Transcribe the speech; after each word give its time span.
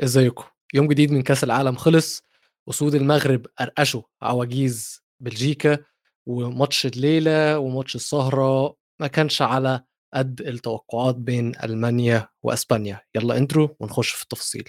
ازيكم؟ 0.00 0.44
يوم 0.74 0.88
جديد 0.88 1.12
من 1.12 1.22
كأس 1.22 1.44
العالم 1.44 1.76
خلص 1.76 2.22
اسود 2.68 2.94
المغرب 2.94 3.46
قرقشوا 3.58 4.02
عواجيز 4.22 5.02
بلجيكا 5.20 5.78
وماتش 6.26 6.86
الليلة 6.86 7.58
وماتش 7.58 7.96
السهرة 7.96 8.76
ما 9.00 9.06
كانش 9.06 9.42
على 9.42 9.84
قد 10.14 10.40
التوقعات 10.40 11.14
بين 11.16 11.52
ألمانيا 11.64 12.28
وإسبانيا. 12.42 13.00
يلا 13.14 13.36
انترو 13.36 13.76
ونخش 13.80 14.10
في 14.10 14.22
التفاصيل. 14.22 14.68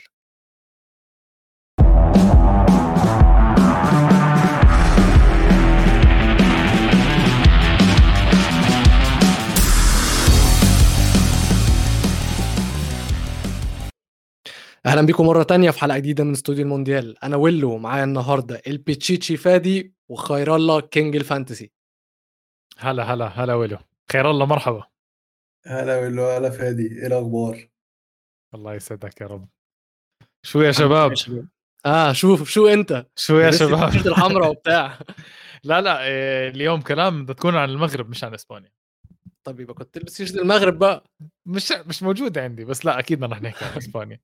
أهلا 14.85 15.01
بيكم 15.01 15.25
مرة 15.25 15.43
تانية 15.43 15.71
في 15.71 15.79
حلقة 15.79 15.97
جديدة 15.97 16.23
من 16.23 16.31
استوديو 16.31 16.63
المونديال. 16.63 17.23
أنا 17.23 17.35
ويلو 17.35 17.77
معايا 17.77 18.03
النهارده 18.03 18.61
البيتشيتشي 18.67 19.37
فادي 19.37 19.93
وخير 20.09 20.55
الله 20.55 20.81
king 20.81 21.15
ال 21.15 21.21
fantasy. 21.21 21.71
هلا 22.77 23.03
هلا 23.03 23.25
هلا 23.27 23.53
ويلو. 23.53 23.77
خير 24.11 24.31
الله 24.31 24.45
مرحبا. 24.45 24.83
هلا 25.65 25.99
ويلو 25.99 26.25
هلا 26.25 26.49
فادي. 26.49 26.87
إيه 27.01 27.07
الأخبار؟ 27.07 27.69
الله 28.55 28.73
يسعدك 28.73 29.21
يا 29.21 29.27
رب. 29.27 29.47
شو 30.45 30.61
يا 30.61 30.71
شباب؟ 30.71 31.13
آه 31.85 32.13
شوف 32.13 32.49
شو 32.49 32.67
أنت؟ 32.67 33.05
شو 33.15 33.37
يا 33.39 33.51
شباب؟ 33.51 33.95
الحمراء 34.07 34.49
وبتاع. 34.51 34.99
لا 35.63 35.81
لا 35.81 36.03
إيه، 36.03 36.49
اليوم 36.49 36.81
كلام 36.81 37.23
بدها 37.23 37.35
تكون 37.35 37.55
عن 37.55 37.69
المغرب 37.69 38.09
مش 38.09 38.23
عن 38.23 38.33
إسبانيا. 38.33 38.71
طب 39.43 39.59
يبقى 39.59 39.73
كنت 39.73 39.93
تلبس 39.93 40.21
المغرب 40.21 40.79
بقى. 40.79 41.03
مش 41.45 41.71
مش 41.71 42.03
موجود 42.03 42.37
عندي 42.37 42.65
بس 42.65 42.85
لا 42.85 42.99
أكيد 42.99 43.19
بدنا 43.19 43.39
نحكي 43.39 43.65
عن 43.65 43.71
إسبانيا. 43.77 44.19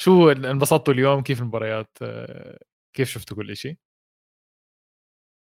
شو 0.00 0.30
انبسطتوا 0.30 0.94
اليوم؟ 0.94 1.22
كيف 1.22 1.40
المباريات؟ 1.40 1.88
آه، 2.02 2.58
كيف 2.96 3.08
شفتوا 3.08 3.36
كل 3.36 3.56
شيء 3.56 3.76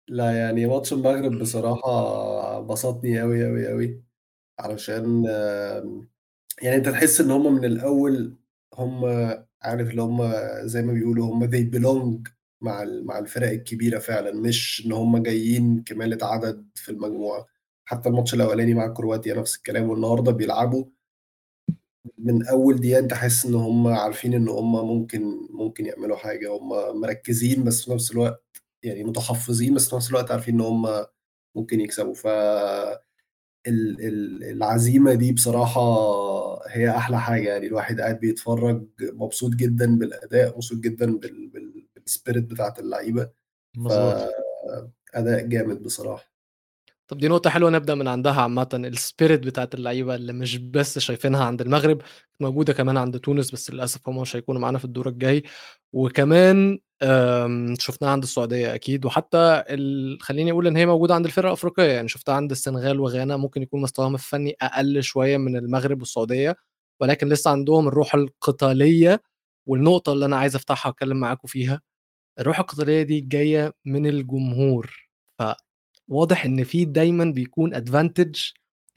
لا 0.08 0.32
يعني 0.38 0.66
ماتش 0.66 0.92
المغرب 0.92 1.38
بصراحة 1.38 2.60
بسطني 2.60 3.22
أوي 3.22 3.46
أوي 3.46 3.72
أوي 3.72 4.02
علشان 4.60 5.24
يعني 6.62 6.76
أنت 6.76 6.88
تحس 6.88 7.20
إن 7.20 7.30
هم 7.30 7.54
من 7.54 7.64
الأول 7.64 8.36
هم 8.74 9.04
عارف 9.62 9.90
اللي 9.90 10.02
هم 10.02 10.32
زي 10.66 10.82
ما 10.82 10.92
بيقولوا 10.92 11.26
هم 11.34 11.50
they 11.50 11.70
belong 11.76 12.30
مع 12.60 12.84
مع 13.04 13.18
الفرق 13.18 13.48
الكبيرة 13.50 13.98
فعلا 13.98 14.32
مش 14.32 14.82
إن 14.86 14.92
هم 14.92 15.22
جايين 15.22 15.82
كمالة 15.84 16.26
عدد 16.26 16.68
في 16.74 16.88
المجموعة. 16.92 17.46
حتى 17.84 18.08
الماتش 18.08 18.34
الأولاني 18.34 18.74
مع 18.74 18.88
كرواتيا 18.88 19.34
نفس 19.34 19.56
الكلام 19.56 19.90
والنهاردة 19.90 20.32
بيلعبوا 20.32 20.84
من 22.18 22.46
أول 22.48 22.76
دقيقة 22.80 22.98
أنت 22.98 23.14
حاسس 23.14 23.46
إن 23.46 23.54
هم 23.54 23.86
عارفين 23.88 24.34
إن 24.34 24.48
هم 24.48 24.72
ممكن 24.88 25.48
ممكن 25.50 25.86
يعملوا 25.86 26.16
حاجة 26.16 26.52
هم 26.56 27.00
مركزين 27.00 27.64
بس 27.64 27.84
في 27.84 27.90
نفس 27.92 28.10
الوقت 28.12 28.44
يعني 28.82 29.04
متحفظين 29.04 29.74
بس 29.74 29.88
في 29.90 29.96
نفس 29.96 30.10
الوقت 30.10 30.30
عارفين 30.30 30.54
إن 30.54 30.60
هم 30.60 31.06
ممكن 31.56 31.80
يكسبوا. 31.80 32.14
ف 32.14 32.26
ال- 33.66 34.00
ال- 34.06 34.44
العزيمة 34.44 35.14
دي 35.14 35.32
بصراحة 35.32 35.80
هي 36.68 36.90
أحلى 36.90 37.20
حاجة 37.20 37.48
يعني 37.48 37.66
الواحد 37.66 38.00
قاعد 38.00 38.20
بيتفرج 38.20 38.86
مبسوط 39.02 39.50
جدا 39.54 39.98
بالأداء 39.98 40.54
مبسوط 40.56 40.78
جدا 40.80 41.06
بال- 41.18 41.48
بال- 41.48 41.86
بالسبيريت 41.96 42.44
بتاعت 42.44 42.78
اللعيبة. 42.78 43.30
مظبوط. 43.76 44.30
فاداء 45.12 45.46
جامد 45.46 45.82
بصراحة. 45.82 46.32
طب 47.10 47.18
دي 47.18 47.28
نقطة 47.28 47.50
حلوة 47.50 47.70
نبدأ 47.70 47.94
من 47.94 48.08
عندها 48.08 48.32
عامة. 48.42 48.68
السبيريت 48.74 49.40
بتاعت 49.40 49.74
اللعيبة 49.74 50.14
اللي 50.14 50.32
مش 50.32 50.56
بس 50.58 50.98
شايفينها 50.98 51.44
عند 51.44 51.60
المغرب 51.60 52.02
موجودة 52.40 52.72
كمان 52.72 52.96
عند 52.96 53.18
تونس 53.18 53.50
بس 53.50 53.70
للأسف 53.70 54.08
هم 54.08 54.20
مش 54.20 54.36
هيكونوا 54.36 54.60
معانا 54.60 54.78
في 54.78 54.84
الدور 54.84 55.08
الجاي. 55.08 55.42
وكمان 55.92 56.78
شفناها 57.78 58.10
عند 58.12 58.22
السعودية 58.22 58.74
أكيد. 58.74 59.04
وحتى 59.04 59.64
ال... 59.68 60.18
خليني 60.22 60.50
أقول 60.52 60.66
إن 60.66 60.76
هي 60.76 60.86
موجودة 60.86 61.14
عند 61.14 61.26
الفرق 61.26 61.46
الأفريقية. 61.46 61.92
يعني 61.92 62.08
شفتها 62.08 62.34
عند 62.34 62.50
السنغال 62.50 63.00
وغانا 63.00 63.36
ممكن 63.36 63.62
يكون 63.62 63.80
مستواهم 63.82 64.14
الفني 64.14 64.56
أقل 64.62 65.02
شوية 65.02 65.36
من 65.36 65.56
المغرب 65.56 66.00
والسعودية. 66.00 66.56
ولكن 67.00 67.28
لسه 67.28 67.50
عندهم 67.50 67.88
الروح 67.88 68.14
القتالية. 68.14 69.22
والنقطة 69.68 70.12
اللي 70.12 70.24
أنا 70.26 70.36
عايز 70.36 70.56
أفتحها 70.56 70.90
وأتكلم 70.90 71.16
معاكم 71.20 71.48
فيها 71.48 71.80
الروح 72.40 72.60
القتالية 72.60 73.02
دي 73.02 73.20
جاية 73.20 73.72
من 73.84 74.06
الجمهور. 74.06 75.09
فواضح 76.10 76.44
إن 76.44 76.64
في 76.64 76.84
دايما 76.84 77.24
بيكون 77.24 77.74
ادفانتج 77.74 78.36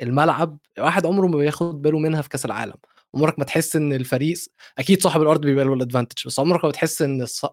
الملعب 0.01 0.57
واحد 0.79 1.05
عمره 1.05 1.27
ما 1.27 1.37
بياخد 1.37 1.81
باله 1.81 1.99
منها 1.99 2.21
في 2.21 2.29
كأس 2.29 2.45
العالم. 2.45 2.75
عمرك 3.15 3.39
ما 3.39 3.45
تحس 3.45 3.75
إن 3.75 3.93
الفريق 3.93 4.37
أكيد 4.77 5.01
صاحب 5.01 5.21
الأرض 5.21 5.41
بيبقى 5.41 5.65
له 5.65 5.73
الادفانتج 5.73 6.27
بس 6.27 6.39
عمرك 6.39 6.63
ما 6.63 6.69
بتحس 6.69 7.01
إن 7.01 7.21
الص... 7.21 7.45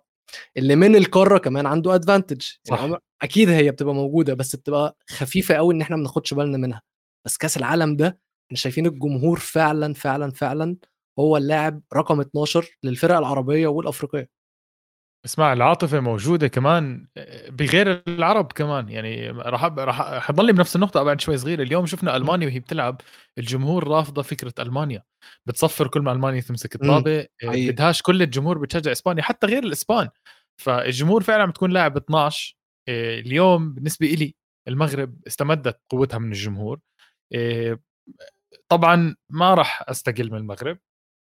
اللي 0.57 0.77
من 0.77 0.97
القارة 0.97 1.39
كمان 1.39 1.67
عنده 1.67 1.95
ادفانتج. 1.95 2.43
يعني 2.69 2.81
عمر... 2.83 2.99
أكيد 3.23 3.49
هي 3.49 3.71
بتبقى 3.71 3.95
موجودة 3.95 4.35
بس 4.35 4.57
بتبقى 4.57 4.97
خفيفة 5.11 5.55
قوي 5.55 5.75
إن 5.75 5.81
إحنا 5.81 5.97
ما 5.97 6.03
ناخدش 6.03 6.35
بالنا 6.35 6.59
منها. 6.59 6.83
بس 7.25 7.37
كأس 7.37 7.57
العالم 7.57 7.97
ده 7.97 8.07
إحنا 8.47 8.57
شايفين 8.57 8.87
الجمهور 8.87 9.39
فعلا 9.39 9.95
فعلا 9.95 10.31
فعلا 10.31 10.77
هو 11.19 11.37
اللاعب 11.37 11.83
رقم 11.95 12.21
12 12.21 12.79
للفرق 12.85 13.17
العربية 13.17 13.67
والأفريقية. 13.67 14.29
اسمع 15.25 15.53
العاطفة 15.53 16.01
موجودة 16.01 16.49
كمان 16.49 17.07
بغير 17.49 18.03
العرب 18.09 18.53
كمان. 18.53 18.89
يعني 18.89 19.31
راح 19.31 19.65
راح 19.65 20.19
حضلني 20.19 20.53
بنفس 20.53 20.77
النقطة 20.77 21.03
بعد 21.03 21.21
شوي 21.21 21.37
صغيرة. 21.39 21.63
اليوم 21.63 21.87
شفنا 21.87 22.17
ألمانيا 22.17 22.47
وهي 22.47 22.61
بتلعب 22.61 23.01
الجمهور 23.39 23.89
رافضة 23.89 24.23
فكرة 24.23 24.55
ألمانيا. 24.59 25.03
بتصفر 25.47 25.89
كل 25.89 26.01
ما 26.01 26.13
ألمانيا 26.13 26.41
تمسك 26.41 26.75
الطابة 26.75 27.21
آه،. 27.21 27.27
بدهاش 27.43 28.03
كل 28.03 28.23
الجمهور 28.23 28.59
بتشجع 28.59 28.93
إسبانيا 28.93 29.23
حتى 29.23 29.47
غير 29.47 29.65
الإسبان. 29.65 30.09
فالجمهور 30.61 31.23
فعلا 31.23 31.47
بتكون 31.47 31.71
لاعب 31.71 31.97
12 31.97 32.57
آه، 32.89 33.21
اليوم 33.21 33.75
بالنسبة 33.75 34.07
إلي 34.07 34.35
المغرب 34.69 35.17
استمدت 35.27 35.81
قوتها 35.91 36.19
من 36.19 36.29
الجمهور. 36.33 36.81
آه، 37.35 37.79
طبعا 38.69 39.17
ما 39.31 39.55
راح 39.55 39.85
أستقل 39.89 40.31
من 40.31 40.39
المغرب. 40.39 40.79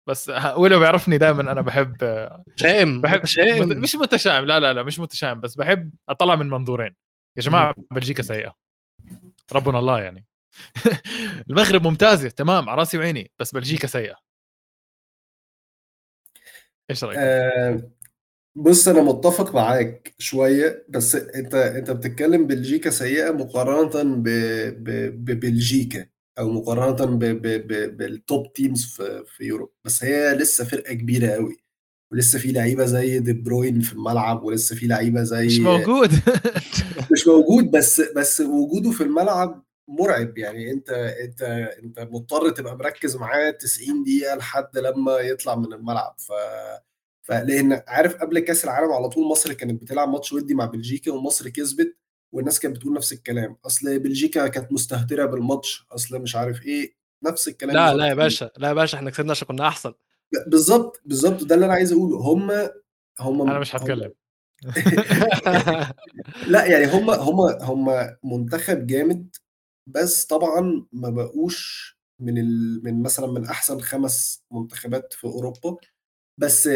بس 0.08 0.32
ولو 0.56 0.78
بيعرفني 0.78 1.18
دائما 1.18 1.40
أنا 1.52 1.60
بحب 1.60 1.96
شائم 2.56 3.00
بحب 3.00 3.20
مت- 3.40 3.76
مش 3.76 3.94
متشائم. 3.96 4.44
لا 4.44 4.60
لا 4.60 4.72
لا 4.72 4.82
مش 4.82 4.98
متشائم. 4.98 5.40
بس 5.40 5.54
بحب 5.54 5.94
أطلع 6.08 6.36
من 6.36 6.48
منظورين. 6.48 6.96
يا 7.36 7.42
جماعة 7.42 7.74
بلجيكا 7.90 8.22
سيئة. 8.22 8.54
ربنا 9.52 9.78
الله 9.78 10.00
يعني. 10.00 10.26
المغرب 11.50 11.86
ممتازة. 11.86 12.28
تمام. 12.28 12.68
على 12.68 12.78
راسي 12.78 12.98
وعيني. 12.98 13.30
بس 13.38 13.52
بلجيكا 13.52 13.86
سيئة. 13.86 14.16
إيش 16.90 17.04
رأيك؟ 17.04 17.18
آه، 17.18 17.90
بص 18.56 18.88
أنا 18.88 19.02
متفق 19.02 19.54
معاك 19.54 20.14
شوية. 20.18 20.86
بس 20.88 21.14
انت 21.14 21.54
أنت 21.54 21.90
بتتكلم 21.90 22.46
بلجيكا 22.46 22.90
سيئة 22.90 23.30
مقارنة 23.30 24.16
ب... 24.16 24.28
ب... 24.84 25.24
ببلجيكا. 25.24 26.06
أو 26.38 26.50
مقارنة 26.50 27.16
ب... 27.16 27.18
ب... 27.24 27.42
ب... 27.46 27.96
بال 27.96 28.19
top 28.19 28.52
teams 28.52 28.84
في 28.84 29.24
في 29.26 29.44
Europe. 29.44 29.70
بس 29.84 30.04
هي 30.04 30.34
لسه 30.34 30.64
فرقة 30.64 30.94
كبيرة 30.94 31.28
قوي 31.30 31.56
ولسه 32.12 32.38
في 32.38 32.52
لعيبة 32.52 32.84
زي 32.84 33.18
دي 33.18 33.32
بروين 33.32 33.80
في 33.80 33.92
الملعب 33.92 34.42
ولسه 34.42 34.76
في 34.76 34.86
لعيبة 34.86 35.22
زي 35.22 35.46
مش 35.46 35.58
موجود. 35.58 36.10
مش 37.12 37.26
موجود 37.26 37.70
بس 37.70 38.00
بس 38.00 38.40
وجوده 38.40 38.90
في 38.90 39.00
الملعب 39.00 39.64
مرعب. 39.88 40.38
يعني 40.38 40.70
أنت 40.70 40.90
أنت 41.24 41.42
أنت 41.82 42.00
مضطر 42.00 42.50
تبقى 42.50 42.76
مركز 42.76 43.16
معاه 43.16 43.50
90 43.50 44.02
دقيقة 44.02 44.36
لحد 44.36 44.78
لما 44.78 45.12
يطلع 45.12 45.54
من 45.54 45.72
الملعب. 45.72 46.14
ف 46.18 46.32
فلأن 47.22 47.82
عارف 47.86 48.14
قبل 48.16 48.38
كأس 48.38 48.64
العالم 48.64 48.92
على 48.92 49.08
طول 49.08 49.28
مصر 49.28 49.52
كانت 49.52 49.82
بتلعب 49.82 50.08
ماتش 50.08 50.32
ودي 50.32 50.54
مع 50.54 50.64
بلجيكا 50.64 51.12
ومصر 51.12 51.48
كسبت. 51.48 51.96
والناس 52.32 52.60
كانت 52.60 52.76
بتقول 52.76 52.94
نفس 52.94 53.12
الكلام. 53.12 53.56
أصل 53.66 53.98
بلجيكا 53.98 54.48
كانت 54.48 54.72
مستهترة 54.72 55.24
بالماتش. 55.26 55.86
أصل 55.92 56.22
مش 56.22 56.36
عارف 56.36 56.62
إيه. 56.66 56.98
نفس 57.24 57.48
الكلام 57.48 57.76
لا 57.76 57.94
لا 57.94 58.06
يا 58.06 58.14
باشا 58.14 58.50
لا 58.56 58.68
يا 58.68 58.72
باشا 58.72 58.98
إحنا 58.98 59.10
كسبنا 59.10 59.30
عشان 59.30 59.48
كنا 59.48 59.68
أحسن. 59.68 59.92
بالظبط 60.46 61.00
بالظبط. 61.04 61.44
ده 61.44 61.54
اللي 61.54 61.66
أنا 61.66 61.74
عايز 61.74 61.92
أقوله. 61.92 62.16
هم 62.18 62.50
هم 63.20 63.42
أنا 63.42 63.58
مش 63.58 63.76
هتكلم. 63.76 64.12
لا 66.52 66.66
يعني 66.66 66.86
هم 66.86 67.10
هم 67.10 67.40
هم 67.62 68.16
منتخب 68.24 68.86
جامد. 68.86 69.36
بس 69.86 70.26
طبعا 70.26 70.86
ما 70.92 71.10
بقوش 71.10 71.98
من 72.20 72.38
ال... 72.38 72.84
من 72.84 73.02
مثلا 73.02 73.26
من 73.26 73.44
أحسن 73.46 73.80
خمس 73.80 74.44
منتخبات 74.52 75.12
في 75.12 75.24
أوروبا. 75.24 75.76
بس 76.38 76.70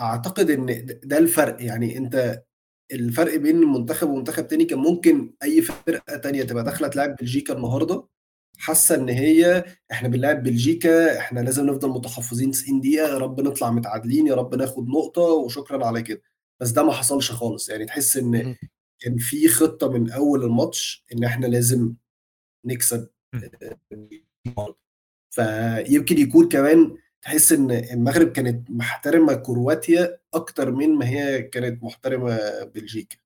أعتقد 0.00 0.50
إن 0.50 0.86
ده 1.04 1.18
الفرق. 1.18 1.62
يعني 1.62 1.98
أنت 1.98 2.42
الفرق 2.92 3.36
بين 3.36 3.56
منتخب 3.56 4.08
ومنتخب 4.08 4.46
تاني 4.48 4.64
كان 4.64 4.78
ممكن 4.78 5.34
أي 5.42 5.62
فرقة 5.62 6.16
تانية 6.16 6.42
تبقى 6.42 6.64
داخلة 6.64 6.88
تلعب 6.88 7.16
بلجيكا 7.16 7.54
النهارده. 7.54 8.08
حاسة 8.58 8.94
إن 8.94 9.08
هي 9.08 9.64
إحنا 9.92 10.08
بنلعب 10.08 10.42
بلجيكا 10.42 11.18
إحنا 11.18 11.40
لازم 11.40 11.66
نفضل 11.66 11.88
متحفظين 11.88 12.50
90 12.50 12.80
دقيقة 12.80 13.08
يا 13.08 13.18
رب 13.18 13.40
نطلع 13.40 13.70
متعادلين 13.70 14.26
يا 14.26 14.34
رب 14.34 14.54
ناخد 14.54 14.88
نقطة 14.88 15.22
وشكرا 15.22 15.86
على 15.86 16.02
كده. 16.02 16.22
بس 16.60 16.70
ده 16.70 16.82
ما 16.82 16.92
حصلش 16.92 17.30
خالص. 17.30 17.68
يعني 17.68 17.84
تحس 17.86 18.16
إن. 18.16 18.56
كان 19.00 19.18
في 19.18 19.48
خطة 19.48 19.90
من 19.90 20.10
أول 20.10 20.44
الماتش 20.44 21.04
إن 21.12 21.24
إحنا 21.24 21.46
لازم 21.46 21.94
نكسب. 22.64 23.08
فيمكن 25.30 26.18
يكون 26.18 26.48
كمان 26.48 26.96
تحس 27.24 27.52
إن 27.52 27.70
المغرب 27.70 28.28
كانت 28.28 28.70
محترمة 28.70 29.34
كرواتيا 29.34 30.18
أكتر 30.34 30.70
من 30.70 30.94
ما 30.94 31.08
هي 31.08 31.42
كانت 31.42 31.82
محترمة 31.82 32.64
بلجيكا. 32.74 33.16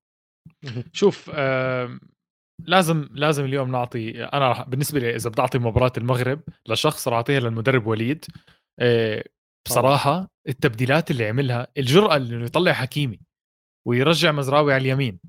شوف 0.93 1.31
آه 1.33 1.99
لازم 2.65 3.09
لازم 3.11 3.45
اليوم 3.45 3.71
نعطي 3.71 4.23
أنا 4.23 4.63
بالنسبة 4.63 4.99
لي 4.99 5.15
إذا 5.15 5.29
بدي 5.29 5.41
اعطي 5.41 5.59
مباراة 5.59 5.91
المغرب 5.97 6.41
لشخص 6.67 7.07
راح 7.07 7.15
أعطيها 7.15 7.39
للمدرب 7.39 7.87
وليد 7.87 8.25
آه 8.79 9.23
بصراحة 9.67 10.27
التبديلات 10.47 11.11
اللي 11.11 11.27
عملها 11.27 11.67
الجرأة 11.77 12.15
اللي 12.15 12.45
يطلع 12.45 12.73
حكيمي 12.73 13.19
ويرجع 13.87 14.31
مزراوي 14.31 14.73
على 14.73 14.81
اليمين 14.81 15.19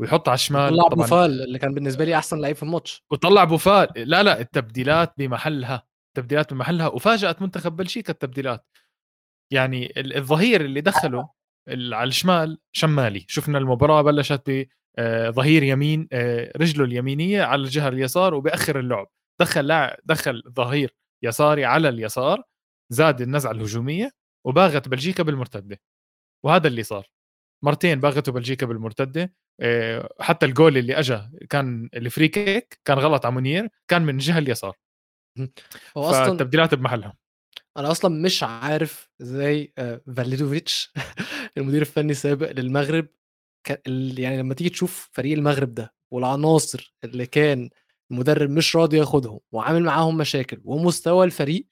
ويحط 0.00 0.28
على 0.28 0.34
الشمال 0.34 0.70
طلع 0.70 0.88
بوفال 0.88 1.42
اللي 1.42 1.58
كان 1.58 1.74
بالنسبة 1.74 2.04
لي 2.04 2.16
أحسن 2.16 2.40
لعيب 2.40 2.56
في 2.56 2.62
الماتش. 2.62 3.04
وطلع 3.12 3.44
بوفال 3.44 3.88
لا 3.96 4.22
لا 4.22 4.40
التبديلات 4.40 5.14
بمحلها 5.18 5.85
التبديلات 6.18 6.54
بمحلها 6.54 6.88
وفاجأت 6.88 7.42
منتخب 7.42 7.76
بلجيكا 7.76 8.12
التبديلات. 8.12 8.66
يعني 9.52 9.92
الظهير 9.96 10.60
اللي 10.60 10.80
دخله 10.80 11.28
على 11.68 12.08
الشمال 12.08 12.58
شمالي. 12.72 13.24
شفنا 13.28 13.58
المباراة 13.58 14.02
بلشت 14.02 14.66
بظهير 14.98 15.62
آه، 15.62 15.66
يمين 15.66 16.08
آه، 16.12 16.52
رجله 16.56 16.84
اليمينية 16.84 17.42
على 17.42 17.62
الجهة 17.62 17.88
اليسار 17.88 18.34
وبأخر 18.34 18.78
اللعب. 18.80 19.08
دخل 19.40 19.66
لاعب 19.66 19.96
دخل 20.04 20.42
ظهير 20.48 20.94
يساري 21.24 21.64
على 21.64 21.88
اليسار 21.88 22.42
زاد 22.92 23.20
النزعة 23.20 23.50
الهجومية 23.50 24.12
وباغت 24.46 24.88
بلجيكا 24.88 25.22
بالمرتدة. 25.22 25.80
وهذا 26.44 26.68
اللي 26.68 26.82
صار. 26.82 27.06
مرتين 27.64 28.00
باغته 28.00 28.32
بلجيكا 28.32 28.66
بالمرتدة 28.66 29.34
آه، 29.60 30.14
حتى 30.20 30.46
الجول 30.46 30.76
اللي 30.76 30.98
اجى 30.98 31.20
كان 31.50 31.88
ال 31.94 32.01
free 32.01 32.28
kick 32.28 32.80
كان 32.84 32.98
غلط 32.98 33.26
على 33.26 33.34
منير 33.34 33.68
كان 33.88 34.02
من 34.02 34.14
الجهة 34.14 34.38
اليسار. 34.38 34.76
هو 35.96 36.10
أصلا 36.10 36.32
التبديلات 36.32 36.74
بمحلها. 36.74 37.16
أنا 37.76 37.90
أصلا 37.90 38.22
مش 38.22 38.42
عارف 38.42 39.10
إزاي 39.22 39.72
آه، 39.78 40.00
فاليدوفيتش 40.16 40.92
المدير 41.58 41.80
الفني 41.80 42.12
السابق 42.12 42.50
للمغرب 42.52 43.08
يعني 44.18 44.38
لما 44.38 44.54
تيجي 44.54 44.70
تشوف 44.70 45.10
فريق 45.12 45.38
المغرب 45.38 45.74
ده 45.74 45.94
والعناصر 46.12 46.94
اللي 47.04 47.26
كان 47.26 47.70
المدرب 48.10 48.50
مش 48.50 48.76
راضي 48.76 48.96
ياخدهم 48.98 49.40
وعامل 49.52 49.82
معاهم 49.82 50.16
مشاكل 50.16 50.60
ومستوى 50.64 51.24
الفريق 51.26 51.66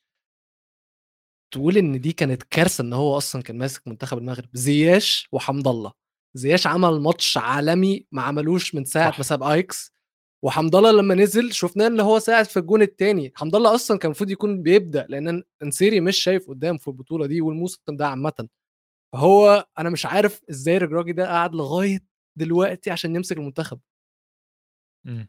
تقول 1.54 1.76
إن 1.76 2.00
دي 2.00 2.12
كانت 2.12 2.42
كارثة 2.42 2.82
إن 2.82 2.92
هو 2.92 3.16
أصلا 3.16 3.42
كان 3.42 3.58
ماسك 3.58 3.88
منتخب 3.88 4.18
المغرب. 4.18 4.48
زياش 4.52 5.28
وحمد 5.32 5.68
الله. 5.68 5.92
زياش 6.34 6.66
عمل 6.66 7.00
ماتش 7.00 7.36
عالمي 7.36 8.06
ما 8.12 8.22
عملوش 8.22 8.74
من 8.74 8.84
ساعة 8.84 9.14
ما 9.18 9.22
ساب 9.22 9.42
أياكس. 9.42 9.93
وحمد 10.44 10.74
الله 10.76 10.90
لما 10.90 11.14
نزل 11.14 11.52
شفناه 11.52 11.86
إن 11.86 12.00
هو 12.00 12.18
ساعد 12.18 12.44
في 12.44 12.58
الجون 12.58 12.82
الثاني 12.82 13.32
حمد 13.36 13.54
الله 13.56 13.74
أصلا 13.74 13.98
كان 13.98 14.06
المفروض 14.10 14.30
يكون 14.30 14.62
بيبدأ 14.62 15.06
لأن 15.08 15.42
النصيري 15.62 16.00
مش 16.00 16.16
شايف 16.18 16.48
قدام 16.48 16.78
في 16.78 16.88
البطولة 16.88 17.26
دي 17.26 17.40
والموسم 17.40 17.80
ده 17.88 18.06
عامة. 18.08 18.48
فهو 19.12 19.66
أنا 19.78 19.90
مش 19.90 20.06
عارف 20.06 20.40
إزاي 20.50 20.76
الراجل 20.76 21.12
ده 21.14 21.28
قعد 21.28 21.54
لغاية 21.54 22.00
دلوقتي 22.36 22.90
عشان 22.90 23.16
يمسك 23.16 23.36
المنتخب. 23.38 23.80
امم 25.06 25.28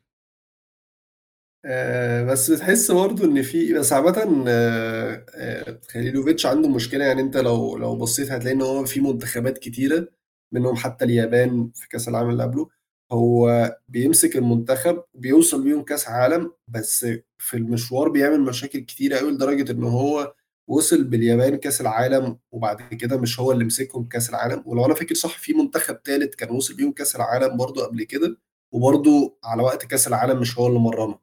آه 1.65 2.23
بس 2.23 2.51
بتحس 2.51 2.91
برضه 2.91 3.25
إن 3.25 3.41
في 3.41 3.73
بس 3.73 3.93
عامة 3.93 4.45
آه 4.47 5.25
آه 5.35 5.79
خليلوفيتش 5.89 6.45
عنده 6.45 6.69
مشكلة. 6.69 7.05
يعني 7.05 7.21
أنت 7.21 7.37
لو 7.37 7.77
لو 7.77 7.95
بصيت 7.97 8.31
هتلاقي 8.31 8.55
إن 8.55 8.61
هو 8.61 8.85
في 8.85 8.99
منتخبات 9.01 9.57
كتيرة 9.57 10.07
منهم 10.51 10.75
حتى 10.75 11.05
اليابان 11.05 11.71
في 11.75 11.89
كأس 11.89 12.07
العالم 12.07 12.29
اللي 12.29 12.43
قبله. 12.43 12.69
هو 13.11 13.77
بيمسك 13.87 14.35
المنتخب 14.37 15.03
بيوصل 15.13 15.63
بيهم 15.63 15.83
كاس 15.83 16.07
عالم 16.07 16.51
بس 16.67 17.05
في 17.37 17.57
المشوار 17.57 18.09
بيعمل 18.09 18.41
مشاكل 18.41 18.79
كتيرة 18.79 19.17
قوي 19.17 19.31
لدرجة 19.31 19.71
إن 19.71 19.83
هو 19.83 20.33
وصل 20.69 21.03
باليابان 21.03 21.55
كاس 21.57 21.81
العالم 21.81 22.37
وبعد 22.51 22.81
كده 22.93 23.17
مش 23.17 23.39
هو 23.39 23.51
اللي 23.51 23.65
مسكهم 23.65 24.07
كاس 24.07 24.29
العالم. 24.29 24.63
ولو 24.65 24.85
أنا 24.85 24.93
فاكر 24.93 25.15
صح 25.15 25.37
في 25.37 25.53
منتخب 25.53 25.97
ثالث 26.05 26.35
كان 26.35 26.51
وصل 26.55 26.75
بيهم 26.75 26.91
كاس 26.91 27.15
العالم 27.15 27.57
برضو 27.57 27.81
قبل 27.81 28.03
كده 28.03 28.37
وبرضو 28.73 29.39
على 29.43 29.63
وقت 29.63 29.85
كاس 29.85 30.07
العالم 30.07 30.39
مش 30.39 30.57
هو 30.59 30.67
اللي 30.67 30.79
مرنه. 30.79 31.19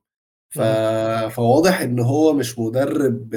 ف... 0.50 0.60
فواضح 1.34 1.80
إن 1.80 2.00
هو 2.00 2.32
مش 2.32 2.58
مدرب 2.58 3.34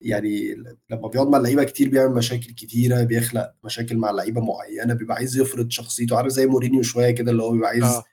يعني 0.00 0.54
لما 0.90 1.08
بيقعد 1.08 1.28
مع 1.28 1.38
اللعيبة 1.38 1.64
كتير 1.64 1.88
بيعمل 1.88 2.14
مشاكل 2.14 2.52
كتيرة 2.54 3.02
بيخلق 3.02 3.54
مشاكل 3.64 3.96
مع 3.96 4.10
لعيبه 4.10 4.40
معينة 4.40 4.94
بيبقى 4.94 5.16
عايز 5.16 5.36
يفرض 5.40 5.70
شخصيته 5.70 6.16
عارف 6.16 6.28
زي 6.28 6.46
مورينيو 6.46 6.82
شوية 6.82 7.10
كده 7.10 7.30
اللي 7.30 7.42
هو 7.42 7.50
بيبقى 7.52 7.68
عايز 7.68 7.84
آه. 7.84 8.04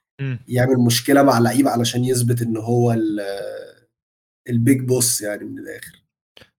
يعمل 0.47 0.77
مشكلة 0.77 1.23
مع 1.23 1.39
لعيبه 1.39 1.69
علشان 1.69 2.05
يثبت 2.05 2.41
إن 2.41 2.57
هو 2.57 2.95
ال 4.49 4.57
big 4.57 4.81
boss 4.81 5.21
يعني 5.21 5.43
من 5.43 5.59
الآخر 5.59 6.04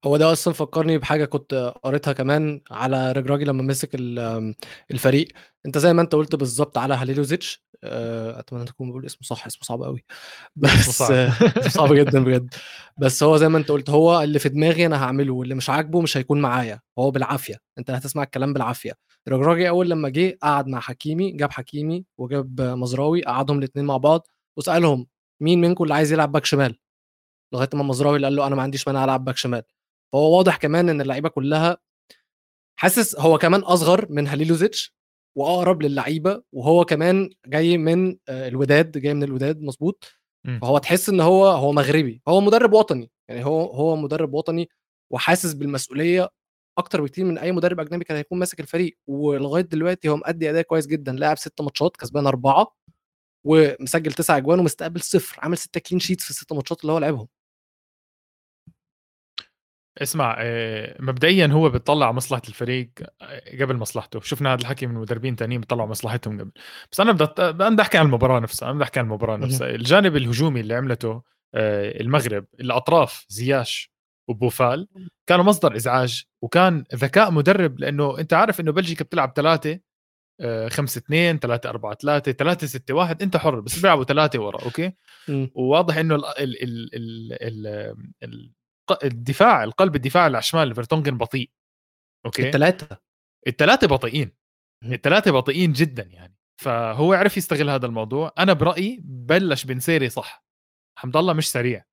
هو 0.04 0.16
ده 0.16 0.32
أصلا 0.32 0.54
فكرني 0.54 0.98
بحاجة 0.98 1.25
كنت 1.25 1.72
قريتها 1.82 2.12
كمان 2.12 2.60
على 2.70 3.12
رجراجي 3.12 3.44
لما 3.44 3.62
مسك 3.62 3.90
الفريق. 4.90 5.28
أنت 5.66 5.78
زي 5.78 5.93
ما 5.93 6.02
أنت 6.02 6.14
قلت 6.14 6.34
بالظبط 6.37 6.78
على 6.78 6.94
هاليلوزيتش 6.94 7.66
آه، 7.84 8.38
أتمنى 8.40 8.64
تكون 8.64 8.90
بقول 8.90 9.06
اسمه 9.06 9.20
صح 9.22 9.46
اسمه 9.46 9.62
صعب 9.62 9.82
قوي 9.82 10.04
بس 10.56 10.70
صعب. 10.90 11.31
صعب 11.76 11.93
جدا 11.94 12.25
بجد. 12.25 12.54
بس 12.98 13.22
هو 13.22 13.37
زي 13.37 13.48
ما 13.48 13.58
أنت 13.58 13.69
قلت 13.70 13.90
هو 13.90 14.22
اللي 14.22 14.38
في 14.38 14.48
دماغي 14.48 14.87
أنا 14.87 15.04
هعمله 15.04 15.32
واللي 15.34 15.54
مش 15.54 15.70
عاجبه 15.70 16.00
مش 16.00 16.16
هيكون 16.16 16.40
معايا 16.40 16.81
هو 16.99 17.10
بالعافية. 17.10 17.56
أنت 17.78 17.90
هتسمع 17.90 18.22
الكلام 18.22 18.52
بالعافية. 18.52 18.92
رجراجي 19.28 19.69
أول 19.69 19.90
لما 19.90 20.08
جه 20.08 20.38
قعد 20.42 20.66
مع 20.69 20.81
حكيمي 20.81 21.31
جاب 21.32 21.52
حكيمي 21.52 22.04
وجاب 22.19 22.60
مزراوي 22.60 23.22
قعدهم 23.25 23.58
الاثنين 23.58 23.84
مع 23.87 23.96
بعض 23.96 24.26
وسألهم 24.58 25.06
مين 25.42 25.60
منكم 25.60 25.84
اللي 25.84 25.94
عايز 25.94 26.12
يلعب 26.12 26.32
back 26.32 26.44
شمال. 26.44 26.78
لغاية 27.54 27.69
ما 27.75 27.82
مزراوي 27.82 28.16
اللي 28.16 28.26
قال 28.26 28.37
له 28.37 28.46
أنا 28.46 28.56
ما 28.56 28.62
عنديش 28.62 28.88
مانع 28.88 29.04
ألعب 29.04 29.25
back 29.25 29.37
شمال. 29.37 29.62
فهو 30.12 30.37
واضح 30.38 30.56
كمان 30.56 30.88
إن 30.88 31.00
اللعيبة 31.00 31.29
كلها 31.29 31.76
حاسس 32.79 33.17
هو 33.20 33.38
كمان 33.38 33.61
أصغر 33.61 34.06
من 34.12 34.26
هاليلوزيتش 34.26 34.94
وأقرب 35.38 35.82
للعيبة 35.82 36.43
وهو 36.53 36.85
كمان 36.85 37.31
جاي 37.47 37.79
من 37.79 38.17
آه، 38.29 38.49
الوداد 38.49 38.99
جاي 38.99 39.14
من 39.14 39.23
الوداد 39.23 39.61
مظبوط 39.62 40.05
فهو 40.61 40.79
تحس 40.79 41.08
إن 41.08 41.20
هو 41.20 41.47
هو 41.47 41.73
مغربي 41.73 42.23
هو 42.29 42.41
مدرب 42.41 42.73
وطني 42.73 43.11
يعني 43.29 43.44
هو 43.44 43.61
هو 43.67 43.97
مدرب 43.97 44.35
وطني 44.35 44.69
وحاسس 45.12 45.53
بالمسؤولية 45.55 46.29
أكتر 46.79 47.02
بكتير 47.02 47.25
من 47.25 47.38
أي 47.38 47.52
مدرب 47.52 47.81
أجنبي 47.81 48.05
كان 48.05 48.17
هيكون 48.17 48.38
ماسك 48.38 48.61
الفريق 48.61 48.99
ولغاية 49.06 49.62
دلوقتي 49.62 50.09
هو 50.09 50.17
مأدي 50.17 50.50
أداء 50.50 50.62
كويس 50.62 50.87
جدا 50.87 51.12
لاعب 51.12 51.38
ست 51.38 51.61
ماتشات 51.61 51.97
كسبان 51.97 52.26
أربعة 52.26 52.75
ومسجل 53.47 54.12
تسع 54.12 54.37
أجوان 54.37 54.59
ومستقبل 54.59 55.00
صفر 55.00 55.37
عامل 55.43 55.59
ستة 55.59 55.81
كلين 55.81 56.00
شيتس 56.00 56.25
في 56.25 56.30
الست 56.30 56.52
ماتشات 56.52 56.80
اللي 56.83 56.92
هو 56.92 56.99
لعبهم. 56.99 57.28
اسمع 59.99 60.37
آه، 60.38 60.97
مبدئيا 61.00 61.47
هو 61.47 61.69
بيطلع 61.71 62.12
مصلحة 62.12 62.43
الفريق 62.49 62.91
آه، 63.23 63.62
قبل 63.62 63.76
مصلحته. 63.76 64.21
شفنا 64.21 64.53
هذا 64.55 64.61
الحكي 64.61 64.87
من 64.87 64.95
مدربين 64.95 65.37
تانيين 65.37 65.61
بيطلعوا 65.61 65.88
مصلحتهم 65.88 66.41
قبل. 66.41 66.50
بس 66.93 67.00
أنا 67.00 67.12
بدي 67.12 67.53
بدي 67.53 67.83
أحكي 67.83 67.99
عن 67.99 68.07
المباراة 68.07 68.41
نفسها 68.41 68.67
أنا 68.67 68.75
بدي 68.75 68.85
أحكي 68.85 69.00
عن 69.00 69.07
المباراة 69.07 69.37
نفسها. 69.37 69.69
الجانب 69.75 70.17
الهجومي 70.17 70.61
اللي 70.61 70.75
عملته 70.75 71.23
آه، 71.55 72.00
المغرب 72.00 72.45
الأطراف 72.61 73.26
زياش 73.29 73.93
وبوفال 74.29 74.88
كانوا 75.26 75.45
مصدر 75.45 75.76
إزعاج 75.76 76.25
وكان 76.43 76.85
ذكاء 76.95 77.31
مدرب 77.31 77.81
لأنه 77.81 78.19
أنت 78.19 78.33
عارف 78.33 78.61
إنه 78.61 78.73
بلجيكا 78.73 79.05
بتلعب 79.05 79.33
ثلاثة 79.37 79.81
5 80.69 80.99
2 80.99 81.38
3 81.38 81.71
4 81.71 81.95
3 81.95 82.33
3 82.33 82.67
6 82.67 82.95
1 82.95 83.23
أنت 83.23 83.37
حر 83.37 83.61
بس 83.61 83.81
بيلعبوا 83.81 84.05
ثلاثة 84.05 84.38
ورا 84.38 84.65
أوكي؟ 84.65 84.93
وواضح 85.55 85.97
إنه 85.97 86.15
ال 86.15 86.25
ال 86.38 86.62
ال 86.95 87.33
ال 87.43 87.67
ال 88.23 88.53
الدفاع 89.05 89.64
القلب 89.64 89.97
الدفاع 89.97 90.23
على 90.23 90.38
الشمال 90.38 90.75
فيرتونجن 90.75 91.19
بطيء. 91.19 91.50
أوكي؟ 92.26 92.47
الثلاثه 92.47 92.99
الثلاثه 93.47 93.87
بطيئين. 93.87 94.33
الثلاثه 94.85 95.31
بطيئين 95.31 95.73
جدا 95.73 96.02
يعني. 96.02 96.37
فهو 96.62 97.12
عرف 97.12 97.37
يستغل 97.37 97.71
هذا 97.71 97.87
الموضوع. 97.87 98.33
أنا 98.38 98.52
برأيي 98.52 99.00
بلش 99.05 99.64
بنصيري 99.64 100.09
صح. 100.09 100.45
حمد 100.99 101.16
الله 101.16 101.33
مش 101.33 101.50
سريع. 101.50 101.85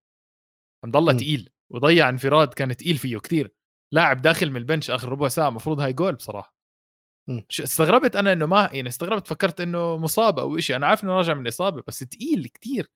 حمد 0.83 0.95
الله 0.95 1.13
تقيل. 1.13 1.49
وضيّع 1.71 2.09
انفراد 2.09 2.53
كان 2.53 2.77
تقيل 2.77 2.97
فيه 2.97 3.17
كثير 3.17 3.53
لاعب 3.93 4.21
داخل 4.21 4.51
من 4.51 4.57
ال 4.57 4.63
bench 4.63 4.91
آخر 4.91 5.09
ربع 5.09 5.27
ساعة 5.27 5.47
المفروض 5.47 5.79
هاي 5.79 5.93
جول 5.93 6.15
بصراحة. 6.15 6.55
استغربت 7.51 8.15
أنا 8.15 8.33
إنه 8.33 8.45
ما 8.45 8.69
يعني 8.73 8.89
استغربت 8.89 9.27
فكرت 9.27 9.61
إنه 9.61 9.97
مصاب 9.97 10.39
أو 10.39 10.59
شيء 10.59 10.75
أنا 10.75 10.87
عارف 10.87 11.03
إنه 11.03 11.13
راجع 11.13 11.33
من 11.33 11.41
الاصابه 11.41 11.83
بس 11.87 11.99
تقيل 11.99 12.47
كثير 12.47 12.91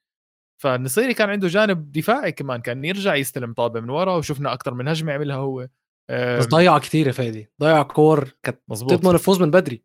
فالنصيري 0.58 1.14
كان 1.14 1.30
عنده 1.30 1.48
جانب 1.48 1.92
دفاعي 1.92 2.32
كمان 2.32 2.62
كان 2.62 2.86
يرجع 2.86 3.16
يستلم 3.16 3.54
طابة 3.54 3.80
من 3.80 3.90
ورا 3.90 4.16
وشفنا 4.16 4.54
أكثر 4.54 4.74
من 4.74 4.88
هجمة 4.88 5.14
عملها 5.14 5.36
هو. 5.36 5.68
بس 6.12 6.46
ضيع 6.46 6.78
كثير 6.78 7.08
يا 7.08 7.12
فادي. 7.12 7.50
ضيع 7.62 7.84
كور 7.84 8.30
كانت 8.44 8.60
تضمن 8.70 9.14
الفوز 9.14 9.42
من 9.42 9.52
بدري. 9.52 9.84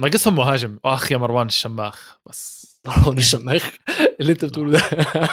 ناقصهم 0.00 0.36
مهاجم. 0.36 0.78
آخ 0.84 1.12
يا 1.12 1.16
مروان 1.16 1.46
الشماخ 1.46 2.20
بس. 2.26 2.70
مروان 2.86 3.18
الشماخ 3.18 3.76
اللي 4.20 4.32
أنت 4.32 4.44
بتقوله 4.44 4.78
ده. 4.78 4.82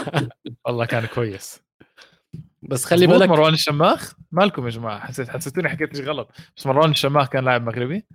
والله 0.66 0.86
كان 0.86 1.06
كويس. 1.06 1.62
بس 2.62 2.86
خلي 2.86 3.08
بالك 3.08 3.30
مروان 3.30 3.54
الشماخ. 3.54 4.14
مالكم 4.32 4.66
يا 4.66 4.70
جماعة؟ 4.70 5.00
حسيت 5.00 5.30
حسيتوني 5.30 5.70
حكيت 5.70 5.96
شيء 5.96 6.06
غلط. 6.06 6.32
بس 6.58 6.66
مروان 6.68 6.92
الشماخ 6.92 7.30
كان 7.30 7.46
لاعب 7.46 7.66
مغربي. 7.66 8.06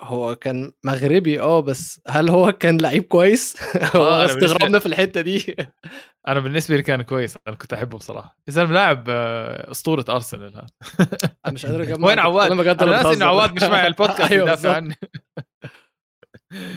هو 0.00 0.36
كان 0.36 0.72
مغربي 0.84 1.40
آه، 1.40 1.60
بس 1.60 2.00
هل 2.08 2.28
هو 2.30 2.52
كان 2.52 2.78
لعيب 2.80 3.02
كويس؟ 3.02 3.56
هو 3.96 4.04
آه، 4.04 4.24
استغربنا 4.26 4.78
في 4.78 4.86
الحتة 4.86 5.20
دي. 5.20 5.56
أنا 6.28 6.40
بالنسبة 6.40 6.76
لي 6.76 6.82
كان 6.82 7.02
كويس، 7.02 7.38
أنا 7.48 7.56
كنت 7.56 7.72
أحبه 7.72 7.98
بصراحة، 7.98 8.36
يا 8.48 8.52
زلمة 8.52 8.72
لاعب 8.72 9.04
آه، 9.08 9.70
أسطورة 9.70 10.04
أرسنال 10.08 10.54
هذا 10.56 10.66
أنا 11.46 11.54
مش 11.54 11.66
قادر 11.66 11.82
أجمّع 11.82 12.08
وين 12.08 12.18
عواد؟ 12.18 12.52
بجد 12.52 12.82
أنا 12.82 12.90
ناسي 12.90 13.08
بتهزر؟ 13.08 13.24
عواد 13.26 13.52
مش 13.52 13.62
معي 13.62 13.86
البودكاست 13.86 14.32
أيوه 14.32 14.42
يدافع 14.48 14.52
بالضبط. 14.52 14.76
عني 14.76 14.94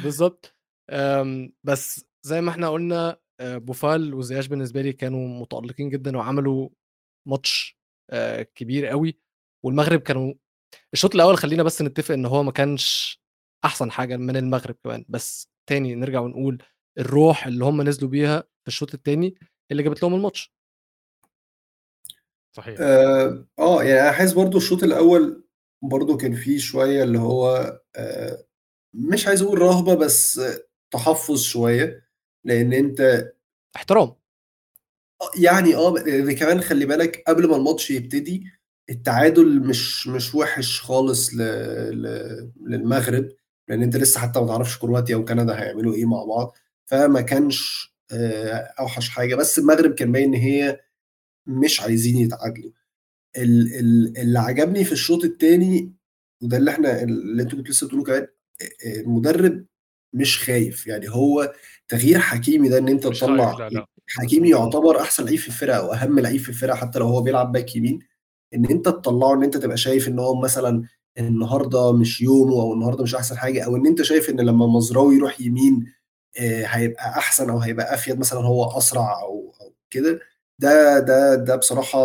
بالضبط. 0.04 0.56
آمم، 0.90 1.54
بس 1.64 2.06
زي 2.26 2.42
ما 2.42 2.50
إحنا 2.52 2.70
قُلنا 2.70 3.18
آآ، 3.40 3.58
بوفال 3.58 4.14
وزياش 4.14 4.48
بالنسبة 4.48 4.82
لي 4.82 4.94
كانوا 4.94 5.28
متألقين 5.42 5.90
جدًا 5.90 6.18
وعملوا 6.18 6.70
ماتش 7.28 7.80
كبير 8.56 8.92
أوي، 8.92 9.20
والمغرب 9.66 10.00
كانوا 10.00 10.34
الشوط 10.94 11.16
الأول 11.16 11.38
خلّينا 11.38 11.64
بس 11.64 11.82
نتفق 11.82 12.14
إن 12.14 12.26
هو 12.26 12.44
ما 12.44 12.52
كانش 12.52 13.20
أحسن 13.66 13.92
حاجة 13.92 14.18
من 14.18 14.38
المغرب 14.38 14.76
كمان، 14.84 15.06
بس 15.10 15.50
تاني 15.70 15.96
نرجع 15.96 16.20
ونقول 16.20 16.64
الروح 17.00 17.48
اللي 17.48 17.66
هم 17.66 17.82
نزلوا 17.82 18.10
بيها 18.10 18.40
في 18.42 18.68
الشوط 18.68 18.94
التاني 18.94 19.36
اللي 19.72 19.84
جابت 19.84 20.04
لهم 20.04 20.14
الماتش. 20.16 20.54
صحيح 22.56 22.80
آآ، 22.80 23.46
آه، 23.60 23.84
يعني 23.84 24.02
أنا 24.02 24.12
حاسس 24.12 24.34
برضه 24.34 24.58
الشوط 24.58 24.84
الأول 24.84 25.44
برضه 25.82 26.18
كان 26.18 26.36
فيه 26.36 26.58
شوية 26.60 27.04
اللي 27.04 27.20
هو 27.20 27.80
آآ، 27.96 28.44
مش 28.94 29.28
عايز 29.28 29.42
أقول 29.42 29.60
رهبة 29.60 29.96
بس 29.96 30.42
تحفُّظ 30.92 31.42
شوية، 31.42 32.08
لإن 32.46 32.74
أنت 32.74 33.32
احترام. 33.76 34.16
آه، 35.22 35.32
يعني 35.38 35.76
آه، 35.76 35.92
لإن 35.94 36.36
كمان 36.36 36.62
خلّي 36.62 36.86
بالك 36.86 37.24
قبل 37.28 37.48
ما 37.50 37.56
الماتش 37.56 37.92
يبتدي 37.92 38.44
التعادل 38.90 39.60
مش 39.60 40.08
مش 40.08 40.36
وِحِش 40.36 40.82
خالص 40.82 41.34
ل 41.34 41.38
ل 42.02 42.52
للمغرب، 42.68 43.30
لإن 43.70 43.84
أنت 43.84 43.96
لسه 43.98 44.20
حتى 44.20 44.40
ما 44.40 44.48
تعرفش 44.48 44.78
كرواتيا 44.78 45.16
وكندا 45.16 45.60
هيعملوا 45.62 45.94
إيه 45.94 46.06
مع 46.06 46.24
بعض، 46.24 46.56
فما 46.86 47.22
كانش 47.22 47.94
آآ، 48.12 48.74
أوحش 48.80 49.10
حاجة، 49.10 49.36
بس 49.36 49.60
المغرب 49.60 49.94
كان 49.94 50.12
باين 50.12 50.34
إن 50.36 50.42
هي 50.42 50.80
مش 51.48 51.82
عايزين 51.82 52.18
يتعادلوا. 52.18 52.72
ال 53.38 53.76
ال 53.80 54.18
اللي 54.20 54.40
عجبني 54.40 54.86
في 54.86 54.94
الشوط 54.94 55.26
التاني 55.26 55.94
وده 56.44 56.58
اللي 56.58 56.72
إحنا 56.72 57.04
اللي 57.04 57.44
أنتم 57.44 57.58
كنتوا 57.58 57.72
لسه 57.74 57.86
بتقولوه 57.88 58.06
كمان 58.08 58.28
آآ، 58.88 59.02
المدرب 59.02 59.66
مش 60.14 60.40
خايف، 60.46 60.88
يعني 60.88 61.10
هو 61.10 61.54
تغيير 61.90 62.20
حكيمي 62.20 62.70
ده 62.70 62.78
إن 62.78 62.90
أنت 62.90 63.08
مش 63.08 63.22
خايف 63.24 63.32
تطلّع. 63.34 63.70
حكيمي. 64.10 64.50
يعتبر 64.52 65.02
أحسن 65.02 65.26
لعيب 65.26 65.40
في 65.40 65.48
الفرقة 65.50 65.78
أو 65.78 65.94
أهم 65.94 66.20
لعيب 66.20 66.42
في 66.42 66.50
الفرقة 66.50 66.76
حتى 66.78 67.00
لو 67.00 67.08
هو 67.08 67.22
بيلعب 67.24 67.52
باك 67.52 67.76
يمين، 67.76 68.00
إن 68.56 68.66
أنت 68.66 68.86
تطلّعه 68.86 69.34
إن 69.34 69.44
أنت 69.44 69.58
تبقى 69.58 69.78
شايف 69.78 70.08
إن 70.08 70.20
هو 70.20 70.42
مثلًا 70.42 70.84
النهارده 71.20 71.92
مش 71.94 72.22
يومه 72.22 72.62
أو 72.62 72.74
النهارده 72.74 73.04
مش 73.04 73.16
أحسن 73.16 73.38
حاجة 73.38 73.66
أو 73.66 73.76
إن 73.76 73.86
أنت 73.88 74.02
شايف 74.02 74.30
إن 74.30 74.40
لمّا 74.42 74.68
مزراوي 74.68 75.16
يروح 75.16 75.42
يمين 75.42 75.86
آآ، 76.40 76.66
هيبقى 76.68 77.10
أحسن 77.20 77.50
أو 77.50 77.60
هيبقى 77.60 77.94
أفيد 77.94 78.20
مثلًا 78.20 78.40
هو 78.42 78.78
أسرع 78.78 79.22
أو 79.22 79.54
أو 79.62 79.74
كده، 79.92 80.20
ده 80.60 81.00
ده 81.00 81.36
ده 81.36 81.56
بصراحة 81.56 82.00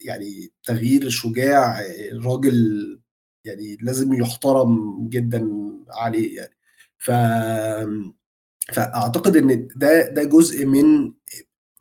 يعني 0.00 0.52
تغيير 0.64 1.08
شجاع 1.10 1.80
الراجل 2.12 3.00
يعني 3.44 3.76
لازم 3.82 4.12
يُحترم 4.14 5.08
جدًا 5.08 5.48
عليه 5.90 6.36
يعني. 6.36 6.54
ف 6.98 7.10
آمم، 7.10 8.14
فأعتقد 8.74 9.36
إن 9.38 9.68
ده 9.76 10.08
ده 10.10 10.24
جزء 10.24 10.66
من 10.66 11.14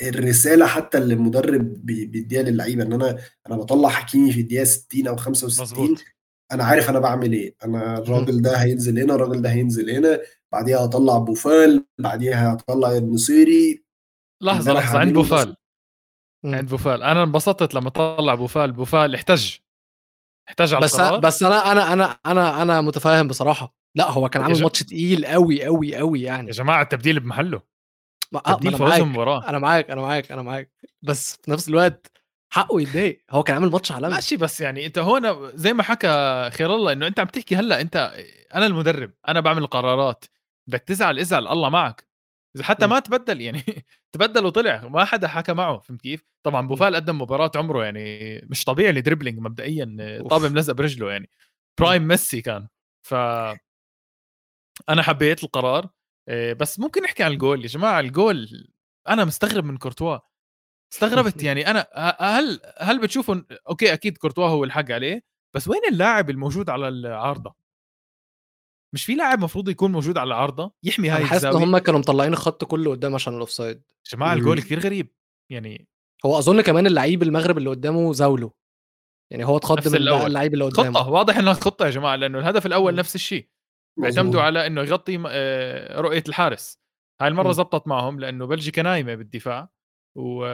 الرسالة 0.01 0.65
حتى 0.65 0.97
اللي 0.97 1.13
المدرب 1.13 1.85
بي 1.85 2.05
بيدّيها 2.05 2.43
للعيبة، 2.43 2.83
إن 2.83 2.93
أنا 2.93 3.17
أنا 3.47 3.55
باطلّع 3.57 3.89
حكيمي 3.89 4.31
في 4.31 4.41
الدقيقة 4.41 4.63
60 4.63 5.07
أو 5.07 5.15
65 5.17 5.91
مضبوط. 5.91 6.05
أنا 6.51 6.63
عارف 6.63 6.89
أنا 6.89 6.99
باعمل 6.99 7.33
إيه، 7.33 7.55
أنا 7.65 7.97
اهم. 7.97 8.03
الراجل 8.03 8.41
ده 8.41 8.57
هينزل 8.57 8.99
هنا، 8.99 9.15
الراجل 9.15 9.41
ده 9.41 9.49
هينزل 9.51 9.89
هنا، 9.89 10.19
بعديها 10.51 10.77
هاطلّع 10.83 11.17
بوفال، 11.17 11.85
بعديها 11.99 12.51
هاطلّع 12.53 12.97
النصيري، 12.97 13.83
أنا 14.51 14.71
لحظة 14.71 14.99
عند 14.99 15.13
بوفال،. 15.13 15.55
عند 16.45 16.69
بوفال، 16.69 17.03
أنا 17.03 17.23
انبسطت 17.23 17.73
لمّا 17.75 17.89
طلّع 17.89 18.35
بوفال، 18.35 18.71
بوفال 18.71 19.15
احتج، 19.15 19.55
احتج 20.49 20.75
على 20.75 20.85
بس 20.85 20.95
القرار 20.95 21.19
بس 21.19 21.43
أنا 21.43 21.71
أنا 21.71 21.93
أنا 21.93 22.17
أنا 22.25 22.61
أنا 22.61 22.81
متفهم 22.81 23.27
بصراحة، 23.27 23.75
لأ 23.95 24.11
هو 24.11 24.29
كان 24.29 24.41
يا 24.41 24.45
عامل 24.45 24.55
ج 24.55 24.63
ماتش 24.63 24.83
تقيل 24.83 25.25
أوي، 25.25 25.67
أوي 25.67 26.25
يا 26.29 26.31
يعني. 26.31 26.51
جماعة 26.51 26.81
التبديل 26.81 27.19
بمحله، 27.19 27.61
ما 28.31 28.41
آه، 28.47 28.57
ما 28.63 28.71
فوزهم 28.71 29.09
معاك، 29.09 29.11
مباراة. 29.13 29.49
أنا 29.49 29.59
معاك، 29.59 29.91
أنا 29.91 30.01
معاك، 30.01 30.31
أنا 30.31 30.41
معاك، 30.41 30.71
بس 31.01 31.35
في 31.45 31.51
نفس 31.51 31.69
الوقت 31.69 32.11
حقه 32.53 32.81
يتضايق، 32.81 33.23
هو 33.31 33.43
كان 33.43 33.55
عامل 33.55 33.71
ماتش 33.71 33.91
عالمي. 33.91 34.09
ماشي 34.15 34.37
بس 34.37 34.61
يعني 34.61 34.85
أنت 34.85 34.97
هون 34.99 35.51
زي 35.57 35.73
ما 35.73 35.83
حكى 35.83 36.07
خير 36.53 36.75
الله 36.75 36.91
إنه 36.93 37.07
أنت 37.07 37.19
عم 37.19 37.27
تحكي 37.27 37.55
هلأ 37.55 37.81
أنت 37.81 37.95
أنا 38.55 38.65
المدرب، 38.65 39.11
أنا 39.27 39.39
باعمل 39.39 39.61
القرارات، 39.63 40.25
بدك 40.67 40.79
تزعل 40.81 41.19
ازعل 41.19 41.47
الله 41.47 41.69
معك، 41.69 42.07
إذا 42.55 42.63
حتى. 42.63 42.87
ما 42.87 42.99
تبدل 42.99 43.41
يعني 43.41 43.63
تبدل 44.13 44.45
وطلع 44.45 44.87
ما 44.87 45.05
حدا 45.05 45.27
حكى 45.27 45.53
معه 45.53 45.79
فهمت 45.79 46.01
كيف؟ 46.01 46.23
طبعًا. 46.43 46.67
بوفال 46.67 46.95
قدم 46.95 47.21
مباراة 47.21 47.51
عمره 47.55 47.83
يعني 47.85 48.41
مش 48.49 48.63
طبيعي 48.63 48.89
ال 48.89 48.94
dribbling 48.94 49.39
مبدئيًا 49.39 49.97
طابة 50.29 50.43
أوف! 50.45 50.51
ملزقة 50.53 50.73
برجله 50.75 51.11
يعني،. 51.11 51.29
prime 51.79 52.07
ميسي 52.07 52.41
كان، 52.41 52.67
ف 53.03 53.13
أنا 54.89 55.01
حبيت 55.03 55.43
القرار 55.43 55.89
بس 56.29 56.79
ممكن 56.79 57.03
نحكي 57.03 57.23
عن 57.23 57.31
الجول، 57.31 57.61
يا 57.61 57.67
جماعة 57.67 57.99
الجول 57.99 58.67
أنا 59.09 59.25
مستغرب 59.25 59.63
من 59.65 59.77
كورتوا، 59.77 60.17
استغربت 60.93 61.43
يعني 61.47 61.67
أنا 61.71 61.87
ه 61.95 62.23
هل 62.39 62.59
هل 62.79 63.01
بتشوفوا 63.01 63.35
إن 63.35 63.45
okay 63.69 63.93
أكيد 63.93 64.17
كورتوا 64.17 64.47
هو 64.47 64.63
الحق 64.63 64.91
عليه، 64.91 65.23
بس 65.55 65.67
وين 65.67 65.81
اللاعب 65.91 66.29
الموجود 66.29 66.69
على 66.69 66.87
العارضة؟ 66.87 67.55
مش 68.93 69.05
في 69.05 69.15
لاعب 69.15 69.39
مفروض 69.43 69.69
يكون 69.69 69.91
موجود 69.91 70.17
على 70.17 70.27
العارضة 70.27 70.71
يحمي 70.83 71.09
هاي 71.09 71.25
حاسس 71.25 71.43
إن 71.43 71.49
الزاوية؟ 71.49 71.65
هُم 71.65 71.77
كانوا 71.77 71.99
مطلّعين 71.99 72.33
الخط 72.33 72.63
كلّه 72.63 72.91
قدّام 72.91 73.15
عشان 73.15 73.45
ال 73.45 73.47
offside. 73.47 73.61
يا 73.61 73.81
جماعة 74.13 74.33
الجول 74.33 74.57
إمم. 74.57 74.65
كتير 74.65 74.79
غريب، 74.79 75.13
يعني 75.51 75.87
هو 76.25 76.37
أظن 76.37 76.61
كمان 76.61 76.87
اللعيب 76.87 77.23
المغرب 77.23 77.57
اللي 77.57 77.69
قدّامه 77.69 78.13
زاوله، 78.13 78.51
يعني 79.31 79.45
هو 79.45 79.57
اتخض 79.57 79.87
من 79.87 79.95
اللعيب 79.95 80.53
اللي 80.53 80.65
قدّامه. 80.65 80.99
خطة 80.99 81.09
واضح 81.09 81.37
إنها 81.37 81.53
خطة 81.53 81.85
يا 81.85 81.91
جماعة 81.91 82.15
لأنه 82.15 82.39
الهدف 82.39 82.65
الأول 82.65 82.91
إمم. 82.91 82.99
نفس 82.99 83.15
الشيء، 83.15 83.49
اعتمدوا 84.03 84.41
على 84.41 84.67
إنه 84.67 84.81
يغطي 84.81 85.17
م 85.17 85.25
آآ، 85.29 86.01
رؤية 86.01 86.23
الحارس، 86.29 86.79
هاي 87.21 87.27
المرة 87.27 87.43
إمم. 87.43 87.53
زبطت 87.53 87.87
معهم 87.87 88.19
لأنه 88.19 88.45
بلجيكا 88.47 88.81
نايمة 88.81 89.15
بالدفاع، 89.15 89.69
و 90.15 90.45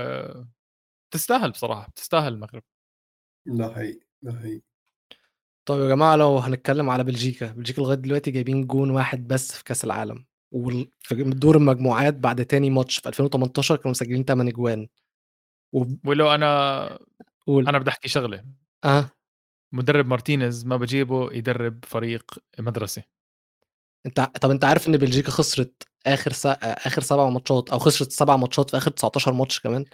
بتستاهل 1.12 1.52
بصراحة، 1.52 1.90
بتستاهل 1.90 2.34
المغرب. 2.34 2.64
ده 3.46 3.70
حقيقي، 3.74 4.00
ده 4.22 4.32
حقيقي. 4.34 4.62
طيب 5.66 5.82
يا 5.84 5.88
جماعة 5.88 6.16
لو 6.16 6.38
هنتكلم 6.38 6.90
على 6.90 7.04
بلجيكا، 7.04 7.52
بلجيكا 7.52 7.82
لغاية 7.82 7.98
دلوقتي 7.98 8.32
جايبين 8.32 8.68
جون 8.68 8.90
واحد 8.92 9.28
بس 9.28 9.52
في 9.58 9.64
كأس 9.64 9.84
العالم، 9.86 10.26
وال 10.52 10.92
في 11.00 11.16
دور 11.24 11.58
المجموعات 11.58 12.14
بعد 12.14 12.46
تاني 12.46 12.70
ماتش 12.70 12.98
في 13.00 13.10
2018 13.10 13.76
كانوا 13.76 13.92
مسجلين 13.92 14.26
8 14.26 14.50
أجوان. 14.50 14.88
وب 15.74 16.08
ولو 16.08 16.32
أنا 16.36 17.00
قُل. 17.48 17.68
أنا 17.70 17.80
بدي 17.80 17.90
أحكي 17.92 18.10
شغلة، 18.10 18.46
آه. 18.86 19.12
مدرب 19.74 20.08
مارتينيز 20.08 20.66
ما 20.66 20.78
باجيبه 20.78 21.34
يدرب 21.34 21.86
فريق 21.86 22.26
مدرسة. 22.60 23.04
أنت 24.08 24.22
طب 24.42 24.52
أنت 24.52 24.66
عارف 24.66 24.88
إن 24.88 24.98
بلجيكا 24.98 25.32
خسرت 25.32 25.84
آخر 26.08 26.32
س 26.32 26.46
آخر 26.62 27.02
7 27.02 27.30
ماتشات 27.30 27.70
أو 27.70 27.80
خسرت 27.80 28.12
7 28.12 28.38
ماتشات 28.38 28.70
في 28.70 28.78
آخر 28.78 28.92
19 28.92 29.34
ماتش 29.34 29.60
كمان؟ 29.60 29.86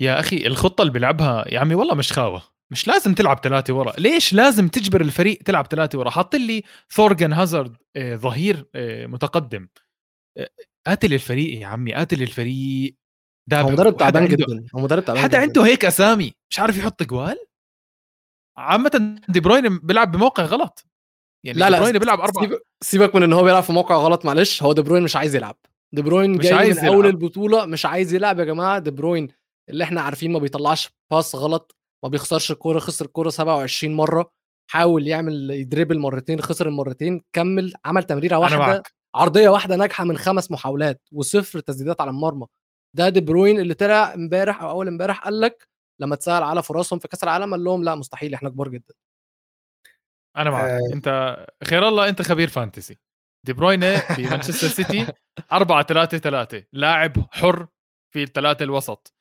يا 0.00 0.20
أخي 0.20 0.46
الخطة 0.46 0.82
اللي 0.82 0.92
بيلعبها 0.92 1.44
يا 1.48 1.60
عمي 1.60 1.74
والله 1.74 1.94
مش 1.94 2.12
خاوة، 2.12 2.42
مش 2.72 2.88
لازم 2.88 3.14
تلعب 3.14 3.40
3 3.40 3.74
ورا، 3.74 3.92
ليش 3.98 4.32
لازم 4.32 4.68
تجبر 4.68 5.00
الفريق 5.00 5.38
تلعب 5.44 5.68
3 5.68 5.98
ورا؟ 5.98 6.10
حاطين 6.10 6.46
لي 6.46 6.62
ثورجن 6.94 7.32
هازارد 7.32 7.76
آآ 7.96 8.16
ظهير 8.16 8.66
آآ 8.74 9.06
متقدم، 9.06 9.68
آآ 10.38 10.48
قاتل 10.86 11.14
الفريق 11.14 11.60
يا 11.60 11.66
عمي، 11.66 11.94
قاتل 11.94 12.22
الفريق، 12.22 12.94
هو 12.94 12.96
دابحه، 13.50 13.72
مدرب 13.72 13.96
تعبان 13.96 14.28
جدًا، 14.28 14.66
هو 14.76 14.80
مدرب 14.80 15.04
تعبان 15.04 15.28
جدًا. 15.28 15.38
عنده 15.38 15.66
هيك 15.66 15.84
أسامي 15.84 16.32
مش 16.50 16.58
عارف 16.60 16.78
يحط 16.78 17.02
جول؟ 17.02 17.36
عامةً 18.56 19.18
دي 19.28 19.40
بروين 19.40 19.78
بيلعب 19.78 20.12
بموقع 20.12 20.44
غلط، 20.44 20.84
يعني 21.44 21.58
لا، 21.58 21.66
دي 21.66 21.70
لأ، 21.72 21.78
بروين 21.78 21.98
بيلعب 21.98 22.20
4 22.20 22.58
سيبك 22.82 23.14
من 23.14 23.22
إن 23.22 23.32
هو 23.32 23.42
بيلعب 23.44 23.62
في 23.62 23.72
موقع 23.72 23.96
غلط 23.96 24.24
معلش، 24.24 24.62
هو 24.62 24.72
دي 24.72 24.82
بروين 24.82 25.02
مش 25.02 25.16
عايز 25.16 25.36
يلعب، 25.36 25.56
دي 25.94 26.02
بروين 26.02 26.30
مش 26.30 26.44
جاي 26.44 26.52
من 26.52 26.58
عايز 26.58 26.78
أول 26.84 27.04
يلعب. 27.06 27.14
البطولة 27.14 27.66
مش 27.66 27.86
عايز 27.86 28.14
يلعب 28.14 28.38
يا 28.38 28.44
جماعة، 28.44 28.78
دي 28.78 28.90
بروين 28.90 29.28
اللي 29.70 29.84
إحنا 29.84 30.00
عارفين 30.00 30.32
ما 30.32 30.38
بيطلّعش 30.38 30.88
pass 31.10 31.34
غلط، 31.36 31.76
ما 32.04 32.08
بيخسرش 32.08 32.50
الكورة، 32.50 32.78
خسر 32.78 33.04
الكورة 33.04 33.28
27 33.28 33.94
مرّة، 33.94 34.30
حاول 34.70 35.06
يعمل 35.06 35.50
ي 35.50 35.56
dribble 35.56 35.98
مرتين، 35.98 36.40
خسر 36.40 36.68
المرتين، 36.68 37.22
كمّل 37.32 37.72
عمل 37.84 38.06
واحدة 38.32 38.58
معك. 38.58 38.92
عرضية 39.14 39.48
واحدة 39.48 39.76
ناجحة 39.76 40.04
من 40.04 40.16
5 40.18 40.50
محاولات، 40.50 41.00
و0 41.14 41.60
تسديدات 41.66 42.00
على 42.00 42.10
المرمى، 42.10 42.46
ده 42.96 43.08
دي 43.08 43.20
بروين 43.20 43.60
اللي 43.60 43.74
طلع 43.74 44.14
امبارح 44.14 44.62
أو 44.62 44.70
أول 44.70 44.88
امبارح 44.88 45.24
قال 45.24 45.40
لك 45.40 45.68
لمّا 46.00 46.14
اتسأل 46.14 46.42
على 46.42 46.62
فرصهم 46.62 46.98
في 46.98 47.08
كأس 47.08 47.24
العالم 47.24 47.50
قال 47.50 47.64
لهم: 47.64 47.84
"لأ 47.84 47.94
مستحيل 47.94 48.34
إحنا 48.34 48.48
كبار 48.50 48.68
جدًا." 48.68 48.94
أنا 50.40 50.50
معك، 50.50 50.70
آآ 50.70 50.80
أنت 50.94 51.46
خير 51.64 51.88
الله 51.88 52.08
أنت 52.08 52.22
خبير 52.22 52.48
فانتسي، 52.48 52.98
دي 53.46 53.52
بروينة 53.52 54.02
بمانشستر 54.18 54.68
سيتي 54.84 55.06
4 55.52 55.82
3 55.82 56.18
3 56.18 56.64
لاعب 56.72 57.12
حُر 57.30 57.66
في 58.14 58.26
ال3 58.26 58.62
الوسط، 58.62 59.14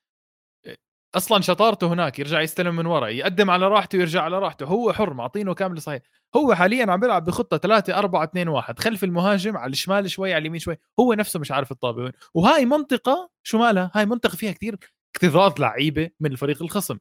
أصلا 1.15 1.41
شطارته 1.41 1.93
هناك 1.93 2.19
يرجع 2.19 2.41
يستلم 2.41 2.75
من 2.75 2.85
ورا 2.85 3.07
يقدم 3.07 3.49
على 3.49 3.67
راحته 3.67 3.97
ويرجع 3.97 4.21
على 4.21 4.39
راحته. 4.39 4.65
هو 4.65 4.93
حر 4.93 5.13
معطينه 5.13 5.53
كامل 5.53 5.81
صحيح. 5.81 6.01
هو 6.35 6.55
حاليا 6.55 6.91
عم 6.91 6.99
بيلعب 6.99 7.25
بخطة 7.25 7.57
3 7.57 7.97
4 7.99 8.23
2 8.23 8.47
1 8.47 8.79
خلف 8.79 9.03
المهاجم 9.03 9.57
على 9.57 9.71
الشمال 9.71 10.11
شوي 10.11 10.33
على 10.33 10.41
اليمين 10.41 10.59
شوي. 10.59 10.77
هو 10.99 11.13
نفسه 11.13 11.39
مش 11.39 11.51
عارف 11.51 11.71
الطابة 11.71 12.03
وين. 12.03 12.11
وهاي 12.33 12.65
منطقة 12.65 13.29
شو 13.43 13.57
مالها؟ 13.57 13.91
هاي 13.95 14.05
منطقة 14.05 14.35
فيها 14.35 14.51
كثير 14.51 14.77
اكتظاظ 15.15 15.59
لعيبة 15.61 16.09
من 16.19 16.31
الفريق 16.31 16.63
الخصم. 16.63 16.97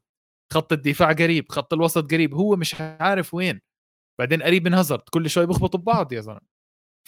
خط 0.52 0.72
الدفاع 0.72 1.12
قريب 1.12 1.52
خط 1.52 1.72
الوسط 1.74 2.10
قريب 2.12 2.34
هو 2.34 2.56
مش 2.56 2.74
عارف 2.80 3.34
وين. 3.34 3.60
بعدين 4.18 4.42
قريب 4.42 4.64
من 4.64 4.74
هازارد 4.74 5.02
كل 5.10 5.30
شوي 5.30 5.46
بيخبطوا 5.46 5.80
ببعض 5.80 6.12
يا 6.12 6.20
زلمة. 6.20 6.40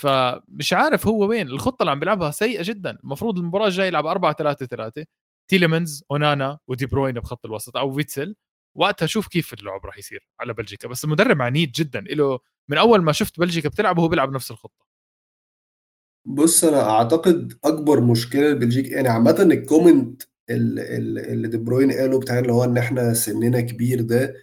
فمش 0.00 0.72
عارف 0.72 1.06
هو 1.06 1.28
وين 1.28 1.48
الخطة 1.48 1.82
اللي 1.82 1.90
عم 1.90 2.00
بيلعبها 2.00 2.30
سيئة 2.30 2.62
جدا. 2.62 2.98
المفروض 3.04 3.38
المباراة 3.38 3.66
الجاية 3.66 3.86
يلعب 3.88 4.06
4 4.06 4.32
3 4.32 4.66
3 4.66 5.04
تيليمنز 5.50 6.04
أونانا 6.10 6.58
ودي 6.68 6.86
بروين 6.86 7.14
بخط 7.14 7.46
الوسط 7.46 7.76
أو 7.76 7.92
فيتسل. 7.92 8.36
وقتها 8.76 9.06
شوف 9.06 9.28
كيف 9.28 9.54
اللعب 9.54 9.86
راح 9.86 9.98
يصير 9.98 10.28
على 10.40 10.54
بلجيكا. 10.54 10.88
بس 10.88 11.04
المدرب 11.04 11.42
عنيد 11.42 11.72
جدا. 11.72 12.00
له 12.00 12.38
من 12.68 12.78
أول 12.78 13.02
ما 13.02 13.12
شفت 13.12 13.40
بلجيكا 13.40 13.68
بتلعب 13.68 13.98
وهو 13.98 14.08
بيلعب 14.08 14.32
نفس 14.32 14.50
الخطة. 14.50 14.86
بص 16.26 16.64
أنا 16.64 16.90
أعتقد 16.90 17.58
أكبر 17.64 18.00
مشكلة 18.00 18.48
لبلجيكا 18.50 18.94
يعني 18.94 19.08
عامة 19.08 19.42
ال 19.42 19.52
comment 19.52 20.22
اللي 20.50 21.48
دي 21.48 21.58
بروين 21.58 21.92
قاله 21.92 22.20
بتاع 22.20 22.38
اللي 22.38 22.52
هو 22.52 22.64
إن 22.64 22.78
إحنا 22.78 23.14
سننا 23.14 23.60
كبير 23.60 24.00
ده 24.00 24.34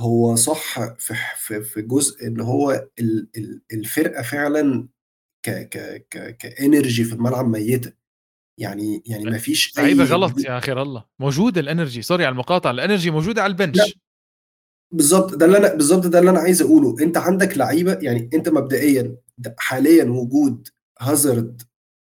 هو 0.00 0.34
صح 0.36 0.94
في 0.94 1.14
في 1.36 1.62
في 1.62 1.82
جزء 1.82 2.26
إن 2.26 2.40
هو 2.40 2.88
الفرقة 3.72 4.22
فعلا 4.22 4.88
ك 5.46 5.50
ك 5.50 6.06
ك 6.10 6.36
ك 6.36 6.46
energy 6.46 7.04
في 7.04 7.12
الملعب 7.14 7.48
ميتة. 7.48 7.92
يعني 8.60 9.02
يعني 9.06 9.24
ما 9.24 9.38
فيش 9.38 9.78
أي 9.78 9.82
لعيبة 9.82 10.04
غلط 10.04 10.40
يا 10.44 10.58
أخي 10.58 10.72
الله. 10.72 11.04
موجوده 11.20 11.60
ال 11.60 11.66
energy 11.66 12.02
sorry 12.02 12.24
على 12.24 12.32
المقاطعة. 12.32 12.70
ال 12.70 12.76
energy 12.76 13.10
موجودة 13.10 13.42
على 13.42 13.50
ال 13.50 13.58
bench 13.58 13.98
بالظبط 14.94 15.34
ده 15.34 15.46
اللي 15.46 15.58
أنا 15.58 15.74
بالظبط 15.74 16.06
ده 16.06 16.18
اللي 16.18 16.30
أنا 16.30 16.38
عايز 16.38 16.62
أقوله. 16.62 16.96
أنت 17.00 17.16
عندك 17.16 17.58
لعيبة 17.58 17.98
يعني 18.02 18.30
أنت 18.34 18.48
مبدئيا 18.48 19.16
حاليا 19.58 20.04
وجود 20.04 20.68
هازارد 21.00 21.62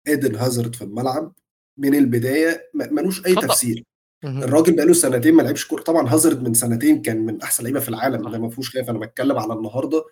ايدن 0.09 0.35
هازارد 0.35 0.75
في 0.75 0.85
الملعب 0.85 1.35
من 1.79 1.95
البداية 1.95 2.71
ملوش 2.75 3.27
أي 3.27 3.35
خطأ. 3.35 3.47
تفسير. 3.47 3.85
الراجل 4.25 4.77
بقاله 4.77 4.93
سنتين 4.93 5.35
ما 5.35 5.43
لعبش 5.43 5.65
كورة. 5.67 5.83
طبعا 5.83 6.09
هازارد 6.09 6.43
من 6.43 6.55
سنتين 6.55 7.03
كان 7.03 7.27
من 7.27 7.43
أحسن 7.43 7.63
لعيبة 7.65 7.81
في 7.81 7.89
العالم 7.89 8.31
ده 8.31 8.39
ما 8.39 8.49
فيهوش 8.51 8.71
خلاف. 8.71 8.91
أنا 8.91 8.99
بتكلم 8.99 9.39
على 9.39 9.53
النهارده. 9.53 10.05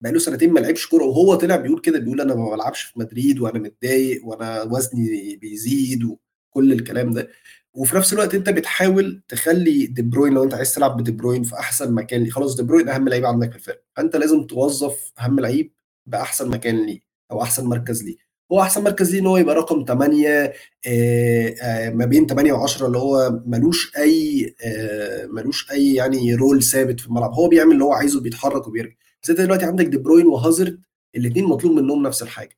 بقاله 0.00 0.18
سنتين 0.18 0.52
ما 0.52 0.60
لعبش 0.60 0.86
كورة 0.86 1.04
وهو 1.04 1.34
طلع 1.34 1.56
بيقول 1.56 1.80
كده 1.80 1.98
بيقول 1.98 2.20
أنا 2.20 2.34
ما 2.34 2.50
بلعبش 2.50 2.82
في 2.82 2.98
مدريد 2.98 3.40
وأنا 3.40 3.58
متضايق 3.58 4.26
وأنا 4.26 4.62
وزني 4.62 5.36
بيزيد 5.36 6.04
وكل 6.04 6.72
الكلام 6.72 7.12
ده. 7.12 7.28
وفي 7.74 7.96
نفس 7.96 8.12
الوقت 8.12 8.34
أنت 8.34 8.50
بتحاول 8.50 9.22
تخلي 9.28 9.86
دي 9.86 10.02
بروين 10.02 10.34
لو 10.34 10.44
أنت 10.44 10.54
عايز 10.54 10.74
تلعب 10.74 10.96
بدي 10.96 11.12
بروين 11.12 11.42
في 11.42 11.54
أحسن 11.54 11.94
مكان 11.94 12.22
ليه. 12.22 12.30
خلاص 12.30 12.56
دي 12.56 12.62
بروين 12.62 12.88
أهم 12.88 13.08
لعيب 13.08 13.26
عندك 13.26 13.50
في 13.50 13.56
الفرقة. 13.56 13.82
فأنت 13.96 14.16
لازم 14.16 14.44
توظف 14.46 15.12
أهم 15.20 15.40
لعيب 15.40 15.72
بأحسن 16.06 16.50
مكان 16.50 16.86
ليه 16.86 17.00
أو 17.30 17.42
أحسن 17.42 17.64
مركز 17.66 18.04
ليه. 18.04 18.23
هو 18.52 18.60
أحسن 18.60 18.84
مركز 18.84 19.12
ليه 19.12 19.20
إن 19.20 19.26
هو 19.26 19.36
يبقى 19.36 19.54
رقم 19.54 19.84
8 19.84 20.52
آه، 20.86 21.54
آه، 21.62 21.90
ما 21.90 22.04
بين 22.04 22.26
8 22.26 22.52
و10 22.66 22.82
اللي 22.82 22.98
هو 22.98 23.40
ملوش 23.46 23.96
أي 23.98 24.54
آه، 24.64 25.26
ملوش 25.26 25.70
أي 25.70 25.94
يعني 25.94 26.34
role 26.34 26.62
ثابت 26.62 27.00
في 27.00 27.06
الملعب. 27.06 27.32
هو 27.32 27.48
بيعمل 27.48 27.72
اللي 27.72 27.84
هو 27.84 27.92
عايزه 27.92 28.20
بيتحرك 28.20 28.68
وبيرجع. 28.68 28.94
بس 29.22 29.30
أنت 29.30 29.40
دلوقتي 29.40 29.64
عندك 29.64 29.86
دي 29.86 29.98
بروين 29.98 30.26
وهازارد 30.26 30.80
الاثنين 31.16 31.44
مطلوب 31.44 31.72
منهم 31.72 32.02
نفس 32.02 32.22
الحاجة. 32.22 32.56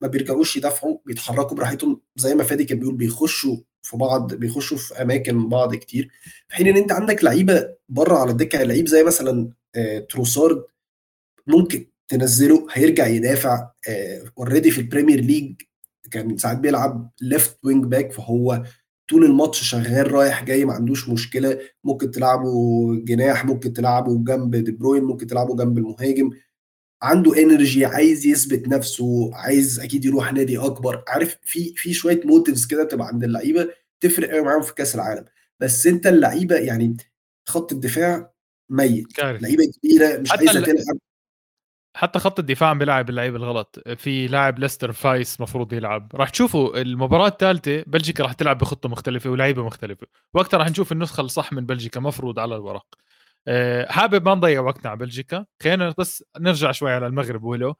ما 0.00 0.08
بيرجعوش 0.08 0.56
يدافعوا 0.56 0.98
بيتحركوا 1.06 1.56
براحتهم. 1.56 2.00
زي 2.16 2.34
ما 2.34 2.44
فادي 2.44 2.64
كان 2.64 2.78
بيقول 2.78 2.94
بيخشوا 2.96 3.56
في 3.82 3.96
بعض 3.96 4.34
بيخشوا 4.34 4.76
في 4.78 5.02
أماكن 5.02 5.48
بعض 5.48 5.74
كتير. 5.74 6.10
في 6.48 6.56
حين 6.56 6.66
إن 6.68 6.76
أنت 6.76 6.92
عندك 6.92 7.24
لعيبة 7.24 7.68
بره 7.88 8.16
على 8.16 8.30
الدكة 8.30 8.62
لعيب 8.62 8.88
زي 8.88 9.04
مثلا 9.04 9.50
تروسارد 10.10 10.64
ممكن 11.46 11.86
تنزله 12.12 12.66
هيرجع 12.72 13.06
يدافع 13.06 13.68
already 14.38 14.70
في 14.70 14.80
البريمير 14.80 15.20
ليج 15.20 15.54
كان 16.10 16.36
ساعات 16.36 16.58
بيلعب 16.58 17.10
left 17.20 17.58
wing 17.64 17.84
back 17.84 18.12
فهو 18.12 18.62
طول 19.10 19.24
الماتش 19.24 19.62
شغال 19.62 20.12
رايح 20.12 20.44
جاي 20.44 20.64
ما 20.64 20.72
عندوش 20.72 21.08
مشكلة. 21.08 21.58
ممكن 21.84 22.10
تلعبه 22.10 22.50
جناح 23.04 23.44
ممكن 23.44 23.72
تلعبه 23.72 24.24
جنب 24.24 24.56
دي 24.56 24.70
بروين 24.72 25.04
ممكن 25.04 25.26
تلعبه 25.26 25.56
جنب 25.56 25.78
المهاجم. 25.78 26.30
عنده 27.02 27.42
energy 27.42 27.84
عايز 27.84 28.26
يثبت 28.26 28.68
نفسه 28.68 29.34
عايز 29.34 29.80
أكيد 29.80 30.04
يروح 30.04 30.32
نادي 30.32 30.58
أكبر. 30.58 31.04
عارف 31.08 31.36
في 31.42 31.72
في 31.76 31.92
شوية 31.94 32.20
motives 32.24 32.66
كده 32.66 32.84
بتبقى 32.84 33.06
عند 33.06 33.24
اللعيبة 33.24 33.68
تفرق 34.00 34.30
قوي 34.30 34.42
معاهم 34.42 34.62
في 34.62 34.74
كأس 34.74 34.94
العالم. 34.94 35.24
بس 35.60 35.86
أنت 35.86 36.06
اللعيبة 36.06 36.56
يعني 36.56 36.96
خط 37.48 37.72
الدفاع 37.72 38.32
ميت. 38.70 39.06
لعيبة 39.42 39.64
كبيرة 39.66 40.18
مش 40.18 40.32
عايزة 40.32 40.60
تلعب. 40.60 40.98
حتى 41.94 42.18
خط 42.18 42.38
الدفاع 42.38 42.68
عم 42.70 42.78
بيلعب 42.78 43.10
اللعيب 43.10 43.36
الغلط. 43.36 43.80
في 43.96 44.26
لاعب 44.26 44.58
ليستر 44.58 44.92
فايس 44.92 45.40
مفروض 45.40 45.72
يلعب. 45.72 46.10
راح 46.14 46.30
تشوفوا 46.30 46.80
المباراة 46.80 47.26
الثالثة 47.28 47.84
بلجيكا 47.86 48.24
راح 48.24 48.32
تلعب 48.32 48.58
بخطة 48.58 48.88
مختلفة 48.88 49.30
ولاعيبه 49.30 49.66
مختلفة. 49.66 50.06
وقتها 50.34 50.58
راح 50.58 50.70
نشوف 50.70 50.92
النسخة 50.92 51.20
الصح 51.20 51.52
من 51.52 51.66
بلجيكا 51.66 52.00
مفروض 52.00 52.38
على 52.38 52.56
الورق. 52.56 52.86
أه 53.48 53.92
حابب 53.92 54.28
ما 54.28 54.34
نضيع 54.34 54.60
وقتنا 54.60 54.90
على 54.90 54.98
بلجيكا. 54.98 55.46
خلينا 55.62 55.94
بس 55.98 56.24
نرجع 56.40 56.72
شوي 56.72 56.92
على 56.92 57.06
المغرب 57.06 57.44
ولو 57.44 57.74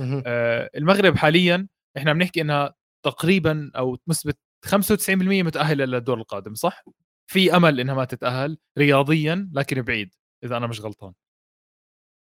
أه 0.00 0.70
المغرب 0.76 1.16
حاليا 1.16 1.68
إحنا 1.96 2.12
بنحكي 2.12 2.40
إنها 2.40 2.74
تقريبا 3.04 3.70
أو 3.76 3.98
نسبة 4.08 4.34
95% 4.66 5.10
متأهلة 5.42 5.84
للدور 5.84 6.18
القادم 6.18 6.54
صح؟ 6.54 6.84
في 7.26 7.56
أمل 7.56 7.80
إنها 7.80 7.94
ما 7.94 8.04
تتأهل 8.04 8.58
رياضيا 8.78 9.50
لكن 9.52 9.82
بعيد 9.82 10.14
إذا 10.44 10.56
أنا 10.56 10.66
مش 10.66 10.80
غلطان. 10.80 11.12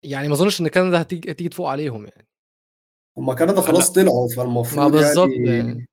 يعني 0.03 0.29
ما 0.29 0.35
أظنش 0.35 0.61
إن 0.61 0.69
كندا 0.69 1.01
هتيجي 1.01 1.31
هتيجي 1.31 1.49
تفوق 1.49 1.69
عليهم 1.71 2.05
يعني. 2.05 2.29
هم 3.19 3.33
كندا 3.33 3.61
خلاص 3.61 3.93
طلعوا 3.93 4.29
فالمفروض 4.37 4.79
ما 4.79 4.89
بالظبط 4.89 5.31
يعني. 5.31 5.89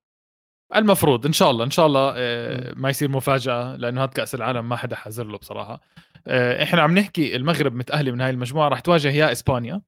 المفروض 0.75 1.25
إن 1.25 1.33
شاء 1.33 1.51
الله 1.51 1.65
إن 1.65 1.71
شاء 1.71 1.85
الله 1.87 2.13
آه، 2.15 2.73
ما 2.75 2.89
يصير 2.89 3.09
مفاجأة 3.09 3.75
لأنه 3.75 4.03
هذا 4.03 4.11
كأس 4.11 4.35
العالم 4.35 4.69
ما 4.69 4.75
حدا 4.75 4.95
حذر 4.95 5.23
له 5.23 5.37
بصراحة. 5.37 5.81
آه، 6.27 6.63
إحنا 6.63 6.81
عم 6.81 6.97
نحكي 6.97 7.35
المغرب 7.35 7.75
متأهلة 7.75 8.11
من 8.11 8.21
هاي 8.21 8.29
المجموعة 8.29 8.69
راح 8.69 8.79
تواجه 8.79 9.07
يا 9.11 9.31
إسبانيا 9.31 9.81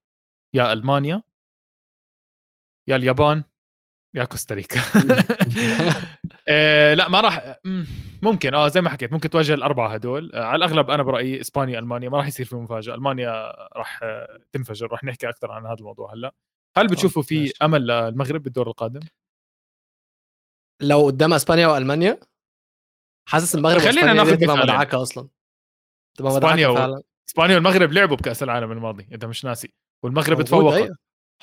يا 0.53 0.73
ألمانيا 0.73 1.23
يا 2.87 2.95
اليابان 2.95 3.43
يا 4.13 4.23
كوستاريكا. 4.23 4.81
آه 6.47 6.93
لا 6.93 7.09
ما 7.09 7.21
راح 7.21 7.59
ممكن 8.21 8.53
آه 8.53 8.67
زي 8.67 8.81
ما 8.81 8.89
حكيت 8.89 9.13
ممكن 9.13 9.29
تواجه 9.29 9.53
الأربعة 9.53 9.93
هدول. 9.93 10.31
آه 10.33 10.43
على 10.43 10.65
الأغلب 10.65 10.89
أنا 10.89 11.03
برأيي 11.03 11.41
إسبانيا 11.41 11.79
ألمانيا 11.79 12.09
ما 12.09 12.17
راح 12.17 12.27
يصير 12.27 12.45
في 12.45 12.55
مفاجأة. 12.55 12.95
ألمانيا 12.95 13.53
راح 13.77 13.99
آه 14.03 14.39
تنفجر. 14.51 14.87
راح 14.91 15.03
نحكي 15.03 15.29
أكثر 15.29 15.51
عن 15.51 15.65
هذا 15.65 15.75
الموضوع 15.79 16.13
هلأ. 16.13 16.33
هل 16.77 16.87
بتشوفوا 16.87 17.23
في 17.23 17.53
أمل 17.61 17.87
للمغرب 17.87 18.43
بالدور 18.43 18.67
القادم؟ 18.67 18.99
لو 20.81 21.05
قدام 21.05 21.33
إسبانيا 21.33 21.67
وألمانيا؟ 21.67 22.19
حاسس 23.29 23.55
المغرب 23.55 23.79
خلينا 23.79 24.13
ناخذ 24.13 24.35
تبقى 24.37 24.57
مدعكة 24.57 25.01
أصلا. 25.01 25.27
تبقى 26.17 26.33
مدعكة 26.33 26.75
فعلا. 26.75 27.01
إسبانيا 27.29 27.55
والمغرب 27.55 27.91
لعبوا 27.91 28.17
بكأس 28.17 28.43
العالم 28.43 28.71
الماضي 28.71 29.07
انت 29.11 29.25
مش 29.25 29.45
ناسي. 29.45 29.73
والمغرب 30.03 30.41
تفوقت. 30.41 30.91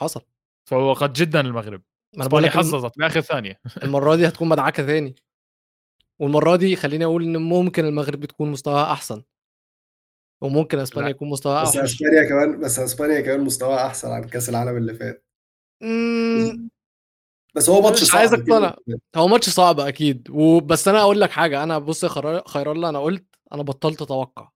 حصل. 0.01 0.21
تفوقت 0.67 1.11
جدا 1.21 1.41
المغرب. 1.41 1.83
ما 2.17 2.39
أنا 2.39 2.51
حظظت 2.51 2.99
باخر 2.99 3.21
ثانية. 3.21 3.61
المرة 3.85 4.17
دي 4.17 4.29
هتكون 4.29 4.49
مدعكة 4.49 4.87
ثاني 4.87 5.15
والمرة 6.19 6.57
دي 6.57 6.77
خليني 6.77 7.05
أقول 7.05 7.23
إن 7.23 7.37
ممكن 7.37 7.85
المغرب 7.85 8.25
تكون 8.25 8.51
مستواها 8.51 8.93
أحسن. 8.93 9.23
وممكن 10.41 10.79
إسبانيا 10.79 11.11
يكون 11.11 11.29
مستواها 11.29 11.63
بس 11.63 11.77
إسبانيا 11.77 12.29
كمان 12.29 12.61
بس 12.61 12.79
إسبانيا 12.79 13.21
كمان 13.21 13.41
مستواها 13.41 13.87
أحسن 13.87 14.11
عن 14.11 14.25
كأس 14.25 14.49
العالم 14.49 14.77
اللي 14.77 14.95
فات. 14.95 15.27
بس 17.55 17.69
هو 17.69 17.81
ماتش 17.81 18.05
صعب 18.05 18.19
عايز 18.19 18.35
أقتنع. 18.35 18.77
هو 19.17 19.29
ماتش 19.29 19.49
صعب 19.49 19.81
أكيد. 19.81 20.31
وبس 20.31 20.89
أنا 20.89 21.01
أقول 21.01 21.21
لك 21.21 21.31
حاجة. 21.31 21.63
أنا 21.63 21.79
بص 21.79 22.05
يا 22.05 22.43
خير 22.47 22.73
الله 22.73 22.89
أنا 22.89 22.99
قلت 22.99 23.27
أنا 23.53 23.63
بطلت 23.63 24.03
أتوقع. 24.03 24.51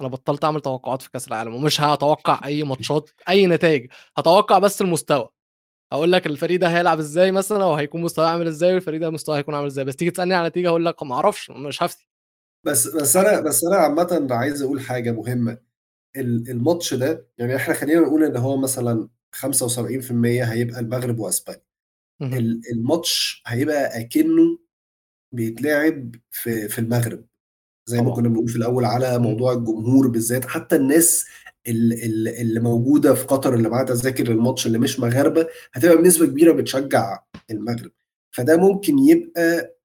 أنا 0.00 0.08
بطلت 0.08 0.44
أعمل 0.44 0.60
توقعات 0.60 1.02
في 1.02 1.10
كأس 1.10 1.28
العالم 1.28 1.54
ومش 1.54 1.80
هتوقع 1.80 2.40
أي 2.44 2.62
ماتشات 2.62 3.10
أي 3.28 3.46
نتائج. 3.46 3.90
هتوقع 4.16 4.58
بس 4.58 4.82
المستوى. 4.82 5.28
أقول 5.92 6.12
لك 6.12 6.26
الفريق 6.26 6.60
ده 6.60 6.68
هيلعب 6.68 6.98
إزاي 6.98 7.32
مثلا 7.32 7.64
أو 7.64 7.74
هيكون 7.74 8.02
مستواه 8.02 8.26
عامل 8.26 8.46
إزاي 8.46 8.74
والفريق 8.74 9.00
ده 9.00 9.10
مستواه 9.10 9.36
هيكون 9.38 9.54
عامل 9.54 9.66
إزاي. 9.66 9.84
بس 9.84 9.96
تيجي 9.96 10.10
تسألني 10.10 10.34
على 10.34 10.48
نتيجة 10.48 10.68
أقول 10.68 10.84
لك 10.84 11.02
ما 11.02 11.14
أعرفش 11.14 11.50
مش 11.50 11.82
هفتي. 11.82 12.08
بس 12.64 12.86
بس 12.86 13.16
أنا 13.16 13.40
بس 13.40 13.64
أنا 13.64 13.76
عامه 13.76 14.26
عايز 14.30 14.62
أقول 14.62 14.80
حاجة 14.80 15.10
مهمة. 15.12 15.58
الماتش 16.16 16.94
ده 16.94 17.26
يعني 17.38 17.56
إحنا 17.56 17.74
خلينا 17.74 18.00
نقول 18.00 18.24
إن 18.24 18.36
هو 18.36 18.56
مثلا 18.56 19.08
75% 19.36 20.12
هيبقى 20.24 20.80
المغرب 20.80 21.18
وأسبانيا. 21.18 21.62
الماتش 22.72 23.42
هيبقى 23.46 24.00
أكنه 24.00 24.58
بيتلعب 25.32 26.14
في 26.30 26.68
في 26.68 26.78
المغرب. 26.78 27.24
زي 27.86 28.02
ما 28.02 28.10
كنا 28.14 28.28
بنقول 28.28 28.48
في 28.48 28.56
الأول 28.56 28.84
على 28.84 29.18
موضوع 29.18 29.52
الجمهور 29.52 30.08
بالذات 30.08 30.44
حتى 30.46 30.76
الناس 30.76 31.26
اللي 31.68 32.60
موجودة 32.60 33.14
في 33.14 33.24
قطر 33.24 33.54
اللي 33.54 33.68
معاها 33.68 33.84
تذاكر 33.84 34.30
الماتش 34.30 34.66
اللي 34.66 34.78
مش 34.78 35.00
مغاربة 35.00 35.46
هتبقى 35.72 35.96
بنسبة 35.96 36.26
كبيرة 36.26 36.52
بتشجع 36.52 37.18
المغرب 37.50 37.90
فده 38.30 38.56
ممكن 38.56 38.98
يبقى 38.98 39.76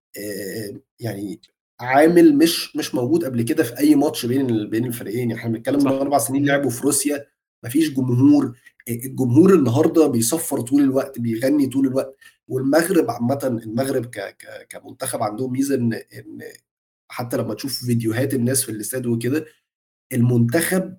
يعني 1.00 1.42
عامل 1.80 2.36
مش 2.38 2.76
مش 2.76 2.96
موجود 2.96 3.26
قبل 3.26 3.42
كده 3.42 3.64
في 3.64 3.78
أي 3.80 3.96
ماتش 3.96 4.26
بين 4.26 4.70
بين 4.70 4.86
الفريقين 4.86 5.20
يعني 5.20 5.36
إحنا 5.36 5.52
بنتكلم 5.52 5.80
من. 5.80 5.88
أربع 5.88 6.18
سنين 6.18 6.46
لعبوا 6.46 6.70
في 6.70 6.82
روسيا 6.84 7.26
مفيش 7.66 7.90
جمهور 7.94 8.58
الجمهور 8.90 9.54
النهارده 9.54 10.08
بيصفر 10.08 10.62
طول 10.62 10.82
الوقت 10.82 11.20
بيغني 11.20 11.68
طول 11.68 11.88
الوقت 11.88 12.16
والمغرب 12.48 13.12
عامة 13.12 13.60
المغرب 13.66 14.06
ك 14.06 14.20
ك 14.20 14.68
كمنتخب 14.70 15.24
عندهم 15.24 15.52
ميزة 15.52 15.76
إن 15.76 15.94
إن 15.94 16.42
حتى 17.12 17.38
لما 17.38 17.54
تشوف 17.54 17.86
فيديوهات 17.86 18.34
الناس 18.34 18.64
في 18.64 18.70
الاستاد 18.72 19.06
وكده 19.06 19.46
المنتخب 20.14 20.98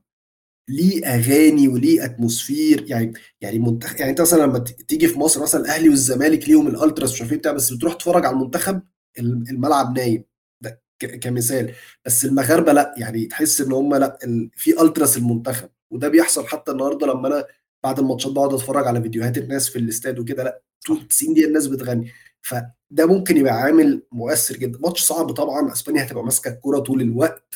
ليه 0.68 1.06
أغاني 1.06 1.68
وليه 1.68 2.04
اتموسفير 2.04 2.84
يعني 2.90 3.12
يعني 3.40 3.58
منتخب 3.58 3.96
يعني 3.98 4.10
أنت 4.10 4.20
مثلا 4.20 4.42
لما 4.42 4.58
ت- 4.58 4.68
تيجي 4.88 5.08
في 5.08 5.18
مصر 5.18 5.42
مثلا 5.42 5.60
الأهلي 5.60 5.88
والزمالك 5.88 6.48
ليهم 6.48 6.66
الألتراس 6.68 7.12
مش 7.12 7.20
عارف 7.22 7.32
إيه 7.32 7.38
بتاع 7.38 7.52
بس 7.52 7.72
بتروح 7.72 7.94
تتفرج 7.94 8.26
على 8.26 8.34
المنتخب 8.36 8.82
الم- 9.18 9.44
الملعب 9.50 9.98
نايم. 9.98 10.24
ده 10.60 10.82
ك- 10.98 11.18
كمثال. 11.18 11.72
بس 12.06 12.24
المغاربة 12.24 12.72
لأ 12.72 12.94
يعني 12.98 13.26
تحس 13.26 13.60
إن 13.60 13.72
هم 13.72 13.94
لأ 13.94 14.18
ال- 14.24 14.50
في 14.56 14.82
ألتراس 14.82 15.16
المنتخب. 15.16 15.68
وده 15.90 16.08
بيحصل 16.08 16.46
حتى 16.46 16.72
النهارده 16.72 17.06
لما 17.06 17.28
أنا 17.28 17.44
بعد 17.84 17.98
الماتشات 17.98 18.32
بقعد 18.32 18.54
أتفرج 18.54 18.86
على 18.86 19.02
فيديوهات 19.02 19.38
الناس 19.38 19.68
في 19.68 19.78
الاستاد 19.78 20.18
وكده 20.18 20.44
لأ 20.44 20.62
طول 20.86 21.08
90 21.08 21.34
دقيقة 21.34 21.48
الناس 21.48 21.66
بتغني. 21.66 22.10
فده 22.42 23.06
ممكن 23.06 23.36
يبقى 23.36 23.54
عامل 23.54 24.02
مؤثر 24.12 24.56
جدا. 24.56 24.78
ماتش 24.78 25.02
صعب 25.02 25.32
طبعا 25.32 25.72
أسبانيا 25.72 26.02
هتبقى 26.04 26.24
ماسكة 26.24 26.48
الكورة 26.50 26.78
طول 26.78 27.00
الوقت. 27.02 27.54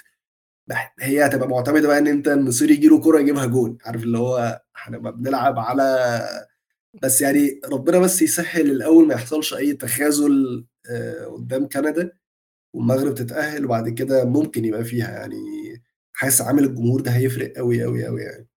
هي 1.01 1.27
هتبقى 1.27 1.49
معتمدة 1.49 1.89
بقى 1.89 1.99
إن 1.99 2.07
أنت 2.07 2.29
النصير 2.29 2.71
يجي 2.71 2.89
له 2.89 3.01
كورة 3.01 3.21
يجيبها 3.21 3.47
جون 3.47 3.79
عارف 3.85 4.03
اللي 4.03 4.19
هو 4.19 4.63
هنبقى 4.77 5.17
بنلعب 5.17 5.59
على 5.59 6.09
بس 7.03 7.21
يعني 7.21 7.61
ربنا 7.73 7.99
بس 7.99 8.23
يسهل 8.23 8.71
الأول 8.71 9.07
ما 9.07 9.15
يحصلش 9.15 9.55
أي 9.55 9.73
تخاذل 9.73 10.67
آه، 10.91 11.25
قدام 11.25 11.69
كندا 11.69 12.13
والمغرب 12.75 13.15
تتأهل 13.15 13.65
وبعد 13.65 13.89
كده 13.89 14.25
ممكن 14.25 14.65
يبقى 14.65 14.85
فيها 14.85 15.11
يعني 15.11 15.37
حاسس 16.13 16.41
عامل 16.41 16.65
الجمهور 16.65 17.01
ده 17.01 17.11
هيفرق 17.11 17.53
قوي 17.57 17.83
قوي 17.83 18.07
قوي 18.07 18.23
يعني 18.23 18.49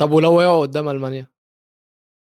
طب 0.00 0.10
ولو 0.10 0.34
وقعوا 0.36 0.60
قدام 0.62 0.88
ألمانيا 0.88 1.26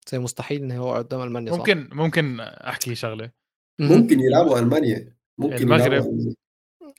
زي 0.10 0.20
مستحيل 0.20 0.64
إن 0.64 0.72
هو 0.72 0.88
يقع 0.90 0.98
قدام 0.98 1.22
ألمانيا 1.22 1.52
صح؟ 1.52 1.58
ممكن 1.58 1.90
ممكن 1.92 2.40
أحكي 2.40 2.96
شغلة. 2.96 3.32
ممكن 3.80 4.20
يلعبوا 4.20 4.60
ألمانيا 4.60 5.16
ممكن 5.38 5.56
المغرب. 5.56 5.94
يلعبوا 5.94 6.12
ألمانيا. 6.12 6.36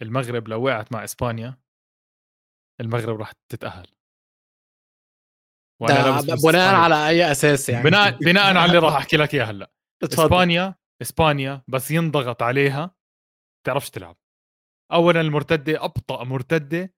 المغرب 0.02 0.48
لو 0.48 0.64
وقعت 0.64 0.92
مع 0.92 1.04
إسبانيا 1.04 1.58
المغرب 2.80 3.20
راح 3.20 3.32
تتأهل. 3.48 3.86
بناء. 5.80 6.74
على 6.74 7.08
أي 7.08 7.32
أساس 7.32 7.68
يعني. 7.68 7.84
بناء 7.84 8.18
بناء 8.18 8.56
على 8.56 8.64
اللي 8.64 8.78
راح 8.78 8.94
أحكي 8.94 9.16
لك 9.16 9.34
إياه 9.34 9.44
هلأ. 9.44 9.70
اتفضل. 10.02 10.24
إسبانيا 10.24 10.74
إسبانيا 11.02 11.62
بس 11.68 11.90
ينضغط 11.90 12.42
عليها 12.42 12.96
تعرفش 13.66 13.90
تلعب. 13.90 14.16
اولا 14.92 15.20
المرتدة 15.20 15.84
أبطأ 15.84 16.24
مرتدة 16.24 16.94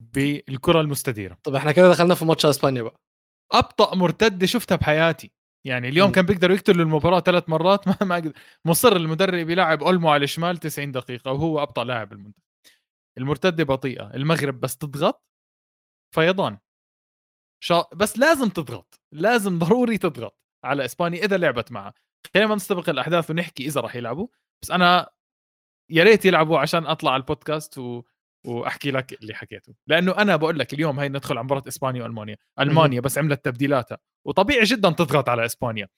بالكرة 0.00 0.80
المستديرة. 0.80 1.38
طب 1.44 1.54
إحنا 1.54 1.72
كده 1.72 1.90
دخلنا 1.90 2.14
في 2.14 2.24
ماتش 2.24 2.46
إسبانيا 2.46 2.82
بقى. 2.82 3.00
أبطأ 3.52 3.94
مرتدة 3.94 4.46
شفتها 4.46 4.76
بحياتي. 4.76 5.32
يعني 5.66 5.88
اليوم 5.88 6.08
مم. 6.08 6.14
كان 6.14 6.26
بيقدروا 6.26 6.56
يقتلوا 6.56 6.84
المباراة 6.84 7.20
ثلاث 7.20 7.48
مرات 7.48 7.86
ما 7.88 7.96
ما 8.02 8.16
قدر 8.16 8.32
مصر 8.64 8.96
المدرب 8.96 9.50
يلعب 9.50 9.82
أولمو 9.82 10.10
على 10.10 10.24
الشمال 10.24 10.56
90 10.56 10.92
دقيقة 10.92 11.32
وهو 11.32 11.62
أبطأ 11.62 11.84
لاعب 11.84 12.08
بالمنتخب. 12.08 12.42
المرتدة 13.18 13.64
بطيئة 13.64 14.14
المغرب 14.14 14.60
بس 14.60 14.76
تضغط 14.76 15.24
فيضان. 16.14 16.58
شا... 17.64 17.84
بس 17.94 18.18
لازم 18.18 18.48
تضغط 18.48 19.00
لازم 19.12 19.58
ضروري 19.58 19.98
تضغط 19.98 20.38
على 20.64 20.84
إسبانيا 20.84 21.24
إذا 21.24 21.36
لعبت 21.36 21.72
معها 21.72 21.94
خلينا 22.34 22.48
ما 22.48 22.54
نستبق 22.54 22.88
الأحداث 22.88 23.30
ونحكي 23.30 23.66
إذا 23.66 23.80
راح 23.80 23.96
يلعبوا. 23.96 24.28
بس 24.62 24.70
أنا 24.70 25.10
يا 25.90 26.04
ريت 26.04 26.24
يلعبوا 26.24 26.58
عشان 26.58 26.86
أطلع 26.86 27.12
على 27.12 27.20
البودكاست 27.20 27.78
و... 27.78 28.02
وأحكي 28.44 28.90
لك 28.90 29.22
اللي 29.22 29.34
حكيته. 29.34 29.74
لأنه 29.86 30.12
أنا 30.12 30.36
بقول 30.36 30.58
لك 30.58 30.74
اليوم 30.74 30.98
هاي 31.00 31.08
ندخل 31.08 31.38
على 31.38 31.44
مباراة 31.44 31.62
إسبانيا 31.68 32.02
وألمانيا. 32.02 32.36
ألمانيا 32.60 33.00
بس 33.00 33.18
عملت 33.18 33.44
تبديلاتها. 33.44 33.98
وطبيعي 34.26 34.64
جدا 34.64 34.90
تضغط 34.90 35.28
على 35.28 35.44
إسبانيا. 35.44 35.88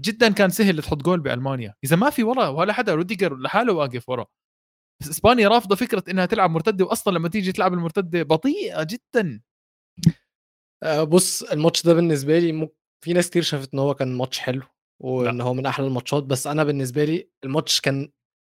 جدا 0.00 0.32
كان 0.32 0.50
سهل 0.50 0.82
تحط 0.82 1.02
جول 1.02 1.20
بألمانيا. 1.20 1.74
إذا 1.84 1.96
ما 1.96 2.10
في 2.10 2.22
ورا 2.22 2.48
ولا 2.48 2.72
حدا 2.72 2.94
روديجر 2.94 3.36
لحاله 3.36 3.72
واقف 3.72 4.08
ورا. 4.08 4.26
بس 5.02 5.08
إسبانيا 5.08 5.48
رافضة 5.48 5.76
فكرة 5.76 6.04
إنها 6.10 6.26
تلعب 6.26 6.50
مرتدة 6.50 6.84
واصلا 6.84 7.18
لما 7.18 7.28
تيجي 7.28 7.52
تلعب 7.52 7.72
المرتدة 7.72 8.22
بطيئة 8.22 8.86
جدا. 8.90 9.40
آه، 10.82 11.04
بص 11.04 11.42
الماتش 11.42 11.82
ده 11.82 11.94
بالنسبة 11.94 12.38
لي 12.38 12.52
ممكن 12.52 12.74
في 13.04 13.12
ناس 13.12 13.30
كتير 13.30 13.42
شافت 13.42 13.74
إن 13.74 13.78
هو 13.78 13.94
كان 13.94 14.16
ماتش 14.16 14.38
حلو 14.38 14.62
وإن 15.02 15.38
لا. 15.38 15.44
هو 15.44 15.54
من 15.54 15.66
أحلى 15.66 15.86
الماتشات. 15.86 16.22
بس 16.22 16.46
أنا 16.46 16.64
بالنسبة 16.64 17.04
لي 17.04 17.30
الماتش 17.44 17.80
كان 17.80 18.12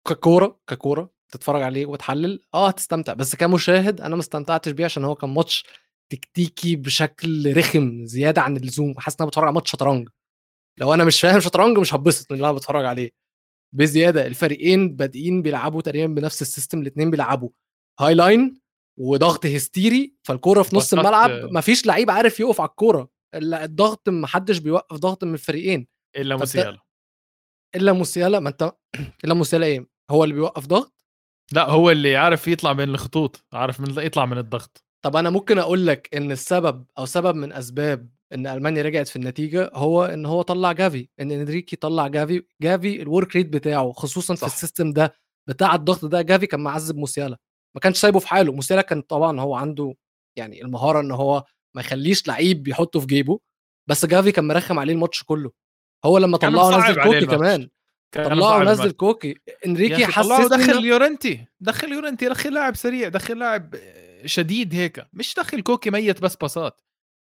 ككورة 0.07 0.59
ككورة. 0.67 1.12
تتفرج 1.33 1.61
عليه 1.61 1.85
وتحلل 1.85 2.39
آه 2.53 2.67
هتستمتع 2.67 3.13
بس 3.13 3.35
كمشاهد 3.35 4.01
أنا 4.01 4.15
ما 4.15 4.21
استمتعتش 4.21 4.71
بيه 4.71 4.85
عشان 4.85 5.03
هو 5.05 5.15
كان 5.15 5.29
ماتش 5.29 5.65
تكتيكي 6.11 6.75
بشكل 6.75 7.57
رخم 7.57 8.05
زيادة 8.05 8.41
عن 8.41 8.57
اللزوم 8.57 8.99
حاسس 8.99 9.15
إن 9.15 9.23
أنا 9.23 9.29
بتفرج 9.29 9.43
على 9.45 9.53
ماتش 9.53 9.71
شطرنج. 9.71 10.09
لو 10.79 10.93
أنا 10.93 11.03
مش 11.03 11.21
فاهم 11.21 11.39
شطرنج 11.39 11.77
مش 11.77 11.93
هتبسط 11.93 12.31
من 12.31 12.37
اللي 12.37 12.49
أنا 12.49 12.57
بتفرج 12.57 12.85
عليه. 12.85 13.11
بزيادة 13.75 14.27
الفريقين 14.27 14.95
بادئين 14.95 15.41
بيلعبوا 15.41 15.81
تقريبا 15.81 16.13
بنفس 16.13 16.41
ال 16.41 16.47
system 16.47 16.81
الاثنين 16.81 17.11
بيلعبوا 17.11 17.49
high 17.99 18.13
line 18.13 18.59
وضغط 18.99 19.45
هستيري 19.45 20.15
فالكورة 20.23 20.61
في 20.61 20.75
نص 20.75 20.93
الملعب 20.93 21.31
مفيش 21.53 21.85
لعيب 21.85 22.11
عارف 22.11 22.39
يقف 22.39 22.61
على 22.61 22.69
الكورة 22.69 23.09
ال- 23.35 23.53
الضغط 23.53 24.09
محدش 24.09 24.57
بيوقف 24.57 24.97
ضغط 24.97 25.23
من 25.23 25.33
الفريقين. 25.33 25.87
إلا 26.17 26.35
موسيالا. 26.35 26.79
إلا 27.75 27.93
موسيالا 27.93 28.39
ما 28.39 28.49
أنت 28.49 28.71
إلا 29.25 29.33
موسيالا 29.33 29.65
إيه؟ 29.65 29.87
هو 30.11 30.23
اللي 30.23 30.35
بيوقف 30.35 30.67
ضغط 30.67 31.02
لا 31.53 31.69
هو 31.69 31.91
اللي 31.91 32.15
عارف 32.15 32.47
يطلع 32.47 32.71
بين 32.71 32.89
الخطوط 32.89 33.45
عارف 33.53 33.79
من 33.79 34.03
يطلع 34.05 34.25
من 34.25 34.37
الضغط 34.37 34.83
طب 35.05 35.15
أنا 35.15 35.29
ممكن 35.29 35.57
أقول 35.59 35.87
لك 35.87 36.09
إن 36.15 36.31
السبب 36.31 36.85
أو 36.97 37.05
سبب 37.05 37.35
من 37.35 37.53
أسباب 37.53 38.09
إن 38.33 38.47
ألمانيا 38.47 38.81
رجعت 38.83 39.07
في 39.07 39.15
النتيجة 39.15 39.71
هو 39.73 40.05
إن 40.05 40.25
هو 40.25 40.41
طلع 40.41 40.71
جافي 40.71 41.09
إن 41.19 41.31
إنريكي 41.31 41.75
طلع 41.75 42.07
جافي 42.07 42.43
جافي 42.61 43.01
ال 43.01 43.08
work 43.08 43.35
rate 43.35 43.47
بتاعه 43.47 43.91
خصوصا 43.91 44.35
في 44.35 44.41
صح. 44.41 44.47
ال 44.47 44.54
system 44.54 44.93
ده 44.93 45.13
بتاع 45.49 45.75
الضغط 45.75 46.05
ده 46.05 46.21
جافي 46.21 46.47
كان 46.47 46.59
معذب 46.59 46.97
موسيالا 46.97 47.37
ما 47.75 47.81
كانش 47.81 47.97
سايبه 47.97 48.19
في 48.19 48.27
حاله 48.27 48.51
موسيالا 48.51 48.81
كان 48.81 49.01
طبعا 49.01 49.39
هو 49.41 49.55
عنده 49.55 49.95
يعني 50.37 50.61
المهارة 50.61 50.99
إن 50.99 51.11
هو 51.11 51.43
ما 51.75 51.81
يخليش 51.81 52.27
لعيب 52.27 52.67
يحطه 52.67 52.99
في 52.99 53.05
جيبه 53.05 53.39
بس 53.89 54.05
جافي 54.05 54.31
كان 54.31 54.47
مرخم 54.47 54.79
عليه 54.79 54.93
الماتش 54.93 55.23
كله 55.23 55.51
هو 56.05 56.17
لما 56.17 56.37
طلعه 56.37 56.89
نزل 56.89 57.03
كوكي. 57.03 57.25
كمان 57.25 57.69
طلعه 58.13 58.35
مصعب 58.35 58.61
نزل 58.61 58.81
الماتش. 58.81 58.97
كوكي. 58.97 59.35
إنريكي 59.65 60.05
طلعه 60.05 60.47
دخل 60.47 60.85
يورنتي. 60.85 61.45
دخل 61.59 61.91
يورنتي 61.91 62.29
دخل 62.29 62.53
لاعب 62.53 62.75
سريع 62.75 63.09
دخل 63.09 63.39
لاعب 63.39 63.75
شديد 64.25 64.75
هيك. 64.75 65.05
مش 65.13 65.35
دخل 65.35 65.61
كوكي 65.61 65.89
ميت 65.89 66.21
بس 66.21 66.35
باصات. 66.35 66.81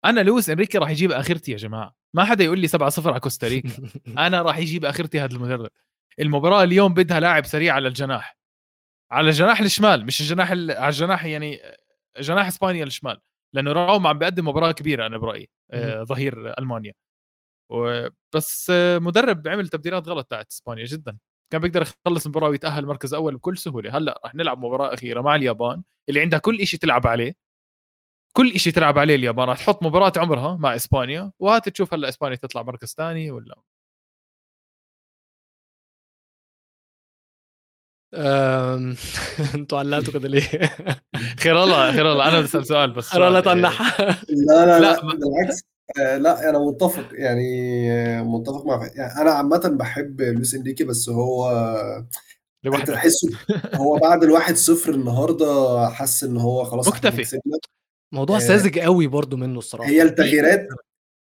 أنا 0.05 0.21
لويس 0.21 0.49
إنريكي 0.49 0.77
راح 0.77 0.89
يجيب 0.89 1.11
آخرتي 1.11 1.51
يا 1.51 1.57
جماعة. 1.57 1.95
ما 2.13 2.25
حدا 2.25 2.43
يقول 2.43 2.59
لي 2.59 2.67
7 2.67 2.89
0 2.89 3.11
على 3.11 3.19
كوستاريكا. 3.19 3.69
أنا 4.27 4.41
راح 4.41 4.57
يجيب 4.57 4.85
آخرتي 4.85 5.19
هذا 5.19 5.35
المدرب. 5.35 5.69
المباراة 6.19 6.63
اليوم 6.63 6.93
بدها 6.93 7.19
لاعب 7.19 7.45
سريع 7.45 7.73
على 7.73 7.87
الجناح. 7.87 8.37
على 9.11 9.29
الجناح 9.29 9.59
الشمال 9.59 10.05
مش 10.05 10.21
الجناح 10.21 10.51
ال... 10.51 10.71
على 10.71 10.89
الجناح 10.89 11.25
يعني 11.25 11.59
جناح 12.19 12.47
إسبانيا 12.47 12.83
الشمال. 12.83 13.21
لأنه 13.53 13.71
راوم 13.71 14.07
عم 14.07 14.19
بيقدم 14.19 14.47
مباراة 14.47 14.71
كبيرة 14.71 15.07
أنا 15.07 15.17
برأيي 15.17 15.49
آه، 15.71 16.03
ظهير 16.03 16.59
ألمانيا. 16.59 16.93
بس 18.35 18.71
مدرب 19.01 19.47
عمل 19.47 19.67
تبديلات 19.69 20.07
غلط 20.07 20.27
تاعت 20.27 20.51
إسبانيا 20.51 20.85
جدا. 20.85 21.17
كان 21.53 21.61
بيقدر 21.61 21.81
يخلص 22.07 22.25
المباراة 22.25 22.49
ويتأهل 22.49 22.85
مركز 22.85 23.13
أول 23.13 23.35
بكل 23.35 23.57
سهولة. 23.57 23.97
هلأ 23.97 24.21
رح 24.25 24.35
نلعب 24.35 24.57
مباراة 24.65 24.93
أخيرة 24.93 25.21
مع 25.21 25.35
اليابان 25.35 25.83
اللي 26.09 26.21
عندها 26.21 26.39
كل 26.39 26.67
شيء 26.67 26.79
تلعب 26.79 27.07
عليه. 27.07 27.35
كل 28.33 28.59
شيء 28.59 28.73
تلعب 28.73 28.99
عليه 28.99 29.15
اليابان. 29.15 29.49
راح 29.49 29.57
تحط 29.57 29.83
مباراة 29.83 30.13
عمرها 30.17 30.55
مع 30.57 30.75
إسبانيا 30.75 31.31
وهات 31.39 31.69
تشوف 31.69 31.93
هلأ 31.93 32.09
إسبانيا 32.09 32.35
تطلع 32.35 32.61
مركز 32.63 32.93
ثاني 32.97 33.31
ولا؟ 33.31 33.55
أم، 38.13 38.95
أنتوا 39.55 39.79
علقتوا 39.79 40.13
كده 40.13 40.27
ليه؟ 40.27 40.41
خير 41.39 41.63
الله 41.63 41.91
خير 41.91 42.11
الله. 42.11 42.27
أنا 42.29 42.41
بسال 42.41 42.65
سؤال 42.65 42.91
بس 42.91 43.09
خير 43.09 43.27
الله 43.27 43.39
تنح 43.39 43.99
لا 44.29 44.65
لا 44.65 44.79
لا، 44.79 45.01
بالعكس. 45.01 45.74
آه، 45.99 46.17
لا 46.17 46.49
أنا 46.49 46.59
متفق. 46.59 47.07
يعني 47.13 47.47
آه، 47.91 48.21
متفق 48.23 48.65
مع 48.65 48.89
يعني 48.95 49.21
أنا 49.21 49.31
عامه 49.31 49.57
بحب 49.57 50.21
لويس 50.21 50.55
إنريكي 50.55 50.83
بس 50.83 51.09
هو 51.09 51.49
انت 51.97 52.07
لوحده 52.63 52.93
تحسه 52.93 53.29
هو 53.75 53.97
بعد 53.97 54.23
الواحد 54.23 54.55
صفر 54.55 54.93
النهارده 54.93 55.45
حس 55.89 56.23
إن 56.23 56.37
هو 56.37 56.63
خلاص 56.63 56.87
مكتفي. 56.87 57.21
كسبنا. 57.21 57.57
موضوع 58.13 58.35
آه، 58.35 58.39
ساذج 58.39 58.79
قوي 58.79 59.07
برضو 59.07 59.37
منه 59.37 59.59
الصراحة. 59.59 59.89
هي 59.89 60.01
التغييرات 60.01 60.67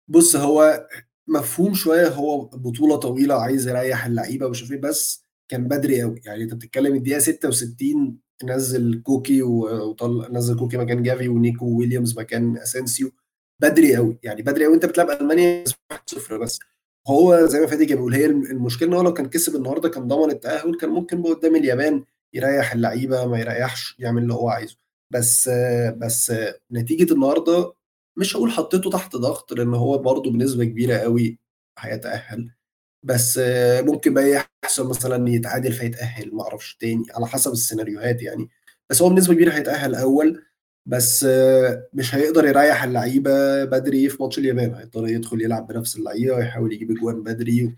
بص 0.08 0.36
هو 0.36 0.88
مفهوم 1.28 1.74
شوية 1.74 2.08
هو 2.08 2.46
بطولة 2.46 2.96
طويلة 2.96 3.36
وعايز 3.36 3.68
يريح 3.68 4.06
اللعيبة 4.06 4.46
ومش 4.46 4.62
عارف 4.62 4.72
إيه 4.72 4.82
بس 4.82 5.26
كان 5.50 5.68
بدري 5.68 6.02
قوي. 6.02 6.22
يعني 6.26 6.44
أنت 6.44 6.54
بتتكلم 6.54 6.96
الدقيقة 6.96 7.20
66 7.20 8.18
نزل 8.44 9.02
كوكي 9.04 9.42
و- 9.42 9.90
وطلع 9.90 10.28
نزل 10.32 10.60
كوكي 10.60 10.78
مكان 10.78 11.04
جافي 11.04 11.28
ونيكو 11.30 11.66
ويليامز 11.78 12.20
مكان 12.20 12.58
أسينسيو. 12.58 13.12
بدري 13.62 13.96
قوي. 13.96 14.18
يعني 14.24 14.42
بدري 14.42 14.66
قوي. 14.66 14.76
انت 14.76 14.86
بتلعب 14.86 15.10
ألمانيا 15.10 15.64
1-0 15.94 16.38
بس. 16.38 16.60
هو 17.08 17.46
زي 17.46 17.60
ما 17.60 17.68
فادي 17.68 17.86
كان 17.86 17.96
بيقول 17.98 18.14
هي 18.16 18.26
الم- 18.26 18.46
المشكلة 18.46 18.90
إن 18.90 18.94
هو 18.94 19.02
لو 19.02 19.14
كان 19.14 19.30
كسب 19.30 19.56
النهارده 19.56 19.90
كان 19.90 20.08
ضمن 20.08 20.32
التأهل 20.32 20.76
كان 20.78 20.90
ممكن 20.90 21.22
بقى 21.22 21.32
قدام 21.34 21.56
اليابان 21.56 22.04
يريح 22.34 22.72
اللعيبة 22.74 23.26
ما 23.26 23.40
يريحش 23.40 23.96
يعمل 24.00 24.22
اللي 24.24 24.34
هو 24.34 24.50
عايزه. 24.50 24.76
بس 25.14 25.50
بس 25.98 26.34
نتيجة 26.72 27.14
النهارده 27.14 27.74
مش 28.18 28.36
هقول 28.36 28.52
حطيته 28.52 28.90
تحت 28.90 29.16
ضغط 29.16 29.54
لأن 29.54 29.74
هو 29.74 29.98
برضه 29.98 30.32
بنسبة 30.32 30.64
كبيرة 30.66 30.98
قوي 30.98 31.40
هيتأهل. 31.80 32.52
بس 33.04 33.40
ممكن 33.82 34.14
بقى 34.14 34.46
يحصل 34.64 34.90
مثلا 34.90 35.30
يتعادل 35.30 35.74
فيتأهل 35.74 36.36
ما 36.36 36.44
أعرفش 36.44 36.76
تاني 36.78 37.04
على 37.16 37.28
حسب 37.28 37.52
السيناريوهات 37.52 38.22
يعني. 38.22 38.50
بس 38.90 39.02
هو 39.02 39.10
بنسبة 39.10 39.34
كبيرة 39.34 39.54
هيتأهل 39.54 39.96
أول. 39.96 40.45
بس 40.86 41.24
مش 41.94 42.16
هيقدر 42.16 42.46
يريح 42.46 42.84
اللعيبة 42.84 43.66
بدري 43.66 44.10
في 44.10 44.24
ماتش 44.24 44.38
اليابان. 44.40 44.74
هيضطر 44.76 45.08
يدخل 45.08 45.42
يلعب 45.42 45.68
بنفس 45.68 45.96
اللعيبة 45.98 46.36
ويحاول 46.36 46.74
يجيب 46.74 46.92
اجوان 46.92 47.24
بدري. 47.24 47.78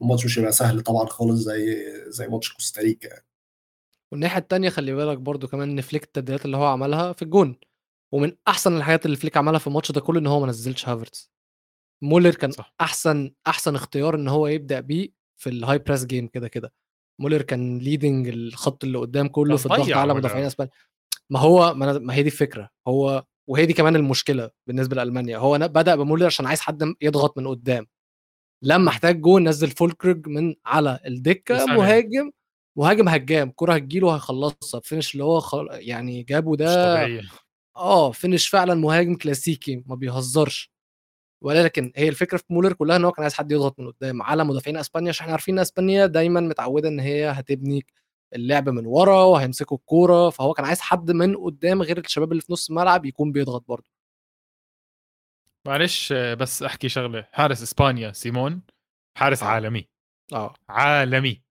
والماتش 0.00 0.24
مش 0.24 0.38
هيبقى 0.38 0.52
سهل 0.52 0.80
طبعا 0.80 1.06
خالص 1.06 1.40
زي 1.40 1.76
زي 2.06 2.28
ماتش 2.28 2.52
كوستاريكا 2.52 3.08
يعني. 3.08 3.24
والناحية 4.12 4.38
الثانية 4.40 4.68
خلي 4.70 4.94
بالك 4.94 5.18
برضو 5.18 5.48
كمان 5.48 5.70
إن 5.70 5.80
فليك 5.80 6.04
التبديلات 6.04 6.44
اللي 6.44 6.56
هو 6.56 6.64
عملها 6.66 7.12
في 7.12 7.22
الجون. 7.22 7.56
ومن 8.12 8.32
أحسن 8.48 8.76
الحاجات 8.76 9.06
اللي 9.06 9.16
فليك 9.16 9.36
عملها 9.36 9.58
في 9.58 9.66
الماتش 9.66 9.92
ده 9.92 10.00
كله 10.00 10.20
إن 10.20 10.26
هو 10.26 10.40
ما 10.40 10.46
نزلش 10.46 10.88
هافرتز. 10.88 11.30
مولر 12.02 12.34
كان 12.34 12.50
صح. 12.50 12.74
أحسن 12.80 13.30
أحسن 13.46 13.74
اختيار 13.74 14.14
إن 14.14 14.28
هو 14.28 14.46
يبدأ 14.46 14.80
بيه 14.80 15.08
في 15.36 15.50
ال 15.50 15.78
high 15.78 15.90
press 15.90 16.04
game 16.04 16.26
كده 16.26 16.48
كده. 16.48 16.72
مولر 17.20 17.42
كان 17.42 17.78
leading 17.78 18.28
الخط 18.28 18.84
اللي 18.84 18.98
قدام 18.98 19.28
كله 19.28 19.56
في 19.56 19.66
الضغط 19.66 19.90
على 19.92 20.14
مدافعين 20.14 20.44
أسبانيا. 20.44 20.72
ما 21.30 21.38
هو 21.38 21.74
ما 21.74 22.14
هي 22.14 22.22
دي 22.22 22.28
الفكرة. 22.28 22.70
هو 22.88 23.24
وهي 23.48 23.66
دي 23.66 23.72
كمان 23.72 23.96
المشكلة 23.96 24.50
بالنسبة 24.66 24.96
لألمانيا. 24.96 25.38
هو 25.38 25.58
بدأ 25.58 25.96
بمولر 25.96 26.26
عشان 26.26 26.46
عايز 26.46 26.60
حد 26.60 26.94
يضغط 27.00 27.38
من 27.38 27.46
قدام. 27.46 27.86
لما 28.62 28.88
احتاج 28.88 29.20
جون 29.20 29.48
نزل 29.48 29.68
فولكرج 29.70 30.28
من 30.28 30.54
على 30.66 31.00
الدكة 31.06 31.66
مهاجم 31.66 32.30
مهاجم 32.78 33.08
هجام. 33.08 33.52
كرة 33.56 33.74
هتجيله 33.74 34.14
هيخلصها 34.14 34.80
finish 34.80 35.12
اللي 35.12 35.24
هو 35.24 35.40
خل... 35.40 35.68
يعني 35.72 36.22
جابه 36.22 36.56
ده 36.56 37.06
آه 37.76 38.10
finish 38.12 38.48
فعلا 38.48 38.74
مهاجم 38.74 39.14
كلاسيكي 39.14 39.82
ما 39.86 39.94
بيهزرش. 39.94 40.72
ولكن 41.44 41.92
هي 41.96 42.08
الفكرة 42.08 42.36
في 42.36 42.44
مولر 42.50 42.72
كلها 42.72 42.96
إن 42.96 43.04
هو 43.04 43.12
كان 43.12 43.22
عايز 43.22 43.34
حد 43.34 43.52
يضغط 43.52 43.80
من 43.80 43.92
قدام 43.92 44.22
على 44.22 44.44
مدافعين 44.44 44.76
إسبانيا 44.76 45.08
عشان 45.08 45.22
إحنا 45.22 45.32
عارفين 45.32 45.54
إن 45.54 45.60
إسبانيا 45.60 46.06
دايما 46.06 46.40
متعودة 46.40 46.88
إن 46.88 47.00
هي 47.00 47.30
هتبني 47.30 47.86
اللعب 48.34 48.68
من 48.68 48.86
ورا 48.86 49.22
وهيمسكوا 49.24 49.76
الكورة 49.76 50.30
فهو 50.30 50.52
كان 50.52 50.66
عايز 50.66 50.80
حد 50.80 51.10
من 51.10 51.36
قدام 51.36 51.82
غير 51.82 51.98
الشباب 51.98 52.32
اللي 52.32 52.42
في 52.42 52.52
نص 52.52 52.70
الملعب 52.70 53.06
يكون 53.06 53.32
بيضغط 53.32 53.64
برضه. 53.68 53.90
معلش 55.66 56.12
بس 56.12 56.62
أحكي 56.62 56.88
شغلة. 56.88 57.28
حارس 57.32 57.62
إسبانيا 57.62 58.12
سيمون 58.12 58.62
حارس 59.18 59.42
آه. 59.42 59.46
عالمي. 59.46 59.88
آه. 60.32 60.54
عالمي. 60.68 61.42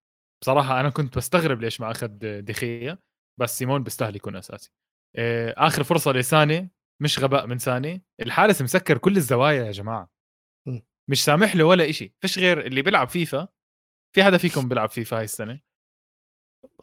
بصراحة 0.42 0.80
أنا 0.80 0.90
كنت 0.90 1.18
بستغرب 1.18 1.62
ليش 1.62 1.82
ما 1.82 1.92
أخذ 1.92 2.08
دخية 2.42 3.00
بس 3.40 3.58
سيمون 3.58 3.84
بيستاهل 3.84 4.16
يكون 4.16 4.36
أساسي. 4.36 4.72
آه، 5.16 5.54
آخر 5.58 5.84
فرصة 5.84 6.12
لساني 6.12 6.70
مش 7.02 7.20
غباء 7.20 7.48
من 7.48 7.58
ساني. 7.58 8.04
الحارس 8.20 8.62
مسكر 8.62 8.98
كل 8.98 9.18
الزوايا 9.18 9.66
يا 9.66 9.72
جماعة. 9.72 10.10
مش 11.10 11.24
سامح 11.24 11.56
له 11.56 11.64
ولا 11.64 11.90
إشي. 11.90 12.14
فيش 12.20 12.40
غير 12.40 12.66
اللي 12.66 12.82
بيلعب 12.82 13.10
فيفا. 13.10 13.48
في 14.16 14.24
حدا 14.24 14.38
فيكم 14.38 14.68
بيلعب 14.68 14.90
فيفا 14.90 15.18
هاي 15.18 15.24
السنة؟ 15.24 15.67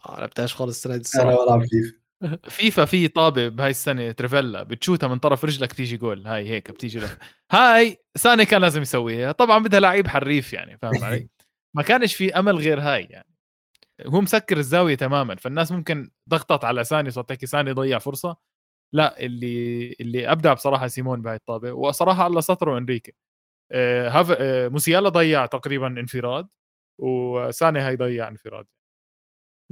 ما 0.09 0.17
لعبتهاش 0.19 0.55
خالص 0.55 0.87
السنة 0.87 0.97
دي 0.97 1.29
أنا 1.29 1.45
بلعب 1.45 1.65
فيفا. 1.65 2.05
فيفا 2.49 2.85
في 2.85 3.09
طابه 3.09 3.49
بهاي 3.49 3.71
السنة 3.71 4.13
تريفيلا 4.13 4.63
بتشوتها 4.63 5.09
من 5.09 5.19
طرف 5.19 5.45
رجلك 5.45 5.73
تيجي 5.73 5.97
جول. 5.97 6.27
هاي 6.27 6.49
هيك 6.49 6.71
بتيجي 6.71 6.99
لك 6.99 7.19
هاي 7.53 7.99
ساني 8.17 8.45
كان 8.47 8.61
لازم 8.61 8.83
يسويها. 8.83 9.33
طبعا 9.33 9.59
بدها 9.59 9.81
لعيب 9.81 10.09
حريف 10.09 10.53
يعني 10.53 10.79
فاهم 10.79 11.05
علي؟ 11.05 11.29
ما 11.77 11.83
كانش 11.83 12.15
في 12.15 12.39
أمل 12.39 12.57
غير 12.57 12.81
هاي 12.81 13.05
يعني. 13.05 13.35
هو 14.07 14.21
مسكر 14.21 14.59
الزاوية 14.59 14.95
تماما. 14.95 15.35
فالناس 15.37 15.73
ممكن 15.73 16.11
ضغطت 16.29 16.65
على 16.65 16.85
ساني 16.85 17.11
صوت 17.11 17.33
هيك 17.33 17.45
ساني 17.45 17.73
ضيع 17.73 17.99
فرصة. 17.99 18.37
لا 18.95 19.21
اللي 19.21 19.97
اللي 20.01 20.33
أبدع 20.33 20.53
بصراحة 20.53 20.87
سيمون 20.87 21.23
بهاي 21.23 21.37
الطابه 21.37 21.73
وصراحة 21.73 22.27
الله 22.27 22.41
سطره 22.41 22.79
انريكي 22.79 23.13
آه 23.73 24.09
half 24.09 24.31
آه 24.39 24.69
موسيالا 24.69 25.09
ضيع 25.09 25.47
تقريبا 25.47 25.87
انفراد 25.87 26.49
وساني 27.01 27.79
هاي 27.81 27.97
ضيع 27.97 28.29
انفراد. 28.29 28.67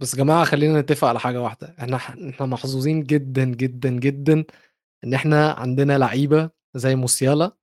بس 0.03 0.15
يا 0.15 0.19
جماعة 0.19 0.45
خلينا 0.45 0.81
نتفق 0.81 1.09
على 1.09 1.21
حاجة 1.21 1.43
واحدة. 1.43 1.77
إحنا 1.81 1.97
إحنا 1.97 2.47
محظوظين 2.47 3.03
جدا 3.03 3.45
جدا 3.45 3.91
جدا 3.91 4.45
إن 5.05 5.15
إحنا 5.15 5.51
عندنا 5.53 5.99
لعيبة 5.99 6.51
زي 6.75 6.97
موسيالا 6.97 7.57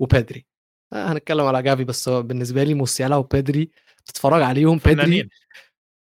وبيدري 0.00 0.46
آه 0.92 1.12
هنتكلم 1.12 1.46
على 1.46 1.62
جافي 1.62 1.84
بس 1.84 2.08
بالنسبة 2.08 2.64
لي 2.64 2.74
موسيالا 2.74 3.16
وبيدري 3.16 3.70
تتفرج 4.04 4.42
عليهم. 4.42 4.78
بيدري 4.78 5.28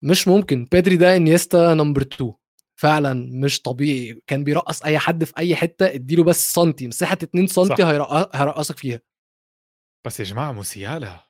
مش 0.02 0.28
ممكن. 0.28 0.64
بيدري 0.64 0.96
ده 0.96 1.16
إنيستا 1.16 1.74
number 1.74 2.02
2 2.02 2.32
فعلا 2.76 3.14
مش 3.32 3.62
طبيعي. 3.62 4.22
كان 4.26 4.44
بيرقص 4.44 4.82
أي 4.82 4.98
حد 4.98 5.24
في 5.24 5.32
أي 5.38 5.56
حتة 5.56 5.86
اديله 5.86 6.24
بس 6.24 6.52
سنتي 6.52 6.86
مساحة 6.88 7.18
2 7.22 7.46
سنتي 7.46 7.84
هيرقصك 7.84 8.78
فيها. 8.78 9.00
بس 10.06 10.20
يا 10.20 10.24
جماعة 10.24 10.52
موسيالا 10.52 11.26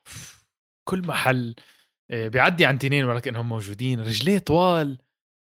كل 0.87 1.07
محل 1.07 1.55
بيعدي 2.09 2.65
عن 2.65 2.79
تنين 2.79 3.05
ولكنهم 3.05 3.49
موجودين. 3.49 3.99
رجليه 3.99 4.37
طوال. 4.39 4.97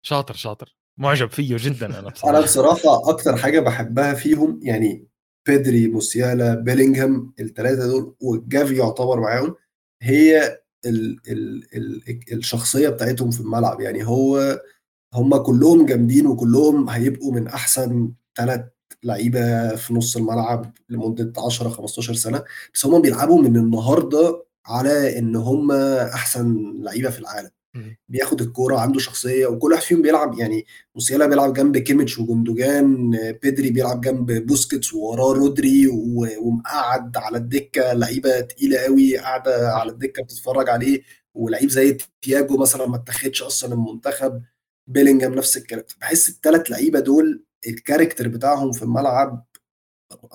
شاطر 0.03 0.35
شاطر. 0.35 0.77
معجب 0.99 1.31
فيه 1.31 1.57
جدا 1.61 1.87
أنا 1.99 2.09
بصراحه 2.11 2.31
أنا 2.37 2.41
بصراحة. 2.41 3.11
أكتر 3.11 3.37
حاجة 3.37 3.61
بحبها 3.61 4.15
فيهم 4.15 4.61
يعني 4.63 5.07
بيدري 5.47 5.89
موسيالا 5.89 6.55
بيلينغهام 6.55 7.33
الثلاثه 7.41 7.87
دول 7.87 8.15
وجافي 8.21 8.77
يعتبر 8.77 9.21
معاهم 9.21 9.55
هي 10.03 10.59
ال 10.87 11.21
ال 11.29 11.77
ال 11.77 12.03
الشخصية 12.33 12.89
بتاعتهم 12.89 13.31
في 13.31 13.41
الملعب. 13.41 13.81
يعني 13.81 14.07
هو 14.07 14.61
هم 15.15 15.37
كلهم 15.37 15.87
جامدين 15.87 16.27
وكلهم 16.27 16.89
هيبقوا 16.91 17.33
من 17.33 17.49
أحسن 17.49 18.13
ثلاث 18.37 18.61
لعيبة 19.05 19.77
في 19.77 19.95
نص 19.95 20.17
الملعب 20.17 20.73
لمدة 20.89 21.33
10 21.47 21.69
15 21.69 22.15
سنة 22.15 22.45
بس 22.75 22.87
هم 22.87 23.03
بيلعبوا 23.03 23.43
من 23.43 23.57
النهارده 23.57 24.46
على 24.67 25.19
إن 25.19 25.37
هم 25.37 25.73
أحسن 25.73 26.75
لعيبة 26.83 27.11
في 27.11 27.19
العالم. 27.19 27.51
بياخد 28.09 28.41
الكورة 28.41 28.77
عنده 28.79 28.99
شخصية 29.01 29.47
وكل 29.47 29.73
واحد 29.73 29.83
فيهم 29.83 30.03
بيلعب 30.03 30.39
يعني 30.39 30.67
موسيالا 30.95 31.27
بيلعب 31.27 31.53
جنب 31.53 31.79
كيميتش 31.79 32.19
وجندوجان 32.19 33.11
بيدري 33.43 33.71
بيلعب 33.71 34.01
جنب 34.01 34.33
بوسكيتس 34.47 34.95
ووراه 34.95 35.33
رودري 35.33 35.87
ومقعد 36.41 37.17
على 37.17 37.39
الدكة 37.39 37.93
لعيبة 37.93 38.41
تقيلة 38.41 38.79
قوي 38.79 39.19
قاعدة 39.19 39.73
على 39.73 39.91
الدكة 39.93 40.23
بتتفرج 40.23 40.69
عليه 40.69 41.03
ولعيب 41.35 41.71
زي 41.71 41.97
تياجو 42.23 42.57
مثلا 42.57 42.87
ما 42.87 42.97
اتخذش 42.97 43.43
أصلا 43.43 43.75
المنتخب 43.75 44.43
بيلينجهام 44.87 45.35
نفس 45.35 45.57
الكلام. 45.57 45.85
بحس 46.01 46.29
الثلاث 46.29 46.71
لعيبة 46.71 47.01
دول 47.01 47.45
الكاركتر 47.67 48.29
بتاعهم 48.29 48.73
في 48.73 48.83
الملعب 48.83 49.47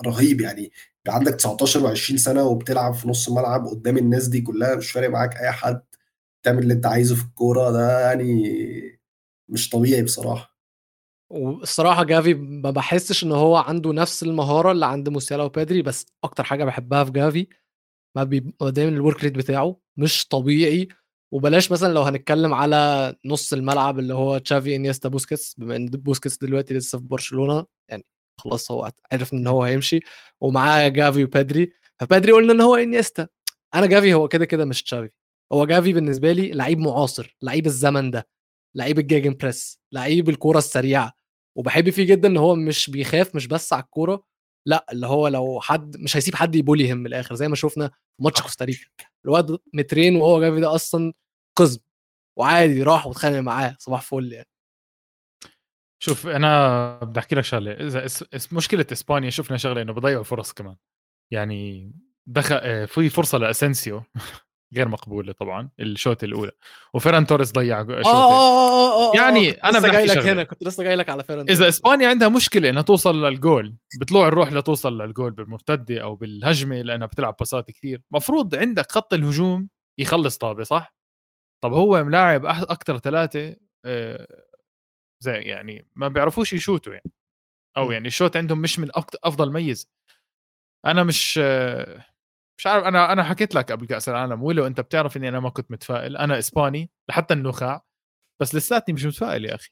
رهيب 0.06 0.40
يعني. 0.40 0.72
عندك 1.08 1.34
19 1.34 1.94
و20 1.94 2.16
سنة 2.16 2.44
وبتلعب 2.44 2.94
في 2.94 3.08
نص 3.08 3.28
ملعب 3.30 3.66
قدام 3.66 3.98
الناس 3.98 4.28
دي 4.28 4.40
كلها 4.40 4.74
مش 4.76 4.90
فارق 4.92 5.10
معاك 5.10 5.36
أي 5.36 5.50
حد 5.52 5.82
تعمل 6.42 6.62
اللي 6.62 6.74
أنت 6.74 6.86
عايزه 6.86 7.14
في 7.16 7.24
الكورة 7.24 7.70
ده 7.70 8.00
يعني 8.00 8.42
مش 9.48 9.68
طبيعي 9.70 10.02
بصراحة. 10.02 10.56
والصراحة 11.32 12.04
جافي 12.04 12.34
ما 12.34 12.70
بحسش 12.70 13.24
إن 13.24 13.32
هو 13.32 13.56
عنده 13.56 13.92
نفس 13.92 14.22
المهارة 14.22 14.72
اللي 14.72 14.86
عند 14.86 15.08
موسيالا 15.08 15.42
وبيدري 15.42 15.82
بس 15.82 16.06
أكتر 16.24 16.44
حاجة 16.44 16.64
بحبها 16.64 17.04
في 17.04 17.10
جافي 17.10 17.46
ما 18.16 18.24
بيبقى 18.24 18.72
دايما 18.72 18.90
ال 18.96 19.02
work 19.02 19.24
rate 19.24 19.34
بتاعه 19.34 19.76
مش 19.96 20.28
طبيعي. 20.28 20.88
وبلاش 21.32 21.72
مثلا 21.72 21.92
لو 21.94 22.02
هنتكلم 22.02 22.54
على 22.54 23.14
نص 23.24 23.52
الملعب 23.52 23.98
اللي 23.98 24.14
هو 24.14 24.38
تشافي 24.38 24.76
إنيستا 24.76 25.08
بوسكيتس 25.08 25.54
بما 25.58 25.76
إن 25.76 25.86
بوسكيتس 25.86 26.38
دلوقتي 26.38 26.74
لسه 26.74 26.98
في 26.98 27.04
برشلونة 27.04 27.66
يعني 27.90 28.04
خلاص 28.38 28.70
هو 28.70 28.92
عرف 29.12 29.32
إن 29.32 29.46
هو 29.46 29.62
هيمشي 29.64 30.00
ومعاه 30.40 30.88
جافي 30.88 31.24
وبيدري 31.24 31.72
فبيدري 32.00 32.32
قلنا 32.32 32.52
إن 32.52 32.60
هو 32.60 32.76
إنيستا. 32.76 33.28
أنا 33.74 33.86
جافي 33.86 34.14
هو 34.14 34.28
كده 34.28 34.44
كده 34.44 34.64
مش 34.64 34.82
تشافي. 34.82 35.10
هو 35.52 35.66
جافي 35.66 35.92
بالنسبة 35.92 36.32
لي 36.32 36.50
لعيب 36.52 36.78
معاصر 36.78 37.36
لعيب 37.42 37.66
الزمن 37.66 38.10
ده 38.10 38.28
لعيب 38.76 38.98
ال 38.98 39.34
gegenpress 39.34 39.80
لعيب 39.92 40.28
الكوره 40.28 40.58
السريعة. 40.58 41.12
وبحب 41.58 41.90
فيه 41.90 42.04
جدا 42.06 42.28
إن 42.28 42.36
هو 42.36 42.54
مش 42.54 42.90
بيخاف 42.90 43.34
مش 43.34 43.46
بس 43.46 43.72
على 43.72 43.82
الكورة 43.82 44.24
لأ 44.66 44.86
اللي 44.92 45.06
هو 45.06 45.28
لو 45.28 45.60
حد 45.60 45.96
مش 45.96 46.16
هيسيب 46.16 46.34
حد 46.34 46.54
ي 46.56 46.61
bully 46.61 46.88
هم 46.88 46.98
من 46.98 47.06
الآخر 47.06 47.34
زي 47.34 47.48
ما 47.48 47.56
شفنا 47.56 47.88
في 47.88 47.94
ماتش 48.24 48.42
كوستاريكا. 48.42 48.86
الواد 49.24 49.58
مترين 49.74 50.16
وهو 50.16 50.40
جافي 50.40 50.60
ده 50.60 50.74
أصلا 50.74 51.12
قزم. 51.56 51.80
وعادي 52.38 52.82
راح 52.82 53.06
واتخانق 53.06 53.38
معاه 53.38 53.76
صباح 53.80 54.02
فل 54.02 54.32
يعني. 54.32 54.48
شوف 56.02 56.26
أنا 56.26 56.98
بدي 57.02 57.20
أحكي 57.20 57.34
لك 57.34 57.44
شغلة. 57.44 57.72
إذا 57.72 58.04
اس 58.04 58.52
مشكلة 58.52 58.86
إسبانيا 58.92 59.30
شفنا 59.30 59.56
شغلة 59.56 59.82
إنه 59.82 59.92
بضيعوا 59.92 60.22
فرص 60.24 60.52
كمان. 60.52 60.76
يعني 61.32 61.92
دخل 62.26 62.60
آه، 62.62 62.84
في 62.84 63.08
فرصة 63.08 63.38
لاسنسيو 63.38 64.02
غير 64.76 64.88
مقبولة 64.88 65.32
طبعا 65.32 65.70
الشوط 65.80 66.24
الأولى. 66.24 66.50
وفيران 66.94 67.26
توريس 67.26 67.52
ضيع 67.52 67.80
آه 67.80 67.84
آه 68.04 69.12
آه 69.12 69.16
يعني 69.16 69.50
أنا 69.50 69.78
لسه 69.78 69.92
جاي 69.92 70.06
لك 70.06 70.18
هنا 70.18 70.44
كنت 70.44 70.64
لسه 70.64 70.82
جاي 70.82 70.96
لك 70.96 71.08
على 71.08 71.24
فيران 71.24 71.50
إذا 71.50 71.68
إسبانيا 71.68 72.08
عندها 72.08 72.28
مشكلة 72.28 72.70
إنها 72.70 72.82
توصل 72.82 73.24
للجول 73.24 73.76
بطلوع 74.00 74.28
الروح 74.28 74.52
لتوصل 74.52 75.02
للجول 75.02 75.30
بالمرتدة 75.30 76.02
أو 76.02 76.14
بالهجمة 76.14 76.82
لأنها 76.82 77.06
بتلعب 77.06 77.36
باصات 77.38 77.70
كثير. 77.70 78.02
مفروض 78.10 78.54
عندك 78.54 78.92
خط 78.92 79.14
الهجوم 79.14 79.68
يخلص 79.98 80.38
طابة 80.38 80.62
صح؟ 80.62 80.94
طب 81.64 81.72
هو 81.72 82.04
ملاعب 82.04 82.46
أكثر 82.46 82.98
ثلاثة 82.98 83.56
زي 85.22 85.32
يعني 85.42 85.86
ما 85.96 86.08
بيعرفوش 86.08 86.52
يشوتوا 86.52 86.92
يعني. 86.92 87.12
أو. 87.76 87.90
يعني 87.92 88.08
الشوت 88.08 88.36
عندهم 88.36 88.58
مش 88.58 88.78
من 88.78 88.88
أفضل 89.24 89.52
ميز. 89.52 89.88
أنا 90.86 91.02
مش 91.04 91.38
مش 92.58 92.66
عارف 92.66 92.84
أنا 92.84 93.12
أنا 93.12 93.24
حكيت 93.24 93.54
لك 93.54 93.72
قبل 93.72 93.86
كأس 93.86 94.08
العالم 94.08 94.42
ولو 94.42 94.66
أنت 94.66 94.80
بتعرف 94.80 95.16
إني 95.16 95.28
أنا 95.28 95.40
ما 95.40 95.50
كنت 95.50 95.70
متفائل. 95.70 96.16
أنا 96.16 96.38
إسباني 96.38 96.90
لحتى 97.10 97.34
النخاع 97.34 97.84
بس 98.42 98.54
لساتني 98.54 98.94
مش 98.94 99.04
متفائل 99.04 99.44
يا 99.44 99.54
أخي. 99.54 99.70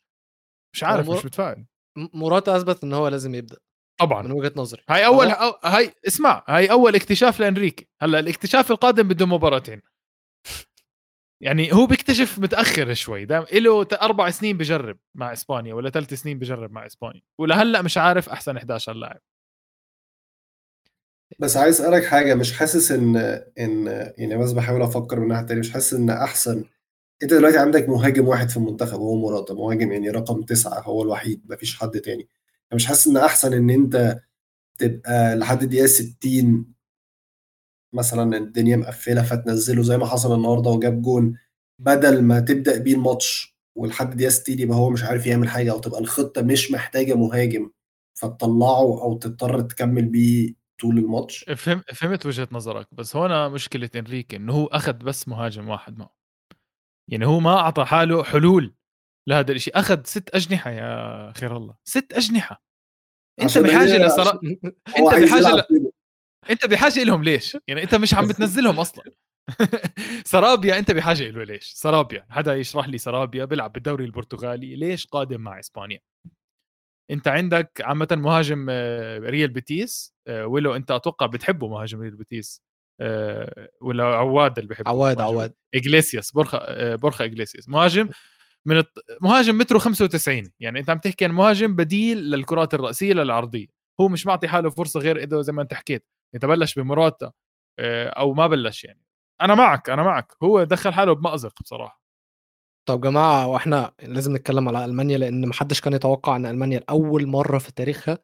مش 0.75 0.85
عارف 0.85 1.09
مر- 1.09 1.17
مش 1.17 1.25
متفائل. 1.25 1.67
موراتا 1.97 2.57
اثبت 2.57 2.85
إن 2.85 2.93
هو 2.93 3.09
لازم 3.09 3.35
يبدأ. 3.35 3.57
من 4.01 4.07
طبعا 4.07 4.33
وجهة 4.33 4.53
نظري. 4.57 4.83
هاي 4.91 5.07
أول؟ 5.07 5.27
أو 5.29 5.59
هاي 5.65 5.95
اسمع 6.07 6.45
هاي 6.49 6.71
أول 6.71 6.95
اكتشاف 6.95 7.41
لإنريكي. 7.41 7.89
هلأ 8.03 8.19
الاكتشاف 8.19 8.71
القادم 8.71 9.09
بده 9.09 9.27
مباراتين. 9.27 9.83
يعني 11.41 11.73
هو 11.73 11.87
بيكتشف 11.87 12.39
متأخر 12.39 12.95
شوي. 12.95 13.25
دام 13.25 13.45
له 13.53 13.87
أربع 13.93 14.31
سنين 14.31 14.59
بجرب 14.59 14.99
مع 15.15 15.33
إسبانيا 15.33 15.75
ولا 15.75 15.91
ثلاث 15.91 16.15
سنين 16.15 16.39
بجرب 16.39 16.73
مع 16.73 16.87
إسبانيا. 16.87 17.23
ولهلأ 17.39 17.83
مش 17.83 17.99
عارف 17.99 18.29
أحسن 18.29 18.57
11 18.57 18.93
لاعب. 18.93 19.21
بس 21.39 21.57
عايز 21.57 21.81
أسألك 21.81 22.05
حاجة 22.05 22.35
مش 22.35 22.53
حاسس 22.53 22.93
إن 22.93 23.17
إن 23.61 23.87
يعني 24.19 24.37
بس 24.37 24.53
بحاول 24.53 24.83
أفكر 24.83 25.21
من 25.21 25.29
ناحية 25.29 25.47
تانية 25.47 25.61
مش 25.61 25.73
حاسس 25.73 25.95
إن 25.95 26.11
أحسن؟ 26.11 26.65
أنت 27.23 27.35
دلوقتي 27.35 27.59
عندك 27.59 27.89
مهاجم 27.89 28.29
واحد 28.29 28.49
في 28.51 28.57
المنتخب 28.57 29.01
وهو 29.01 29.17
مراتا 29.17 29.55
مهاجم 29.55 29.93
يعني 29.93 30.11
رقم 30.11 30.43
تسعة 30.43 30.81
هو 30.81 31.03
الوحيد 31.03 31.43
مفيش 31.51 31.79
حد 31.79 31.91
تاني. 32.01 32.29
مش 32.75 32.87
حاسس 32.87 33.07
إن 33.09 33.17
أحسن 33.17 33.53
إن 33.53 33.71
أنت 33.71 34.21
تبقى 34.79 35.37
لحد 35.37 35.65
دقيقه 35.65 35.87
60 35.87 36.75
مثلا 37.93 38.37
الدنيا 38.37 38.77
مقفلة 38.77 39.23
فتنزله 39.23 39.83
زي 39.83 39.99
ما 39.99 40.07
حصل 40.07 40.35
النهارده 40.35 40.71
وجاب 40.71 41.03
جون 41.03 41.39
بدل 41.79 42.23
ما 42.23 42.41
تبدأ 42.41 42.79
بيه 42.79 42.95
الماتش 42.95 43.57
ولحد 43.77 44.17
دقيقه 44.17 44.31
60 44.31 44.59
يبقى 44.59 44.77
هو 44.77 44.91
مش 44.91 45.05
عارف 45.05 45.27
يعمل 45.27 45.49
حاجة 45.49 45.73
أو 45.73 45.79
تبقى 45.79 46.01
الخطة 46.01 46.43
مش 46.43 46.71
محتاجة 46.73 47.15
مهاجم 47.15 47.71
فتطلعه 48.19 49.03
أو 49.03 49.19
تضطر 49.19 49.61
تكمل 49.61 50.05
بيه 50.07 50.55
طول 50.81 50.99
الماتش. 50.99 51.45
فهم 51.57 51.83
فهمت 51.95 52.27
وجهة 52.27 52.49
نظرك 52.53 52.89
بس 52.93 53.17
هون 53.17 53.53
مشكلة 53.53 53.91
إنريكي 53.97 54.37
إنه 54.37 54.53
هو 54.53 54.67
أخذ 54.67 54.93
بس 54.93 55.29
مهاجم 55.29 55.69
واحد 55.69 55.99
معه. 55.99 56.15
يعني 57.11 57.27
هو 57.27 57.41
ما 57.41 57.57
أعطى 57.59 57.85
حاله 57.85 58.23
حلول 58.25 58.75
لهذا 59.29 59.53
الشيء 59.53 59.79
أخذ 59.79 60.01
ست 60.05 60.35
أجنحة 60.35 60.71
يا 60.71 61.33
خير 61.33 61.57
الله 61.57 61.75
ست 61.85 62.13
أجنحة. 62.13 62.63
أنت 63.43 63.59
بحاجة. 63.59 64.07
هو 65.01 65.11
انت 65.11 65.25
بحاجة 65.25 65.57
ل... 65.57 65.91
أنت 66.51 66.67
بحاجة 66.67 67.03
لهم 67.05 67.25
ليش؟ 67.25 67.57
يعني 67.69 67.83
أنت 67.83 67.95
مش 67.95 68.15
عم 68.15 68.27
بتنزلهم 68.29 68.81
أصلا. 68.81 69.05
سرابيا 70.25 70.79
أنت 70.79 70.91
بحاجة 70.91 71.31
له 71.31 71.45
ليش؟ 71.45 71.65
سرابيا 71.65 72.27
حدا 72.31 72.57
يشرح 72.57 72.89
لي 72.89 72.99
سرابيا 72.99 73.45
بيلعب 73.45 73.73
بالدوري 73.73 74.05
البرتغالي 74.05 74.77
ليش 74.77 75.07
قادم 75.07 75.41
مع 75.41 75.59
إسبانيا؟ 75.59 76.01
أنت 77.11 77.29
عندك 77.29 77.83
عامة 77.85 78.09
مهاجم 78.11 78.67
آه، 78.71 79.19
ريال 79.19 79.51
بيتيس 79.51 80.15
آه، 80.27 80.47
ولو 80.47 80.77
أنت 80.77 80.91
أتوقع 80.91 81.27
بتحبه 81.27 81.69
مهاجم 81.69 82.01
ريال 82.01 82.17
بيتيس 82.17 82.63
آه، 83.01 83.69
ولا 83.81 84.05
عواد 84.05 84.59
اللي 84.59 84.69
بحبه 84.71 84.91
عواد 84.91 85.17
مهاجم. 85.19 85.35
عواد. 85.35 85.55
إجليسياس 85.75 86.33
برخا 86.33 86.95
برخا 86.97 87.25
إجليسياس. 87.25 87.69
مهاجم 87.69 88.09
من 88.67 88.77
الط... 88.79 88.99
مهاجم 89.21 89.59
مترو 89.59 89.79
95 89.79 90.53
يعني 90.61 90.81
أنت 90.81 90.91
عم 90.91 90.99
تحكي 90.99 91.25
عن 91.25 91.31
مهاجم 91.31 91.77
بديل 91.77 92.19
للكرات 92.31 92.75
الرأسية 92.75 93.13
للعرضية. 93.13 93.67
هو 94.01 94.09
مش 94.09 94.27
معطي 94.27 94.49
حاله 94.49 94.71
فرصة 94.71 95.01
غير 95.01 95.23
إذا 95.23 95.43
زي 95.43 95.53
ما 95.53 95.63
أنت 95.63 95.75
حكيت. 95.75 96.07
يتبلش 96.35 96.75
بمراتا 96.79 97.33
آه، 97.79 98.09
أو 98.09 98.35
ما 98.35 98.47
بلش 98.47 98.85
يعني. 98.85 99.01
أنا 99.41 99.55
معك 99.55 99.91
أنا 99.91 100.03
معك. 100.03 100.33
هو 100.43 100.65
دخل 100.65 100.93
حاله 100.93 101.13
بمأزق 101.13 101.63
بصراحة. 101.63 102.01
طب 102.89 103.01
جماعة 103.01 103.47
وإحنا 103.47 103.93
لازم 104.03 104.37
نتكلم 104.37 104.69
على 104.69 104.85
ألمانيا 104.85 105.19
لأن 105.19 105.49
محدش 105.49 105.81
كان 105.81 105.93
يتوقع 105.93 106.37
إن 106.37 106.47
ألمانيا 106.47 106.79
لأول 106.79 107.27
مرة 107.27 107.59
في 107.59 107.73
تاريخها 107.73 108.19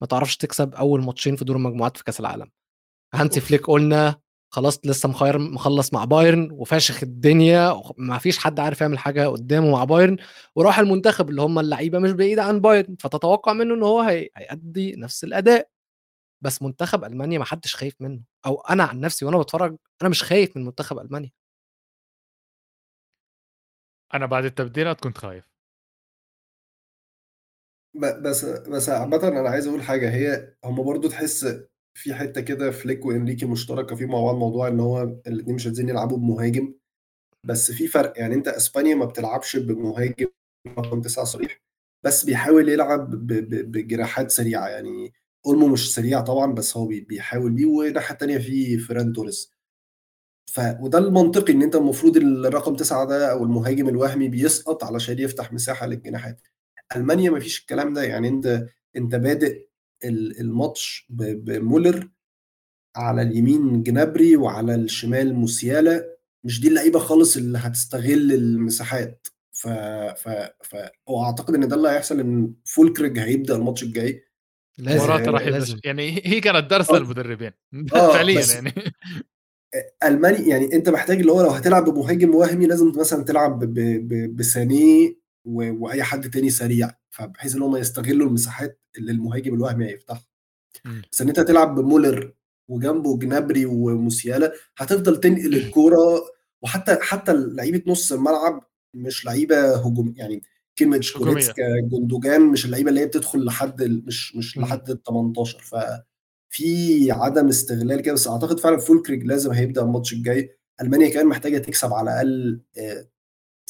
ما 0.00 0.06
تعرفش 0.06 0.36
تكسب 0.36 0.74
أول 0.74 1.04
ماتشين 1.04 1.36
في 1.36 1.44
دور 1.44 1.56
المجموعات 1.56 1.96
في 1.96 2.04
كأس 2.04 2.20
العالم. 2.20 2.50
هانسي 3.14 3.40
فليك 3.40 3.66
قلنا 3.66 4.20
خلاص 4.50 4.80
لسه 4.84 5.08
مخير 5.08 5.38
مخلص 5.38 5.92
مع 5.94 6.04
بايرن 6.04 6.48
وفاشخ 6.52 7.02
الدنيا 7.02 7.82
ما 7.96 8.18
فيش 8.18 8.38
حد 8.38 8.60
عارف 8.60 8.80
يعمل 8.80 8.98
حاجة 8.98 9.28
قدامه 9.28 9.70
مع 9.70 9.84
بايرن 9.84 10.16
وراح 10.54 10.78
المنتخب 10.78 11.30
اللي 11.30 11.42
هم 11.42 11.58
اللعيبة 11.58 11.98
مش 11.98 12.12
بعيدة 12.12 12.42
عن 12.44 12.60
بايرن 12.60 12.96
فتتوقع 13.00 13.52
منه 13.52 13.74
إن 13.74 13.82
هو 13.82 14.00
هي... 14.00 14.28
هيأدي 14.36 14.96
نفس 14.96 15.24
الأداء. 15.24 15.68
بس 16.44 16.62
منتخب 16.62 17.04
ألمانيا 17.04 17.38
ما 17.38 17.44
حدش 17.44 17.76
خايف 17.76 17.94
منه 18.00 18.20
أو 18.46 18.60
أنا 18.60 18.84
عن 18.84 19.00
نفسي 19.00 19.24
وأنا 19.24 19.38
بتفرج 19.38 19.76
أنا 20.02 20.10
مش 20.10 20.22
خايف 20.22 20.56
من 20.56 20.64
منتخب 20.64 20.98
ألمانيا. 20.98 21.30
أنا 24.14 24.26
بعد 24.26 24.44
التبديلات 24.44 25.00
كنت 25.00 25.18
خايف. 25.18 25.44
ب- 27.94 28.22
بس 28.22 28.44
بس 28.44 28.88
عامة 28.88 29.28
أنا 29.28 29.48
عايز 29.48 29.66
أقول 29.66 29.82
حاجة 29.82 30.10
هي 30.14 30.54
هما 30.64 30.82
برضو 30.82 31.08
تحس 31.08 31.44
في 31.94 32.14
حتة 32.14 32.40
كده 32.40 32.70
فليك 32.70 33.04
وإنريكي 33.06 33.46
مشتركة 33.46 33.96
فيه 33.96 34.06
مع 34.06 34.20
بعض 34.20 34.34
موضوع 34.34 34.68
إن 34.68 34.80
هو 34.80 35.02
الاتنين 35.02 35.54
مش 35.54 35.66
عايزين 35.66 35.88
يلعبوا 35.88 36.18
بمهاجم 36.18 36.74
بس 37.44 37.72
في 37.72 37.86
فرق 37.88 38.12
يعني 38.20 38.34
أنت 38.34 38.48
أسبانيا 38.48 38.94
ما 38.94 39.04
بتلعبش 39.04 39.56
بمهاجم 39.56 40.26
رقم 40.78 41.00
تسعة 41.00 41.24
صريح 41.24 41.60
بس 42.04 42.24
بيحاول 42.24 42.68
يلعب 42.68 43.10
ب- 43.10 43.32
ب- 43.32 43.72
بجراحات 43.72 44.30
سريعة 44.30 44.68
يعني 44.68 45.12
أولمو 45.46 45.66
مش 45.68 45.94
سريع 45.94 46.20
طبعا 46.20 46.52
بس 46.54 46.76
هو 46.76 46.86
بي- 46.86 47.00
بيحاول 47.00 47.52
بيه 47.52 47.66
والناحية 47.66 48.12
التانية 48.12 48.38
في 48.38 48.78
فيران 48.78 49.12
توريس. 49.12 49.50
ف 50.46 50.60
وده 50.80 50.98
المنطقي 50.98 51.52
إن 51.52 51.62
أنت 51.62 51.74
المفروض 51.76 52.16
الرقم 52.16 52.76
تسعة 52.76 53.06
ده 53.06 53.30
أو 53.32 53.44
المهاجم 53.44 53.88
الوهمي 53.88 54.28
بيسقط 54.28 54.84
علشان 54.84 55.18
يفتح 55.18 55.52
مساحة 55.52 55.86
للجناحات. 55.86 56.40
ألمانيا 56.96 57.30
ما 57.30 57.40
فيش 57.40 57.60
الكلام 57.60 57.92
ده 57.92 58.02
يعني 58.02 58.28
أنت 58.28 58.66
أنت 58.96 59.14
بادئ 59.14 59.66
ال- 60.04 60.40
الماتش 60.40 61.06
بمولر 61.10 62.10
على 62.96 63.22
اليمين 63.22 63.82
جنابري 63.82 64.36
وعلى 64.36 64.74
الشمال 64.74 65.34
موسيالا. 65.34 66.14
مش 66.44 66.60
دي 66.60 66.68
اللعيبة 66.68 66.98
خالص 66.98 67.36
اللي 67.36 67.58
هتستغل 67.58 68.32
المساحات. 68.32 69.26
ف 69.52 69.68
ف 69.68 70.28
ف 70.62 70.76
وأعتقد 71.06 71.54
إن 71.54 71.68
ده 71.68 71.76
اللي 71.76 71.88
هيحصل 71.88 72.20
إن 72.20 72.54
فولكروج 72.64 73.18
هيبدأ 73.18 73.56
الماتش 73.56 73.82
الجاي. 73.82 74.24
مراته 74.78 75.30
راح 75.30 75.42
يبلش 75.46 75.76
يعني 75.84 76.22
هي 76.24 76.40
كانت 76.40 76.70
درس 76.70 76.90
آه. 76.90 76.98
للمدربين. 76.98 77.50
آه، 77.94 78.12
فعليا 78.12 78.38
بس- 78.40 78.54
يعني. 78.54 78.72
ألماني 80.04 80.48
يعني 80.48 80.72
أنت 80.74 80.88
محتاج 80.88 81.18
اللي 81.20 81.32
هو 81.32 81.42
لو 81.42 81.48
هتلعب 81.50 81.84
بمهاجم 81.84 82.34
وهمي 82.34 82.66
لازم 82.66 82.92
مثلا 82.96 83.24
تلعب 83.24 83.58
ب- 83.64 84.08
ب- 84.08 84.36
بساني 84.36 85.16
وأي 85.44 86.02
حد 86.02 86.30
تاني 86.30 86.50
سريع 86.50 86.90
فبحيث 87.10 87.54
إن 87.56 87.62
هم 87.62 87.76
يستغلوا 87.76 88.26
المساحات 88.28 88.80
اللي 88.98 89.12
المهاجم 89.12 89.54
الوهمي 89.54 89.86
هيفتحها. 89.86 90.26
بس 91.12 91.22
إن 91.22 91.28
أنت 91.28 91.40
تلعب 91.40 91.74
بمولر 91.74 92.32
وجنبه 92.68 93.18
جنابري 93.18 93.66
وموسيالا 93.66 94.52
هتفضل 94.78 95.20
تنقل 95.20 95.54
الكورة 95.54 96.24
وحتى 96.62 96.96
حتى 97.00 97.32
لعيبة 97.32 97.82
نص 97.86 98.12
الملعب 98.12 98.64
مش 98.94 99.24
لعيبة 99.26 99.76
هجوم 99.76 100.14
يعني 100.16 100.42
كلها 100.78 100.98
مش 100.98 101.16
هجومية. 101.16 101.30
جوريتسكا 101.30 101.80
جوندوجان 101.80 102.40
مش 102.42 102.64
اللعيبة 102.64 102.88
اللي 102.90 103.00
هي 103.00 103.06
بتدخل 103.06 103.44
لحد 103.44 103.82
مش 103.82 104.36
مش. 104.36 104.58
لحد 104.58 104.90
ال 104.90 105.02
18 105.02 105.58
ففي 105.58 107.10
عدم 107.12 107.48
استغلال 107.48 108.00
كده 108.00 108.14
بس 108.14 108.28
أعتقد 108.28 108.60
فعلا 108.60 108.78
فولكريج 108.78 109.24
لازم 109.24 109.52
هيبدأ 109.52 109.82
الماتش 109.82 110.12
الجاي 110.12 110.58
ألمانيا 110.80 111.08
كمان 111.10 111.26
محتاجة 111.26 111.58
تكسب 111.58 111.92
على 111.92 112.10
الأقل 112.10 112.60
آه، 112.78 113.06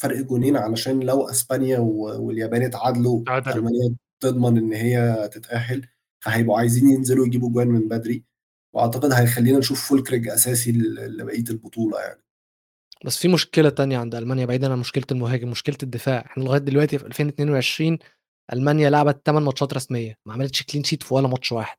فرق 0.00 0.20
جونين 0.20 0.56
علشان 0.56 1.00
لو 1.00 1.28
إسبانيا 1.30 1.78
واليابان 1.78 2.62
اتعادلوا 2.62 3.24
تعادلوا. 3.26 3.54
ألمانيا 3.56 3.94
تضمن 4.20 4.58
إن 4.58 4.72
هي 4.72 5.28
تتأهل 5.32 5.86
فهيبقوا 6.20 6.58
عايزين 6.58 6.88
ينزلوا 6.88 7.26
يجيبوا 7.26 7.50
جوان 7.50 7.68
من 7.68 7.88
بدري 7.88 8.24
وأعتقد 8.74 9.12
هيخلينا 9.12 9.58
نشوف 9.58 9.88
فولكريج 9.88 10.28
أساسي 10.28 10.72
لبقية 10.72 11.44
البطولة 11.50 12.00
يعني 12.00 12.20
بس 13.04 13.18
في 13.18 13.28
مشكلة 13.28 13.68
تانية 13.70 13.98
عند 13.98 14.14
ألمانيا 14.14 14.46
بعيدا 14.46 14.72
عن 14.72 14.78
مشكلة 14.78 15.04
المهاجم 15.10 15.50
مشكلة 15.50 15.76
الدفاع. 15.82 16.24
إحنا 16.26 16.42
لغاية 16.42 16.60
دلوقتي 16.60 16.98
في 16.98 17.06
2022 17.06 17.98
ألمانيا 18.52 18.90
لعبت 18.90 19.22
8 19.26 19.46
ماتشات 19.46 19.74
رسمية 19.74 20.18
ما 20.26 20.32
عملتش 20.32 20.62
clean 20.62 20.84
sheet 20.84 21.02
في 21.02 21.14
ولا 21.14 21.28
ماتش 21.28 21.52
واحد. 21.52 21.76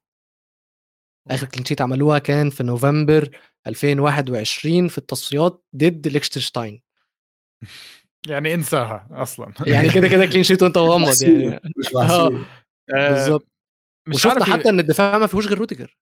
آخر 1.32 1.48
clean 1.48 1.66
sheet 1.66 1.82
عملوها 1.82 2.20
كان 2.20 2.50
في 2.50 2.64
نوفمبر 2.64 3.38
2021 3.68 4.88
في 4.88 4.98
التصفيات 4.98 5.66
ضد 5.76 6.08
ليكشتنشتاين. 6.08 6.82
يعني 8.30 8.54
انساها 8.54 9.08
أصلا. 9.12 9.54
يعني 9.74 9.90
كده 9.90 10.08
كده 10.08 10.26
clean 10.26 10.44
sheet 10.44 10.64
وأنت 10.64 10.78
مغمض 10.78 11.22
يعني. 11.22 11.60
مش 11.78 11.96
محسوب. 11.96 12.44
آه، 12.96 13.10
بالظبط. 13.10 13.48
وشفنا 14.10 14.46
حتى 14.46 14.70
إن 14.70 14.80
الدفاع 14.80 15.18
ما 15.18 15.28
فيهوش 15.28 15.48
غير 15.48 15.58
روديجر. 15.58 15.98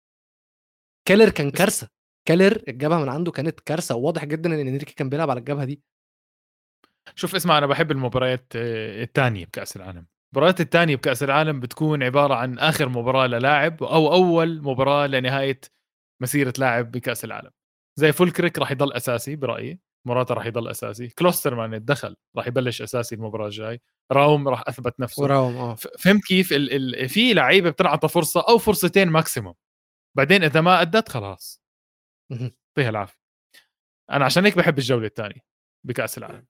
كارر 1.08 1.30
كان 1.30 1.52
كارثة. 1.52 2.03
كارر 2.26 2.64
الجبهة 2.68 3.02
من 3.02 3.10
عنده 3.10 3.32
كانت 3.32 3.60
كارثة 3.60 3.96
وواضح 3.96 4.26
جدا 4.26 4.62
إن 4.62 4.68
إنريكي 4.68 4.94
كان 4.94 5.10
بيلعب 5.10 5.30
على 5.30 5.40
الجبهة 5.40 5.66
دي. 5.66 5.82
شوف 7.16 7.36
اسمع 7.36 7.58
أنا 7.58 7.66
بحب 7.68 7.92
المباريات 7.92 8.54
آه، 8.56 9.04
الثانية 9.04 9.46
بكأس 9.46 9.76
العالم. 9.76 10.06
المباريات 10.34 10.62
الثانية 10.62 10.96
بكأس 10.96 11.24
العالم 11.24 11.60
بتكون 11.60 12.04
عبارة 12.04 12.36
عن 12.36 12.60
آخر 12.60 12.90
مباراة 12.90 13.28
للاعب 13.28 13.84
أو 13.84 14.14
أول 14.14 14.62
مباراة 14.62 15.08
لنهاية 15.08 15.60
مسيرة 16.22 16.54
لاعب 16.58 16.92
بكأس 16.92 17.26
العالم. 17.26 17.52
زي 18.00 18.12
فولكريك 18.12 18.60
راح 18.60 18.72
يضل 18.72 18.94
أساسي 18.94 19.36
برأيي 19.36 19.80
موراتا 20.08 20.34
راح 20.34 20.46
يضل 20.46 20.68
أساسي 20.68 21.08
كلوسترمان 21.08 21.74
تدخل 21.74 22.16
راح 22.38 22.48
يبلش 22.48 22.82
أساسي 22.82 23.16
المباراة 23.16 23.46
الجاي 23.46 23.82
راوم 24.12 24.48
راح 24.48 24.64
أثبت 24.68 25.00
نفسه. 25.00 25.24
وراهم 25.24 25.56
آه. 25.56 25.76
فهمت 25.76 26.24
كيف؟ 26.24 26.54
ال 26.54 26.96
ال 27.02 27.10
في 27.10 27.34
لعيبة 27.34 27.70
بتنعطى 27.70 28.08
فرصة 28.08 28.46
أو 28.50 28.58
فرصتين 28.58 29.10
ماكسيموم 29.10 29.54
بعدين 30.18 30.44
إذا 30.44 30.62
ما 30.62 30.82
أدت 30.82 31.10
خلاص. 31.10 31.63
يعطيها 32.30 32.90
العافية. 32.90 33.24
أنا 34.12 34.26
عشان 34.26 34.46
هيك 34.46 34.58
بحب 34.58 34.78
الجولة 34.78 35.08
الثانية 35.08 35.42
بكأس 35.88 36.18
العالم. 36.18 36.46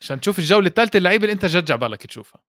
عشان 0.00 0.20
تشوف 0.20 0.38
الجولة 0.38 0.66
الثالثه 0.66 0.96
اللعيبة 0.96 1.24
اللي 1.24 1.32
أنت 1.32 1.46
جد 1.46 1.72
بالك 1.72 2.06
تشوفها. 2.06 2.42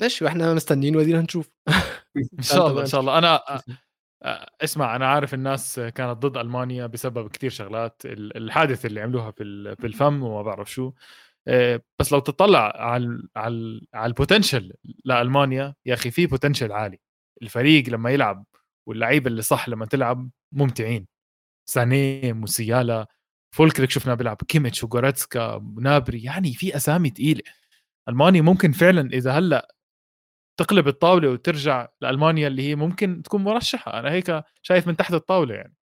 ماشي 0.00 0.24
وإحنا 0.24 0.54
مستنيين 0.54 0.96
ودينا 0.96 1.20
هنشوف. 1.20 1.50
إن 2.38 2.42
شاء 2.42 2.68
الله 2.68 2.80
إن 2.80 2.86
شاء 2.86 3.00
الله. 3.00 3.18
أنا 3.18 3.40
اسمع 4.64 4.96
أنا 4.96 5.06
عارف 5.08 5.34
الناس 5.34 5.80
كانت 5.80 6.18
ضد 6.18 6.36
ألمانيا 6.36 6.86
بسبب 6.86 7.30
كثير 7.30 7.50
شغلات 7.50 8.02
الحادثة 8.04 8.86
اللي 8.86 9.00
عملوها 9.00 9.30
في 9.30 9.76
في 9.76 9.86
الفم 9.86 10.22
وما 10.22 10.42
بعرف 10.42 10.70
شو. 10.72 10.92
بس 11.98 12.12
لو 12.12 12.18
تطلع 12.18 12.72
على 12.76 13.22
على 13.36 13.80
على 13.94 14.10
ال 14.10 14.16
potential 14.16 14.72
لألمانيا 15.04 15.74
يا 15.86 15.94
أخي 15.94 16.10
في 16.10 16.26
potential 16.26 16.72
عالي. 16.72 16.98
الفريق 17.42 17.88
لما 17.88 18.10
يلعب 18.10 18.44
واللعيبة 18.88 19.30
اللي 19.30 19.42
صح 19.42 19.68
لما 19.68 19.86
تلعب 19.86 20.30
ممتعين. 20.52 21.06
ساني 21.68 22.32
موسيالا 22.32 23.06
فولكريك 23.54 23.90
شفناه 23.90 24.14
بيلعب 24.14 24.36
كيميتش 24.36 24.84
وجوريتسكا 24.84 25.66
جنابري 25.80 26.22
يعني 26.22 26.54
في 26.54 26.76
أسامي 26.76 27.10
ثقيله 27.10 27.42
ألمانيا 28.08 28.42
ممكن 28.42 28.72
فعلا 28.72 29.10
إذا 29.12 29.32
هلأ 29.32 29.74
تقلب 30.60 30.88
الطاولة 30.88 31.30
وترجع 31.30 31.88
لألمانيا 32.00 32.48
اللي 32.48 32.62
هي 32.62 32.74
ممكن 32.74 33.22
تكون 33.22 33.44
مرشحة. 33.44 33.98
أنا 34.00 34.10
هيك 34.10 34.42
شايف 34.62 34.86
من 34.86 34.96
تحت 34.96 35.14
الطاولة 35.14 35.54
يعني. 35.54 35.74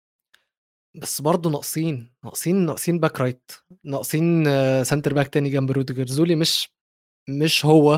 بس 0.96 1.22
برضه 1.22 1.50
ناقصين 1.50 2.14
ناقصين 2.24 2.66
ناقصين 2.66 3.00
back 3.00 3.22
right 3.22 3.52
ناقصين 3.84 4.46
center 4.84 5.14
back 5.14 5.28
تاني 5.28 5.50
جنب 5.50 5.72
روديجر. 5.72 6.08
زولي 6.08 6.36
مش 6.36 6.70
مش 7.30 7.66
هو 7.66 7.96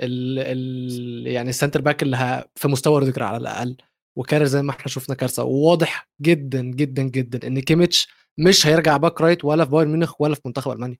ال 0.00 0.38
ال 0.38 1.26
يعني 1.26 1.50
ال 1.50 1.54
center 1.54 1.80
back 1.80 2.02
اللي 2.02 2.44
في 2.56 2.68
مستوى 2.68 2.98
روديجر 3.00 3.22
على 3.22 3.36
الأقل. 3.36 3.76
وكارر 4.18 4.44
زي 4.44 4.62
ما 4.62 4.70
إحنا 4.70 4.86
شفنا 4.86 5.14
كارثة. 5.14 5.44
وواضح 5.44 6.08
جدا 6.22 6.62
جدا 6.62 7.02
جدا 7.02 7.46
إن 7.46 7.60
كيميتش 7.60 8.08
مش 8.38 8.66
هيرجع 8.66 8.96
back 8.96 9.20
right 9.20 9.44
ولا 9.44 9.64
في 9.64 9.70
بايرن 9.70 9.88
ميونخ 9.90 10.20
ولا 10.20 10.34
في 10.34 10.40
منتخب 10.44 10.70
ألمانيا. 10.72 10.98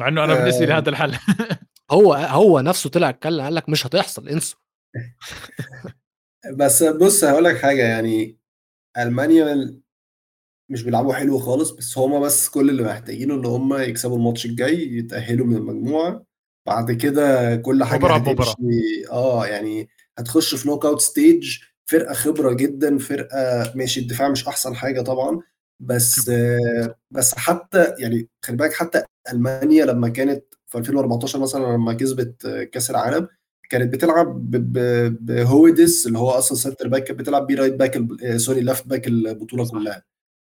مع 0.00 0.08
إنه 0.08 0.24
أنا 0.24 0.34
بالنسبة 0.34 0.66
لي 0.66 0.72
آه. 0.74 0.78
هذا 0.78 0.90
الحل. 0.90 1.16
هو 1.90 2.14
هو 2.14 2.60
نفسه 2.60 2.90
طلع 2.90 3.08
اتكلم 3.08 3.44
قال 3.44 3.54
لك 3.54 3.68
مش 3.68 3.86
هتحصل 3.86 4.28
انسوا. 4.28 4.58
بس 6.58 6.82
بص 6.82 7.24
هقول 7.24 7.44
لك 7.44 7.56
حاجة 7.56 7.82
يعني 7.82 8.38
ألمانيا 8.98 9.80
مش 10.70 10.82
بيلعبوا 10.82 11.14
حلو 11.14 11.38
خالص 11.38 11.70
بس 11.70 11.98
هما 11.98 12.20
بس 12.20 12.48
كل 12.48 12.70
اللي 12.70 12.82
محتاجينه 12.82 13.34
إن 13.34 13.46
هما 13.46 13.82
يكسبوا 13.82 14.16
الماتش 14.16 14.46
الجاي 14.46 14.96
يتأهلوا 14.96 15.46
من 15.46 15.56
المجموعة. 15.56 16.24
بعد 16.66 16.92
كده 16.92 17.56
كل 17.56 17.84
حاجة 17.84 17.98
مباراة 17.98 18.18
هتمشي. 18.18 18.54
آه 19.10 19.46
يعني 19.46 19.88
هتخش 20.18 20.54
في 20.54 20.68
knockout 20.68 21.00
stage 21.00 21.58
فرقة 21.92 22.14
خبرة 22.14 22.52
جدا 22.52 22.98
فرقة 22.98 23.72
ماشي 23.74 24.00
الدفاع 24.00 24.28
مش 24.28 24.48
أحسن 24.48 24.74
حاجة 24.74 25.00
طبعا 25.00 25.40
بس 25.80 26.30
بس 27.10 27.34
حتى 27.34 27.94
يعني 27.98 28.28
خلي 28.44 28.56
بالك 28.56 28.72
حتى 28.72 29.02
ألمانيا 29.32 29.84
لما 29.86 30.08
كانت 30.08 30.44
في 30.66 30.78
2014 30.78 31.38
مثلا 31.38 31.64
لما 31.76 31.92
كسبت 31.92 32.46
كأس 32.72 32.90
العالم 32.90 33.28
كانت 33.70 33.92
بتلعب 33.94 34.50
بهويدس 35.26 36.06
اللي 36.06 36.18
هو 36.18 36.30
أصلا 36.30 36.58
center 36.58 36.88
back 36.88 37.04
كانت 37.04 37.18
بتلعب 37.20 37.46
بيه 37.46 37.54
right 37.56 37.74
back 37.74 37.98
sorry 38.36 38.60
left 38.60 38.86
back 38.88 39.06
البطولة. 39.06 39.70
كلها. 39.70 40.02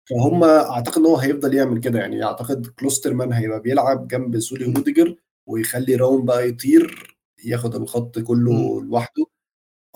فهم 0.09 0.43
أعتقد 0.43 0.97
إن 0.97 1.05
هو 1.05 1.15
هيفضل 1.17 1.53
يعمل 1.55 1.79
كده 1.79 1.99
يعني. 1.99 2.23
أعتقد 2.23 2.67
كلوسترمان 2.67 3.33
هيبقى 3.33 3.59
بيلعب 3.61 4.07
جنب 4.07 4.39
زولي 4.39 4.65
روديجر 4.65 5.15
ويخلي 5.47 5.95
راوم 5.95 6.25
بقى 6.25 6.49
يطير 6.49 7.17
ياخد 7.45 7.75
الخط 7.75 8.19
كله 8.19 8.81
لوحده. 8.83 9.25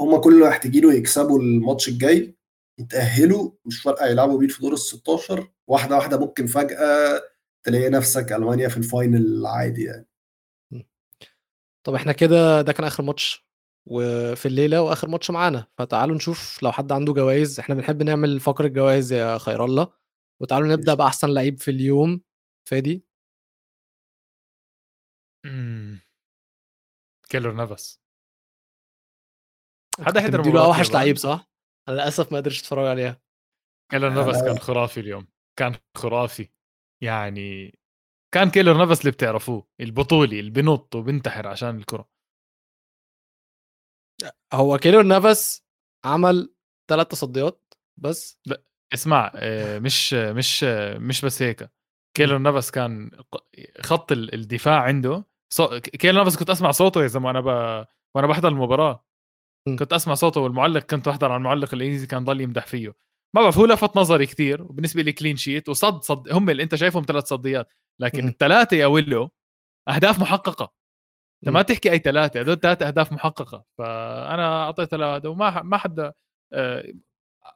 هم 0.02 0.22
كل 0.22 0.34
اللي 0.34 0.50
محتاجينه 0.50 0.94
يكسبوا 0.94 1.40
الماتش 1.40 1.90
الجاي 1.90 2.36
يتأهلوا 2.80 3.52
مش 3.66 3.82
فارقة 3.82 4.06
يلعبوا 4.08 4.40
بيه 4.40 4.48
في 4.48 4.62
دور 4.62 4.74
ال 4.74 4.80
16 4.80 5.52
واحدة 5.68 5.96
واحدة 5.96 6.20
ممكن 6.20 6.48
فجأة 6.48 7.22
تلاقي 7.64 7.90
نفسك 7.90 8.32
ألمانيا 8.32 8.68
في 8.70 8.78
ال 8.78 8.89
final 8.89 9.46
عادي 9.46 9.84
يعني. 9.84 10.08
طب 11.84 11.94
إحنا 11.96 12.12
كده 12.12 12.62
ده 12.62 12.74
كان 12.74 12.86
آخر 12.86 13.04
ماتش 13.04 13.48
وفي 13.86 14.46
الليلة 14.46 14.82
وآخر 14.82 15.08
ماتش 15.08 15.32
معانا. 15.32 15.68
فتعالوا 15.78 16.16
نشوف 16.16 16.64
لو 16.64 16.72
حد 16.72 16.92
عنده 16.92 17.14
جوائز. 17.14 17.60
إحنا 17.60 17.76
بنحب 17.76 18.04
نعمل 18.04 18.40
فقرة 18.40 18.68
جوائز 18.68 19.14
يا 19.14 19.38
خير 19.38 19.66
الله. 19.66 19.94
وتعالوا 20.42 20.68
نبدأ 20.68 20.94
بأحسن 20.94 21.30
لعيب 21.30 21.60
في 21.60 21.72
اليوم. 21.72 22.22
فادي. 22.70 23.06
مم. 25.46 26.00
كيلور 27.30 27.54
نفس 30.00 30.18
حضر 30.18 30.40
مديله 30.40 30.50
مباراة 30.50 30.66
اوحش؟ 30.66 30.92
لعيب 30.92 31.18
صح؟ 31.18 31.50
أنا 31.90 31.96
للأسف 31.96 32.32
ما 32.32 32.38
قدرتش 32.38 32.60
أتفرج 32.60 32.88
عليها 32.88 33.22
كيلور 33.92 34.14
نفس 34.14 34.40
آه. 34.40 34.46
كان 34.46 34.60
خرافي 34.60 35.00
اليوم 35.00 35.28
كان 35.60 35.76
خرافي 35.98 36.50
يعني 37.04 37.80
كان 38.34 38.50
كيلور 38.50 38.78
نافاس 38.88 39.02
اللي 39.02 39.12
بتعرفوه 39.12 39.68
البطولي 39.82 40.40
اللي 40.40 40.52
بنط 40.52 40.96
وبنتحر 40.96 41.48
عشان 41.48 41.78
الكرة 41.78 42.10
هو 44.54 44.78
كيلور 44.78 45.04
نافاس 45.04 45.64
عمل 46.06 46.54
ثلاث 46.90 47.08
تصديات 47.08 47.74
بس 47.98 48.40
اسمع 48.94 49.32
آه، 49.36 49.80
مش 49.80 50.14
مش 50.14 50.64
مش 50.98 51.26
بس 51.26 51.42
هيك 51.42 51.70
كيلور 52.18 52.42
نافاس 52.42 52.72
كان 52.72 53.12
خط 53.82 54.12
ال- 54.12 54.34
الدفاع 54.34 54.82
عنده 54.84 55.26
صو... 55.54 55.80
كيلور 55.80 56.26
نافاس 56.26 56.38
كنت 56.38 56.50
أسمع 56.50 56.72
صوته 56.72 57.02
يا 57.02 57.08
زلمة 57.08 57.28
وأنا 57.28 57.40
ب... 57.42 57.46
وأنا 58.16 58.28
بحضر 58.28 58.50
المباراة. 58.50 59.06
كنت 59.66 59.94
أسمع 59.94 60.14
صوته 60.14 60.42
والمعلق 60.42 60.84
كنت 60.84 61.08
أحضر 61.08 61.32
على 61.32 61.38
المعلق 61.38 61.74
الإنجليزي 61.74 62.08
كان 62.08 62.24
ضل 62.24 62.42
يمدح 62.42 62.68
فيه. 62.68 62.94
ما 63.36 63.42
بعرف 63.42 63.58
هو 63.58 63.66
لفت 63.66 63.98
نظري 63.98 64.26
كثير 64.26 64.64
وبالنسبة 64.64 65.02
لي 65.02 65.12
clean 65.12 65.36
sheet 65.36 65.70
وصد 65.70 66.04
صد 66.04 66.34
هم 66.34 66.50
اللي 66.50 66.64
أنت 66.64 66.76
شايفهم 66.76 67.04
ثلاث 67.08 67.28
تصديات 67.28 67.74
لكن. 68.00 68.28
الثلاثة 68.28 68.78
يا 68.78 68.86
ويلو 68.86 69.32
أهداف 69.90 70.20
محققة. 70.20 70.74
أنت. 71.44 71.54
ما 71.54 71.62
تحكي 71.62 71.92
أي 71.92 72.00
ثلاثة 72.00 72.42
هذول 72.42 72.60
ثلاث 72.60 72.82
أهداف 72.82 73.12
محققة. 73.12 73.64
فأنا 73.78 74.64
اعطيتها 74.64 74.98
لهذا 74.98 75.30
وما 75.30 75.62
ما 75.64 75.78
حدا 75.78 76.14
آه، 76.54 76.94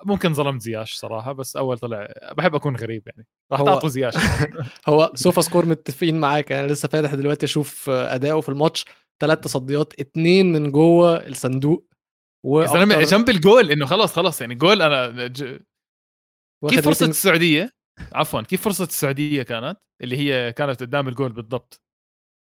ممكن 0.05 0.33
ظلمت 0.33 0.61
زياش 0.61 0.93
صراحة 0.93 1.31
بس 1.33 1.57
أول 1.57 1.77
طلع 1.77 2.13
بحب 2.37 2.55
أكون 2.55 2.75
غريب 2.75 3.03
يعني. 3.07 3.27
راح 3.51 3.61
تعطوا 3.61 3.89
زياش. 3.89 4.13
هو 4.89 5.11
SofaScore 5.15 5.65
متفقين 5.65 6.19
معاك 6.19 6.51
أنا 6.51 6.67
لسه 6.67 6.87
فاتح 6.87 7.13
دلوقتي 7.15 7.45
أشوف 7.45 7.89
أداؤه 7.89 8.41
في 8.41 8.49
الماتش. 8.49 8.85
ثلاث 9.19 9.39
تصديات 9.39 9.93
اتنين 9.99 10.51
من 10.51 10.71
جوه 10.71 11.27
الصندوق. 11.27 11.94
يا 12.45 12.65
زلمه 12.67 13.01
جنب 13.03 13.29
الجول 13.29 13.71
إنه 13.71 13.85
خلاص 13.85 14.13
خلاص 14.13 14.41
يعني 14.41 14.55
جول 14.55 14.81
أنا 14.81 15.27
ج... 15.27 15.43
كيف 16.69 16.85
فرصة 16.85 17.05
ريتنج- 17.05 17.09
السعودية 17.09 17.71
عفوا 18.13 18.41
كيف 18.41 18.61
فرصة 18.61 18.83
السعودية 18.83 19.43
كانت 19.43 19.79
اللي 20.01 20.17
هي 20.17 20.53
كانت 20.53 20.83
قدام 20.83 21.07
الجول 21.07 21.33
بالضبط 21.33 21.81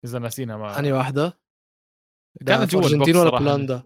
إذا 0.05 0.19
ناسينها 0.19 0.57
ما 0.57 0.79
انهي 0.79 0.91
واحدة؟ 0.91 1.39
ده 2.41 2.57
كانت 2.57 2.71
جوا 2.71 2.81
أرجنتين 2.81 3.15
ال 3.15 3.20
box 3.20 3.33
ولا. 3.33 3.39
بولندا؟ 3.53 3.83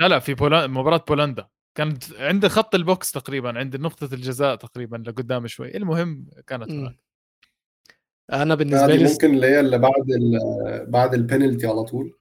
لا 0.00 0.08
لا 0.08 0.18
في 0.18 0.34
بولا... 0.34 0.66
مباراة 0.66 1.04
بولندا 1.08 1.48
كانت 1.78 2.12
عند 2.12 2.46
خط 2.46 2.74
ال 2.74 2.84
box 2.84 3.12
تقريبا 3.12 3.58
عند 3.58 3.76
نقطة 3.76 4.14
الجزاء 4.14 4.56
تقريبا 4.56 4.96
لقدام 4.96 5.46
شوي 5.46 5.76
المهم 5.76 6.26
كانت. 6.46 6.70
هناك 6.70 6.98
أنا 8.32 8.54
بالنسبة 8.54 8.86
دي 8.86 8.96
لي 8.96 9.12
ممكن 9.12 9.34
اللي 9.34 9.46
هي 9.46 9.60
اللي 9.60 9.78
بعد 9.78 10.10
ال 10.10 10.90
بعد 10.90 11.14
البينالتي 11.14 11.66
على 11.66 11.82
طول 11.84 12.18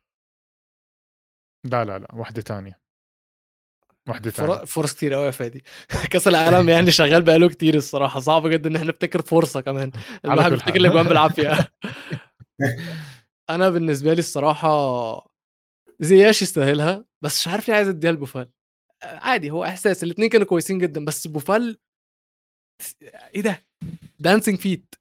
لا 1.66 1.86
لا 1.86 2.00
لا 2.00 2.16
واحدة 2.16 2.42
ثانية 2.42 2.80
واحدة 4.08 4.32
فر- 4.32 4.66
فرص 4.66 4.94
كتير 4.94 5.14
قوي 5.14 5.26
يا 5.26 5.32
فادي. 5.32 5.64
كأس 6.12 6.28
العالم 6.28 6.70
يعني 6.70 6.92
شغال 6.92 7.22
بقاله 7.22 7.50
كتير 7.50 7.76
الصراحة. 7.76 8.20
صعب 8.20 8.48
جدا 8.48 8.70
إن 8.70 8.76
إحنا 8.76 8.88
نفتكر 8.88 9.22
فرصة 9.22 9.62
كمان. 9.62 9.92
الواحد 10.26 10.52
بيفتكر. 10.52 10.76
الأجوان 10.76 11.08
بالعافية. 11.08 11.58
أنا 13.50 13.70
بالنسبة 13.70 14.14
لي 14.14 14.20
الصراحة 14.20 15.36
زياش 16.00 16.42
يستاهلها 16.42 17.06
بس 17.22 17.40
مش 17.42 17.48
عارف 17.48 17.68
ليه 17.68 17.76
عايز 17.76 17.88
أديها 17.88 18.12
لبوفال. 18.12 18.50
عادي 19.04 19.52
هو 19.52 19.64
إحساس. 19.64 20.04
الاثنين 20.04 20.30
كانوا 20.30 20.46
كويسين 20.48 20.78
جدا 20.80 21.06
بس 21.06 21.28
بوفال 21.28 21.78
إيه 23.36 23.42
ده؟ 23.42 23.66
dancing 24.20 24.60
feet 24.60 24.96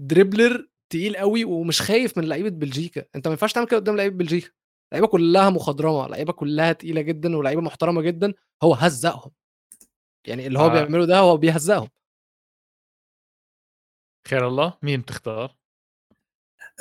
dribbler 0.00 0.68
تقيل 0.92 1.16
قوي 1.16 1.44
ومش 1.44 1.82
خايف 1.82 2.18
من 2.18 2.24
لعيبة 2.24 2.48
بلجيكا. 2.48 3.04
أنت 3.16 3.28
ما 3.28 3.32
ينفعش 3.32 3.52
تعمل 3.52 3.66
كده 3.66 3.76
قدام 3.80 3.96
لعيبة 3.96 4.16
بلجيكا. 4.16 4.50
لعيبة 4.92 5.06
كلها 5.06 5.50
مخضرمة 5.50 6.08
لعيبة 6.08 6.32
كلها 6.32 6.72
تقيلة 6.72 7.00
جدا 7.00 7.36
ولعيبة 7.36 7.60
محترمة 7.60 8.02
جدا 8.02 8.34
هو 8.62 8.74
هزقهم. 8.74 9.30
يعني 10.26 10.46
اللي 10.46 10.58
هو 10.58 10.66
آه. 10.66 10.72
بيعمله 10.72 11.06
ده 11.06 11.18
هو 11.18 11.36
بيهزقهم. 11.36 11.88
خير 14.28 14.48
الله. 14.48 14.78
مين 14.82 15.04
تختار؟ 15.04 15.56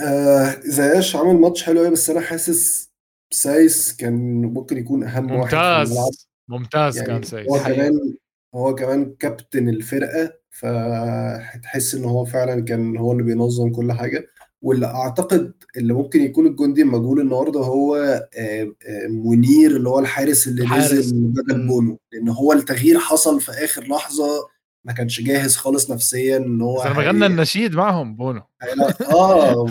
آه 0.08 0.60
زياش 0.60 1.16
عمل 1.16 1.36
ماتش 1.36 1.64
حلو 1.64 1.80
قوي 1.80 1.90
بس 1.90 2.10
أنا 2.10 2.22
حاسس 2.22 2.92
سايس 3.32 3.96
كان 3.96 4.42
ممكن 4.42 4.78
يكون 4.78 5.04
أهم 5.04 5.32
واحد 5.32 5.50
في 5.50 5.56
الملعب. 5.56 5.88
ممتاز 5.88 6.28
ممتاز 6.48 6.98
يعني 6.98 7.08
كان 7.08 7.24
سايس. 7.24 7.50
هو. 7.50 7.60
كمان 7.60 8.16
هو 8.56 8.76
كمان 8.76 9.16
كابتن 9.16 9.70
الفرقة 9.70 10.34
فتحس 10.50 11.96
إن 11.96 12.04
هو 12.06 12.26
فعلا 12.26 12.66
كان 12.66 12.98
هو 12.98 13.12
اللي 13.12 13.24
بينظم 13.24 13.72
كل 13.72 13.92
حاجة. 13.92 14.28
واللي 14.64 14.86
أعتقد 14.86 15.54
اللي 15.78 15.94
ممكن 15.94 16.22
يكون 16.22 16.48
الجندي 16.48 16.82
المجهول 16.82 17.20
النهارده 17.20 17.60
هو 17.60 17.96
آه، 17.96 18.74
آه، 18.88 19.08
منير 19.08 19.76
اللي 19.76 19.90
هو 19.90 20.00
الحارس 20.00 20.48
اللي 20.48 20.62
الحارس. 20.62 20.92
نزل 20.94 21.18
بدل. 21.28 21.68
بونو 21.68 22.00
لأن 22.14 22.30
هو 22.30 22.54
التغيير 22.54 23.00
حصل 23.00 23.42
في 23.42 23.52
آخر 23.52 23.84
لحظة 23.88 24.48
ما 24.86 24.94
كانش 24.94 25.22
جاهز 25.22 25.56
خالص 25.56 25.92
نفسيا 25.92 26.38
إن 26.38 26.62
هو 26.62 26.82
هي- 26.82 27.08
غنى 27.08 27.26
النشيد 27.26 27.76
معهم 27.76 28.16
بونو. 28.16 28.42
هيلا- 28.62 29.12
آه. 29.14 29.68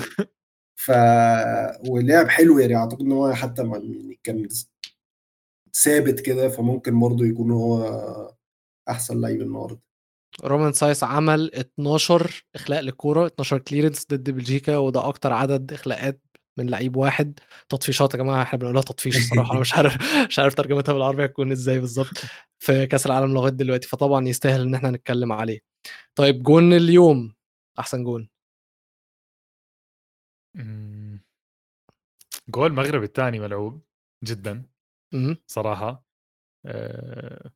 ف 0.79 0.91
ولعب 1.91 2.29
حلو 2.29 2.59
يعني. 2.59 2.77
أعتقد 2.77 3.01
إن 3.01 3.13
هو 3.13 3.33
حتى 3.33 3.63
ما- 3.63 3.77
يعني 3.79 4.19
كان 4.25 4.49
ثابت 5.75 6.21
كده 6.21 6.49
فممكن 6.49 7.01
برضه 7.01 7.25
يكون 7.27 7.51
هو 7.51 7.85
أحسن 8.89 9.21
لعيب 9.21 9.43
النهارده. 9.43 9.81
رومان 10.45 10.73
سايس 10.73 11.05
عمل 11.05 11.55
12 11.55 12.45
إخلاء 12.55 12.81
للكورة 12.81 13.27
12 13.27 13.59
clearance 13.59 14.07
ضد 14.11 14.31
بلجيكا 14.31 14.77
وده 14.77 15.09
أكتر 15.09 15.33
عدد 15.33 15.73
إخلاءات 15.73 16.23
من 16.59 16.71
لعيب 16.71 16.97
واحد. 16.97 17.39
تطفيشات 17.69 18.15
يا 18.15 18.19
جماعة 18.19 18.43
إحنا 18.43 18.59
بنقولها 18.59 18.83
تطفيش 18.83 19.17
الصراحة. 19.17 19.53
أنا 19.53 19.61
مش 19.61 19.75
عارف 19.75 19.97
مش 20.29 20.39
عارف 20.39 20.55
ترجمتها 20.55 20.93
بالعربي 20.93 21.25
هتكون 21.25 21.53
إزاي 21.53 21.79
بالظبط 21.81 22.19
في 22.59 22.87
كأس 22.87 23.07
العالم 23.07 23.35
لغاية 23.35 23.53
دلوقتي. 23.53 23.89
فطبعا 23.89 24.29
يستاهل 24.29 24.61
إن 24.61 24.75
إحنا 24.75 24.91
نتكلم 24.91 25.33
عليه. 25.33 25.61
طيب 26.15 26.43
جون 26.43 26.73
اليوم. 26.73 27.35
أحسن 27.79 28.05
جون. 28.05 28.29
جول 32.49 32.67
المغرب 32.71 33.03
الثاني 33.03 33.39
ملعوب 33.41 33.83
جدا. 34.25 34.67
صراحة. 35.47 36.05
آه، 36.67 37.51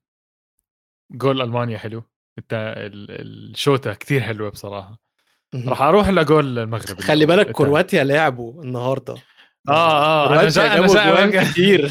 جول 1.10 1.42
ألمانيا 1.42 1.78
حلو. 1.78 2.02
ال- 2.52 3.50
الشوطة 3.50 3.94
كثير 3.94 4.20
حلوة 4.20 4.50
بصراحة. 4.50 4.98
راح 5.66 5.82
أروح 5.82 6.08
لجول 6.08 6.58
المغرب 6.58 7.00
خلي 7.00 7.26
بالك. 7.26 7.50
كرواتيا 7.50 8.04
لعبوا 8.04 8.62
النهارده. 8.64 9.14
آه 9.68 9.72
آه 10.26 10.32
أنا 10.40 10.48
جاي 10.48 10.66
أنا 10.78 11.26
جاي 11.30 11.44
كتير. 11.52 11.90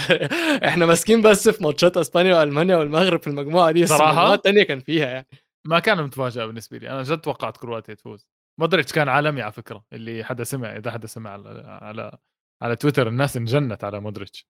إحنا 0.67 0.85
ماسكين 0.85 1.21
بس 1.21 1.49
في 1.49 1.63
ماتشات 1.63 1.97
أسبانيا 1.97 2.35
وألمانيا 2.39 2.77
والمغرب 2.77 3.21
في 3.21 3.27
المجموعة 3.27 3.71
دي؟ 3.71 3.79
المجموعه 3.83 4.33
الثانية 4.33 4.63
كان 4.63 4.79
فيها 4.79 5.05
يعني. 5.05 5.27
ما 5.67 5.79
كان 5.79 6.03
متفاجئ 6.03 6.45
بالنسبة 6.47 6.77
لي. 6.77 6.89
أنا 6.89 7.03
جد 7.03 7.17
توقعت 7.21 7.57
كرواتيا 7.57 7.93
تفوز. 7.93 8.27
مودريتش 8.59 8.91
كان 8.93 9.09
عالمي 9.09 9.41
على 9.41 9.51
فكرة 9.51 9.83
اللي 9.93 10.23
حدا 10.23 10.43
سمع 10.43 10.75
إذا 10.77 10.91
حدا 10.91 11.07
سمع 11.07 11.29
على 11.29 11.49
على 11.81 12.17
على 12.61 12.75
تويتر 12.75 13.07
الناس 13.07 13.37
انجنت 13.37 13.83
على 13.83 13.99
مودريتش. 13.99 14.47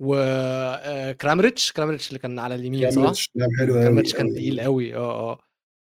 وكرامريتش 0.00 1.72
كرامريتش 1.72 2.08
اللي 2.08 2.18
كان 2.18 2.38
على 2.38 2.54
اليمين 2.54 2.90
صح؟ 2.90 3.12
حلو 3.58 3.74
قوي 3.74 3.82
كرامريتش 3.82 4.14
كان 4.14 4.34
تقيل 4.34 4.60
قوي 4.60 4.94
آه 4.94 5.32
آه 5.32 5.38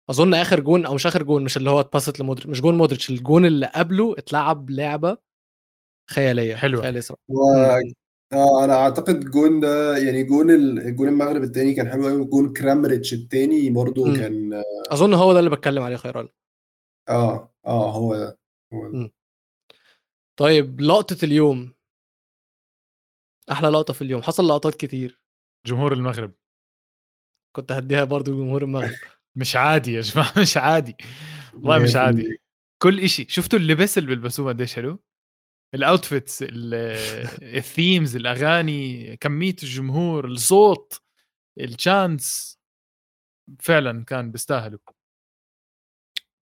أظن 0.09 0.33
آخر 0.33 0.59
جون 0.59 0.85
أو 0.85 0.93
مش 0.93 1.07
آخر 1.07 1.23
جون 1.23 1.43
مش 1.43 1.57
اللي 1.57 1.69
هو 1.69 1.79
اتباست 1.79 2.19
لمودريتش 2.19 2.49
مش 2.49 2.61
جون 2.61 2.77
مودريتش 2.77 3.09
الجون 3.09 3.45
اللي 3.45 3.71
قبله 3.75 4.15
اتلعب 4.17 4.69
لعبة 4.69 5.17
خيالية 6.09 6.55
حلوة. 6.55 6.81
خيالية 6.81 6.99
صراحة. 6.99 7.21
و... 7.27 7.43
آه 8.33 8.63
أنا 8.63 8.73
أعتقد 8.73 9.15
الجون 9.15 9.59
ده 9.59 9.97
يعني 9.97 10.23
جون 10.23 10.51
ال... 10.51 10.95
جون 10.95 11.07
المغرب 11.07 11.43
الثاني 11.43 11.73
كان 11.73 11.89
حلو 11.89 12.07
قوي 12.07 12.25
جون 12.25 12.53
كرامريتش 12.53 13.13
الثاني 13.13 13.69
برضه. 13.69 14.17
كان 14.17 14.63
أظن 14.91 15.13
هو 15.13 15.33
ده 15.33 15.39
اللي 15.39 15.49
بتكلم 15.49 15.83
عليه 15.83 15.95
خيران 15.95 16.27
آه 17.09 17.53
آه 17.65 17.91
هو 17.91 18.15
ده 18.15 18.39
هو 18.73 18.91
ده. 18.91 19.11
طيب 20.39 20.81
لقطة 20.81 21.17
اليوم 21.23 21.76
أحلى 23.51 23.67
لقطة 23.69 23.93
في 23.93 24.01
اليوم 24.01 24.21
حصل 24.21 24.47
لقطات 24.47 24.75
كتير. 24.75 25.21
جمهور 25.65 25.93
المغرب. 25.93 26.33
كنت 27.55 27.71
هديها 27.71 28.03
برضو 28.03 28.31
جمهور 28.43 28.63
المغرب. 28.63 28.95
مش 29.39 29.55
عادي 29.55 29.93
يا 29.93 30.01
جماعة 30.01 30.33
مش 30.41 30.57
عادي. 30.57 30.95
والله 31.53 31.79
مش 31.79 31.93
100%. 31.93 31.95
عادي 31.97 32.41
كل 32.83 32.99
إشي. 32.99 33.25
شفتوا 33.29 33.59
اللبس 33.59 33.97
اللي 33.97 34.09
بيلبسوه 34.09 34.49
قديش 34.49 34.75
حلو؟ 34.75 34.99
ال 35.75 35.84
outfits 35.84 36.43
ال- 36.43 36.73
ال 37.57 37.66
themes 37.66 38.15
الأغاني 38.15 39.17
كمية 39.17 39.55
الجمهور 39.63 40.25
الصوت 40.25 41.01
ال 41.59 41.73
chants 41.73 42.57
فعلا 43.59 44.05
كان 44.05 44.31
بيستاهلوا. 44.31 44.79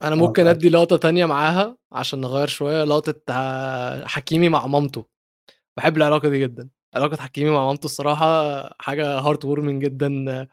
أنا 0.04 0.12
آه، 0.12 0.18
ممكن 0.18 0.44
طبعاً. 0.44 0.52
أدي 0.54 0.70
لقطة 0.70 0.98
تانية 0.98 1.26
معاها 1.26 1.78
عشان 1.92 2.22
نغير 2.22 2.48
شوية 2.48 2.84
لقطة 2.84 3.22
آه، 3.34 4.06
حكيمي 4.08 4.50
مع 4.50 4.68
مامته. 4.68 5.06
بحب 5.78 5.98
العلاقة 5.98 6.30
دي 6.30 6.40
جدا. 6.40 6.70
علاقه 6.96 7.18
حكيمي 7.18 7.50
مع 7.50 7.66
مامته 7.66 7.86
الصراحة 7.86 8.26
حاجة 8.80 9.20
heartwarming 9.20 9.84
جدا 9.86 10.48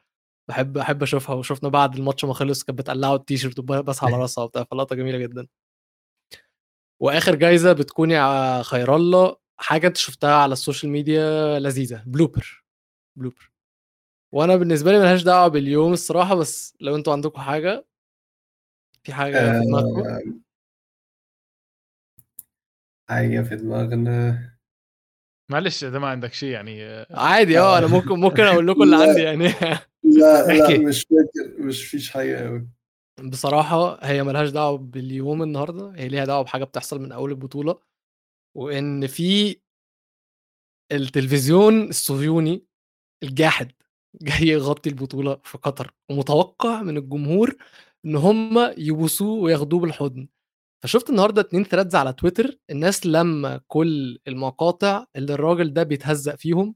بحب 0.49 0.78
أحب 0.78 1.03
أشوفها 1.03 1.34
وشفنا 1.34 1.68
بعد 1.68 1.95
الماتش 1.97 2.24
ما 2.24 2.34
خلص 2.34 2.64
كانت 2.64 2.78
بتقلعه 2.78 3.14
التيشيرت 3.14 3.59
وبس 3.59 4.05
على 4.05 4.16
راسها 4.22 4.45
وبتاع 4.45 4.64
فلقطة 4.64 4.97
جميلة 4.97 5.18
جدا. 5.18 5.47
وآخر 7.01 7.34
جايزة 7.34 7.72
بتكون 7.72 8.11
يا 8.11 8.62
خير 8.62 8.97
الله 8.97 9.36
حاجة 9.59 9.86
أنت 9.86 9.97
شفتها 9.97 10.34
على 10.34 10.53
ال 10.53 10.58
social 10.58 10.93
media 10.93 11.59
لذيذة 11.59 12.03
blooper 12.07 12.64
بلوبر. 13.16 13.51
وأنا 14.32 14.57
بالنسبة 14.57 14.93
لي 14.93 14.99
ملهاش 14.99 15.22
دعوة 15.22 15.49
باليوم 15.49 15.93
الصراحة 15.93 16.34
بس 16.34 16.76
لو 16.80 16.97
أنتوا 16.97 17.12
عندكم 17.12 17.40
حاجة 17.40 17.86
في 19.03 19.12
حاجة 19.12 19.53
في 19.61 19.66
دماغكم؟ 19.66 20.01
آه، 20.09 20.22
حاجة 23.09 23.43
في 23.43 23.57
دماغنا. 23.57 24.51
معلش 25.51 25.84
إذا 25.84 25.99
ما 25.99 26.09
عندك 26.09 26.32
شيء 26.32 26.49
يعني 26.49 26.84
آه، 26.84 27.07
عادي 27.11 27.59
آه 27.59 27.78
أنا 27.78 27.86
ممكن 27.86 28.20
ممكن 28.20 28.43
أقول 28.43 28.66
لكم 28.68 28.82
اللي. 28.82 28.97
عندي 28.97 29.20
يعني 29.22 29.49
لا. 29.49 30.47
لا 30.53 30.78
مش 30.88 31.03
فاكر 31.11 31.62
مش 31.62 31.86
فيش 31.86 32.11
حاجة 32.11 32.36
قوي 32.49 32.68
بصراحة 33.22 34.05
هي 34.05 34.22
ملهاش 34.22 34.51
دعوة 34.51 34.78
باليوم 34.78 35.43
النهارده 35.43 35.93
هي 35.97 36.09
ليها 36.09 36.24
دعوة 36.24 36.43
بحاجة 36.43 36.64
بتحصل 36.64 37.01
من 37.01 37.12
أول 37.12 37.30
البطولة 37.30 37.78
وإن 38.57 39.07
في 39.07 39.57
التلفزيون 40.93 41.88
الصهيوني 41.88 42.64
الجاحد 43.22 43.72
جاي 44.22 44.49
يغطي 44.49 44.90
البطولة 44.90 45.40
في 45.45 45.59
قطر 45.59 45.95
ومتوقع 46.11 46.82
من 46.82 46.97
الجمهور 46.97 47.57
إن 48.05 48.16
هم 48.16 48.74
يبوسوه 48.78 49.43
وياخدوه 49.43 49.80
بالحضن 49.80 50.28
فشفت 50.83 51.11
النهارده 51.11 51.41
اتنين 51.41 51.64
ثريدز 51.64 51.95
على 51.95 52.12
تويتر 52.12 52.59
الناس 52.70 53.07
لما 53.07 53.61
كل 53.66 54.18
المقاطع 54.28 55.05
اللي 55.16 55.35
الراجل 55.35 55.72
ده 55.72 55.83
بيتهزق 55.83 56.35
فيهم 56.35 56.74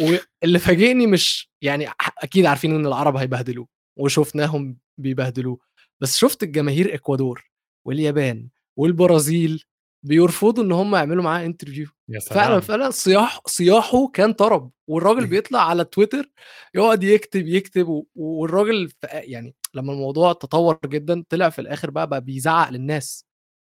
واللي 0.00 0.58
فاجئني 0.58 1.06
مش 1.06 1.50
يعني 1.62 1.88
أكيد 2.18 2.46
عارفين 2.46 2.74
إن 2.74 2.86
العرب 2.86 3.16
هيبهدلوه 3.16 3.68
وشفناهم 3.98 4.78
بيبهدلوه 5.00 5.58
بس 6.00 6.16
شفت 6.16 6.42
الجماهير 6.42 6.94
إكوادور 6.94 7.50
واليابان 7.86 8.48
والبرازيل 8.78 9.64
بيرفضوا 10.06 10.64
إن 10.64 10.72
هم 10.72 10.96
يعملوا 10.96 11.24
معاه 11.24 11.46
انترفيو 11.46 11.86
فعلا 12.34 12.60
فعلا 12.60 12.90
صياح 12.90 13.40
صياحه 13.46 14.08
كان 14.08 14.32
طرب 14.32 14.70
والراجل 14.88 15.26
بيطلع 15.26 15.68
على 15.70 15.84
تويتر 15.84 16.30
يقعد 16.74 17.04
يكتب 17.04 17.46
يكتب 17.46 18.04
والراجل 18.14 18.90
يعني 19.12 19.54
لما 19.74 19.92
الموضوع 19.92 20.32
تطور 20.32 20.78
جدا 20.86 21.24
طلع 21.28 21.48
في 21.50 21.58
الآخر 21.60 21.90
بقى 21.90 22.06
بقى 22.06 22.20
بيزعق 22.20 22.70
للناس. 22.70 23.24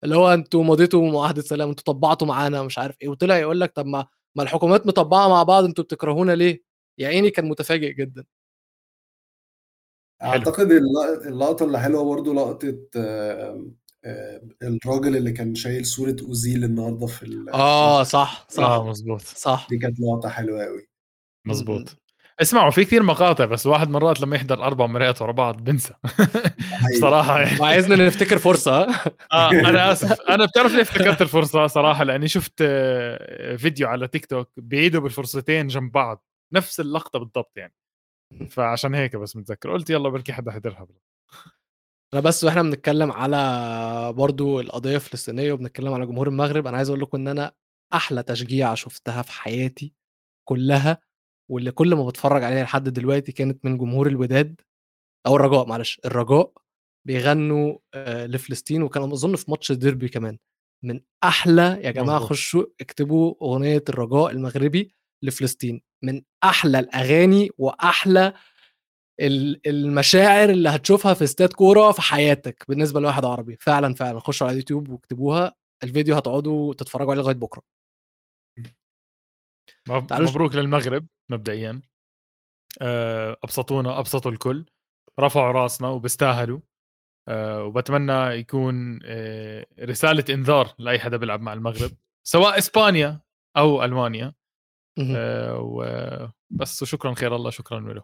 اللي 0.05 0.17
هو 0.17 0.29
أنتوا 0.35 0.65
مضيتوا 0.65 1.11
معاهده 1.13 1.43
سلام 1.43 1.69
أنتوا 1.69 1.95
طبعتوا 1.95 2.27
معانا 2.27 2.63
مش 2.63 2.79
عارف 2.79 2.97
إيه 3.03 3.09
وطلع 3.09 3.39
يقول 3.39 3.61
لك 3.61 3.73
طب 3.77 3.87
ما 3.87 4.07
ما 4.37 4.43
الحكومات 4.43 4.87
مطبقه 4.87 5.29
مع 5.29 5.43
بعض 5.43 5.65
أنتوا 5.65 5.85
بتكرهونا 5.85 6.33
ليه؟ 6.33 6.63
يا 6.99 7.09
عيني 7.09 7.31
كان 7.31 7.49
متفاجئ 7.49 7.93
جدا. 7.93 8.25
حلو. 10.21 10.31
أعتقد 10.33 10.71
الل- 10.73 11.27
اللقطة 11.29 11.65
اللي 11.65 11.81
حلوة 11.81 12.05
برضو 12.05 12.33
لقطة 12.35 12.81
آه، 12.97 13.67
آه، 14.05 14.41
الراجل 14.63 15.17
اللي 15.17 15.33
كان 15.33 15.55
شايل 15.55 15.87
صورة 15.87 16.17
أوزيل 16.23 16.65
النهارده 16.65 17.07
في 17.07 17.23
ال- 17.23 17.49
آه 17.51 18.03
صح 18.03 18.47
صح 18.51 18.63
آه 18.65 18.89
مزبوط 18.89 19.21
صح. 19.21 19.67
دي 19.71 19.79
كانت 19.79 20.01
لقطة 20.01 20.29
حلوة 20.29 20.65
قوي 20.65 20.89
مزبوط 21.47 21.97
اسمعوا 22.43 22.71
في 22.71 22.85
كثير 22.85 23.03
مقاطع 23.03 23.45
بس 23.45 23.67
واحد 23.67 23.89
مرات 23.91 24.21
لما 24.21 24.37
يحضر 24.37 24.65
أربع 24.65 24.87
مرايات 24.87 25.23
ورا 25.23 25.33
بعض 25.33 25.65
بنسى. 25.65 25.95
بصراحه 26.97 27.41
يعني 27.41 27.61
وعايزنا 27.61 28.07
نفتكر 28.07 28.39
فرصة 28.39 28.83
ها؟ 28.83 29.05
آه 29.33 29.51
أنا 29.51 29.93
آسف. 29.93 30.21
أنا 30.21 30.45
بتعرف 30.47 30.73
ليه 30.73 30.83
افتكرت 30.83 31.23
الفرصة 31.23 31.67
صراحة؟ 31.67 32.05
لأني 32.05 32.29
شفت 32.29 32.55
آه، 32.61 33.57
فيديو 33.57 33.89
على 33.89 34.09
تيك 34.09 34.27
توك 34.27 34.51
بيعيدوا 34.57 35.01
بالفرصتين 35.01 35.67
جنب 35.67 35.93
بعض. 35.93 36.25
نفس 36.53 36.81
اللقطة 36.81 37.19
بالضبط 37.19 37.57
يعني. 37.57 37.75
فعشان 38.51 38.95
هيك 38.95 39.17
بس 39.17 39.37
متذكر. 39.37 39.73
قلت 39.73 39.91
يلا 39.91 40.09
بركي 40.09 40.33
حدا 40.33 40.53
حضرها. 40.53 40.87
أنا 42.15 42.21
بس 42.23 42.45
وإحنا 42.45 42.63
بنتكلم 42.63 43.13
على 43.13 44.13
برضو 44.13 44.61
القضية 44.61 44.97
الفلسطينية 44.97 45.53
وبنتكلم 45.53 45.95
على 45.95 46.07
جمهور 46.07 46.29
المغرب. 46.29 46.67
أنا 46.67 46.77
عايز 46.77 46.89
أقول 46.89 47.01
لكم 47.01 47.19
إن 47.19 47.29
أنا 47.29 47.53
أحلى 47.95 48.23
تشجيع 48.23 48.75
شفتها 48.75 49.23
في 49.23 49.33
حياتي 49.33 49.93
كلها 50.49 51.10
واللي 51.51 51.71
كل 51.71 51.95
ما 51.95 52.07
بتفرج 52.07 52.43
عليها 52.45 52.65
لحد 52.65 52.89
دلوقتي 52.89 53.33
كانت 53.33 53.65
من 53.65 53.79
جمهور 53.79 54.07
الوداد 54.07 54.61
أو 55.27 55.37
الرجاء 55.37 55.67
معلش 55.67 56.01
الرجاء 56.05 56.53
بيغنوا 57.07 57.79
آه، 57.95 58.27
لفلسطين 58.27 58.83
وكان 58.83 59.03
أظن 59.03 59.37
في 59.37 59.51
ماتش 59.51 59.71
الديربي 59.71 60.09
كمان. 60.09 60.39
من 60.85 61.01
أحلى 61.25 61.81
يا 61.85 61.91
جماعة. 61.91 62.19
خشوا 62.21 62.65
اكتبوا 62.81 63.35
أغنية 63.43 63.85
الرجاء 63.89 64.31
المغربي 64.31 64.95
لفلسطين. 65.25 65.83
من 66.05 66.23
أحلى 66.45 66.79
الأغاني 66.79 67.51
وأحلى 67.59 68.33
المشاعر 69.67 70.51
اللي 70.51 70.69
هتشوفها 70.69 71.15
في 71.15 71.25
استاد 71.25 71.53
كورة 71.53 71.93
في 71.93 72.03
حياتك 72.03 72.65
بالنسبة 72.69 73.01
لواحد 73.01 73.25
عربي. 73.25 73.57
فعلا 73.61 73.95
فعلا 73.95 74.21
خشوا 74.21 74.47
على 74.47 74.53
اليوتيوب 74.55 74.89
واكتبوها. 74.89 75.55
الفيديو 75.85 76.15
هتقعدوا 76.17 76.75
تتفرجوا 76.75 77.13
عليه 77.13 77.23
لغاية 77.23 77.35
بكرة. 77.37 77.63
مبروك 79.89 80.55
للمغرب 80.55 81.07
مبدئيا. 81.31 81.83
آه، 82.83 83.37
أبسطونا 83.45 83.99
ابسطوا 83.99 84.31
الكل. 84.31 84.67
رفعوا 85.21 85.53
راسنا 85.53 85.89
وبيستاهلوا. 85.89 86.61
أه 87.29 87.65
وبتمنى 87.65 88.13
يكون 88.13 89.01
أه 89.05 89.67
رسالة 89.81 90.25
إنذار 90.31 90.75
لأي 90.79 90.99
حدا 90.99 91.17
بيلعب 91.17 91.41
مع 91.41 91.53
المغرب 91.53 91.91
سواء 92.27 92.59
إسبانيا 92.59 93.21
أو 93.57 93.85
ألمانيا. 93.85 94.35
أه 95.17 95.59
وبس 95.61 96.83
وشكرا 96.83 97.15
خير 97.15 97.37
الله 97.37 97.51
شكرا 97.51 97.81
له. 97.81 98.03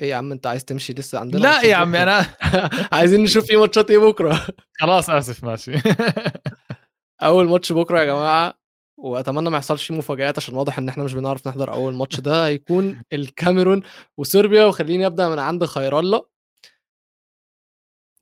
إيه 0.00 0.10
يا 0.10 0.16
عم 0.16 0.32
أنت 0.32 0.46
عايز 0.46 0.64
تمشي 0.64 0.92
لسه 0.92 1.18
عندنا 1.18 1.40
لا 1.40 1.62
يا 1.62 1.76
عمي 1.76 2.02
أنا 2.02 2.26
عايزين 2.92 3.22
نشوف 3.22 3.44
في 3.46 3.56
ماتشات 3.56 3.90
إيه 3.90 3.98
بكرة؟ 3.98 4.46
خلاص 4.80 5.10
آسف 5.10 5.44
ماشي. 5.44 5.72
أول 7.22 7.48
ماتش 7.48 7.72
بكرة 7.72 7.98
يا 8.00 8.04
جماعة. 8.04 8.59
وأتمنى 9.02 9.50
ما 9.50 9.56
يحصلش 9.56 9.86
فيه 9.86 9.94
مفاجآت 9.94 10.38
عشان 10.38 10.54
واضح 10.54 10.78
إن 10.78 10.88
إحنا 10.88 11.04
مش 11.04 11.14
بنعرف 11.14 11.48
نحضر 11.48 11.72
أول 11.72 11.94
ماتش 11.94 12.20
ده. 12.20 12.46
هيكون 12.46 13.02
الكاميرون 13.12 13.82
وصربيا 14.16 14.64
وخليني 14.64 15.06
أبدأ 15.06 15.28
من 15.28 15.38
عند 15.38 15.64
خير 15.64 15.98
الله 15.98 16.22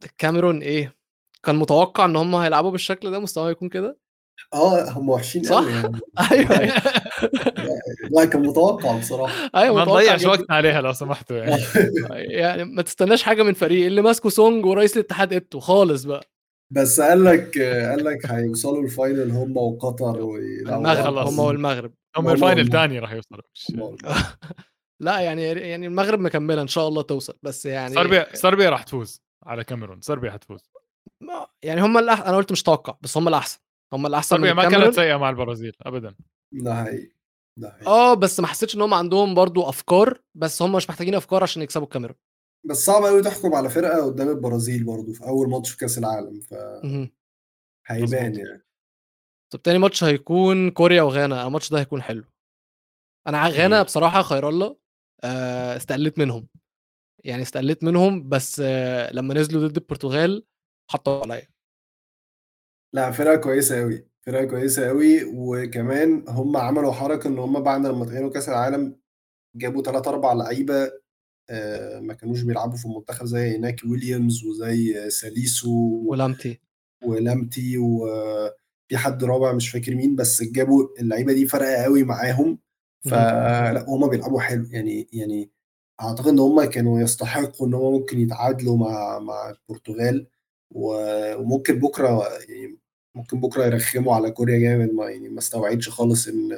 الكاميرون 0.05 0.63
إيه؟ 0.63 0.97
كان 1.43 1.57
متوقع 1.57 2.05
إن 2.05 2.17
هم 2.17 2.35
هيلعبوا 2.35 2.71
بالشكل 2.71 3.11
ده؟ 3.11 3.19
مستوى 3.19 3.51
يكون 3.51 3.69
كده؟ 3.69 3.99
آه 4.55 4.91
هم 4.91 5.09
وحشين 5.09 5.43
صح؟ 5.43 5.65
يعني. 5.69 6.01
أيوه 6.33 6.59
أيوه. 6.61 6.75
لا 8.17 8.25
كان 8.25 8.43
متوقع 8.43 8.99
بصراحة. 8.99 9.51
أيوه 9.55 9.75
ما 9.77 9.85
نضيعش 9.85 10.25
وقتنا 10.25 10.57
عليها 10.57 10.81
لو 10.81 10.93
سمحتوا 10.93 11.37
يعني. 11.37 11.63
يعني 12.11 12.65
ما 12.65 12.83
تستناش 12.83 13.23
حاجة 13.23 13.43
من 13.43 13.53
فريق. 13.55 13.87
اللي 13.87 14.03
ماسكه 14.03 14.29
سونج 14.29 14.67
ورئيس 14.67 14.97
الاتحاد 14.97 15.33
إيتو 15.33 15.61
خالص 15.61 16.05
بقى. 16.05 16.38
بس 16.71 17.01
قال 17.01 17.25
لك 17.25 17.59
قال 17.59 18.05
لك 18.05 18.27
هيوصلوا 18.27 18.83
ال 18.83 18.91
final 18.91 19.31
هم 19.31 19.57
وقطر 19.57 20.21
والمغرب 20.21 21.29
هم 21.29 21.39
والمغرب. 21.39 21.93
هم 22.17 22.29
ال 22.29 22.36
final 22.36 22.69
ثاني 22.71 22.99
راح 22.99 23.13
يوصلوا. 23.13 23.97
لا 25.01 25.21
يعني 25.21 25.43
يعني 25.43 25.87
المغرب 25.87 26.21
مكملة 26.21 26.63
إن 26.63 26.69
شاء 26.69 26.89
الله 26.89 27.03
توصل 27.03 27.35
بس 27.43 27.67
يعني 27.67 27.95
صربيا 27.95 28.37
صربيا 28.37 28.71
راح 28.71 28.83
تفوز 28.83 29.23
على 29.47 29.65
كاميرون. 29.65 30.01
صربيا 30.01 30.31
حتفوز. 30.31 30.71
يعني 31.63 31.81
هم 31.83 31.99
الأح... 31.99 32.21
أنا 32.21 32.37
قلت 32.37 32.53
مش 32.53 32.63
توقع 32.63 32.95
بس 33.01 33.17
هم 33.17 33.29
الأحسن. 33.29 33.59
هم 33.93 34.07
الأحسن 34.07 34.37
صربيا 34.37 34.53
ما 34.53 34.69
كانت 34.69 34.95
سيئة 34.95 35.17
مع 35.17 35.31
البرازيل 35.31 35.73
ابدا. 35.83 36.15
لا 36.53 36.87
هي 36.87 37.09
آه 37.87 38.15
بس 38.15 38.41
ما 38.41 38.47
حسيتش 38.47 38.77
إن 38.77 38.81
هم 38.81 38.95
عندهم 38.95 39.35
برضو 39.35 39.69
أفكار 39.69 40.21
بس 40.35 40.63
هم 40.63 40.73
مش 40.73 40.91
محتاجين 40.91 41.15
أفكار 41.15 41.43
عشان 41.43 41.63
يكسبوا 41.63 41.85
الكاميرون. 41.85 42.17
بس 42.69 42.85
صعب 42.85 43.05
قوي 43.05 43.23
تحكم 43.23 43.55
على 43.55 43.71
فرقة 43.71 44.07
قدام 44.07 44.29
البرازيل 44.29 44.85
برضو 44.85 45.13
في 45.13 45.25
أول 45.25 45.51
ماتش 45.51 45.71
في 45.71 45.77
كأس 45.77 45.99
العالم 45.99 46.41
ف 46.41 46.55
هيبان 47.87 48.35
يعني. 48.35 48.65
طب 49.51 49.63
تاني 49.63 49.79
ماتش 49.79 50.05
هيكون 50.05 50.71
كوريا 50.71 51.03
وغانا 51.03 51.47
الماتش 51.47 51.71
ده 51.71 51.81
هيكون 51.81 52.03
حلو. 52.03 52.25
أنا 53.27 53.49
غانا 53.49 53.83
بصراحة 53.83 54.23
خير 54.23 54.49
الله 54.49 54.77
آه، 55.25 55.77
استقلت 55.77 56.19
منهم. 56.19 56.49
يعني 57.25 57.43
استقلت 57.43 57.85
منهم 57.85 58.29
بس 58.29 58.61
لما 59.13 59.35
نزلوا 59.35 59.69
ضد 59.69 59.77
البرتغال 59.77 60.47
حطوا 60.91 61.23
عليا. 61.23 61.49
لا 62.93 63.11
فرقة 63.11 63.37
كويسة 63.37 63.81
قوي 63.81 64.09
فرقة 64.27 64.45
كويسة 64.45 64.89
قوي 64.89 65.25
وكمان 65.25 66.25
هم 66.29 66.57
عملوا 66.57 66.93
حركة 66.93 67.29
إن 67.29 67.39
هم 67.39 67.63
بعد 67.63 67.87
لما 67.87 68.05
تغيروا 68.05 68.31
كأس 68.31 68.49
العالم 68.49 69.01
جابوا 69.55 69.83
ثلاث 69.83 70.09
أربع 70.09 70.33
لعيبة 70.33 70.85
آه، 70.85 71.01
ما 72.01 72.15
كانوش 72.15 72.43
بيلعبوا 72.43 72.77
في 72.77 72.85
المنتخب 72.87 73.27
زي 73.27 73.59
ناكي 73.59 73.89
ويليامز 73.89 74.45
وزي 74.45 75.11
ساليسو 75.11 76.03
ولامتي. 76.07 76.61
ولامتي 77.05 77.79
وفي 77.79 78.97
حد 78.97 79.25
رابع 79.25 79.53
مش 79.53 79.71
فاكر 79.71 79.95
مين 79.95 80.17
بس 80.17 80.43
جابوا 80.43 80.89
اللعيبة 81.01 81.33
دي 81.33 81.47
فرقة 81.47 81.83
قوي 81.83 82.05
معاهم. 82.05 82.59
فلا 83.01 83.85
هم 83.89 84.09
بيلعبوا 84.09 84.41
حلو 84.41 84.67
يعني 84.71 85.09
يعني 85.13 85.51
أعتقد 86.01 86.29
إن 86.29 86.39
هم 86.39 86.65
كانوا 86.65 87.01
يستحقوا 87.01 87.67
إن 87.67 87.75
هم 87.75 87.93
ممكن 87.93 88.21
يتعادلوا 88.21 88.77
مع 88.77 89.19
مع 89.19 89.51
البرتغال 89.51 90.27
وممكن 90.71 91.79
بكرة 91.79 92.29
يعني 92.49 92.79
ممكن 93.15 93.41
بكرة 93.41 93.65
يرخموا 93.65 94.15
على 94.15 94.31
كوريا 94.31 94.59
جامد 94.59 94.93
ما 94.93 95.11
يعني 95.11 95.29
ما 95.29 95.39
استوعبش 95.39 95.89
خالص 95.89 96.29
إن 96.29 96.49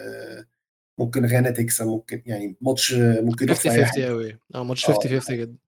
ممكن 1.00 1.26
غانا 1.26 1.50
تكسب 1.50 1.86
ممكن 1.86 2.22
يعني 2.26 2.56
ماتش 2.60 2.94
ممكن 2.94 3.54
50 3.54 3.84
50 3.84 4.04
قوي 4.04 4.38
آه 4.54 4.64
ماتش 4.64 4.86
50 4.86 5.20
50 5.20 5.36
جدا 5.36 5.58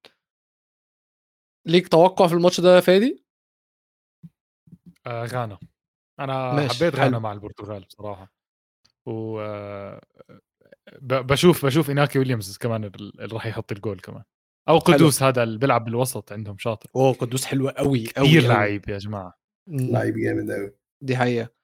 ليك 1.67 1.89
توقع 1.89 2.27
في 2.27 2.35
الماتش 2.35 2.61
ده 2.61 2.75
يا 2.77 2.81
فادي؟ 2.81 3.25
آه 5.07 5.25
غانا. 5.25 5.59
أنا 6.21 6.69
حبيت 6.69 6.95
غانا 6.95 7.19
مع 7.19 7.33
البرتغال 7.33 7.85
بصراحة. 7.85 8.33
و 9.07 9.41
آه، 9.41 10.01
بشوف 11.03 11.67
بشوف 11.67 11.91
إناكي 11.91 12.19
ويليامز 12.19 12.57
كمان 12.57 12.85
اللي 12.85 13.13
راح 13.33 13.47
يحط 13.47 13.73
الجول 13.73 14.01
كمان. 14.01 14.23
أو 14.69 14.79
قدوس 14.79 15.21
حلو. 15.21 15.29
هذا 15.29 15.43
اللي 15.43 15.59
بيلعب 15.59 15.85
بالوسط 15.85 16.33
عندهم 16.33 16.59
شاطر. 16.59 16.91
أوه 16.97 17.13
قدوس 17.13 17.45
حلو 17.45 17.69
قوي 17.69 18.09
قوي 18.17 18.29
كثير 18.29 18.43
لعيب 18.43 18.89
يا 18.89 18.99
جماعة. 18.99 19.39
لعيب 19.69 20.19
جامد 20.19 20.51
قوي 20.51 20.73
دي 21.03 21.17
حقيقة. 21.17 21.62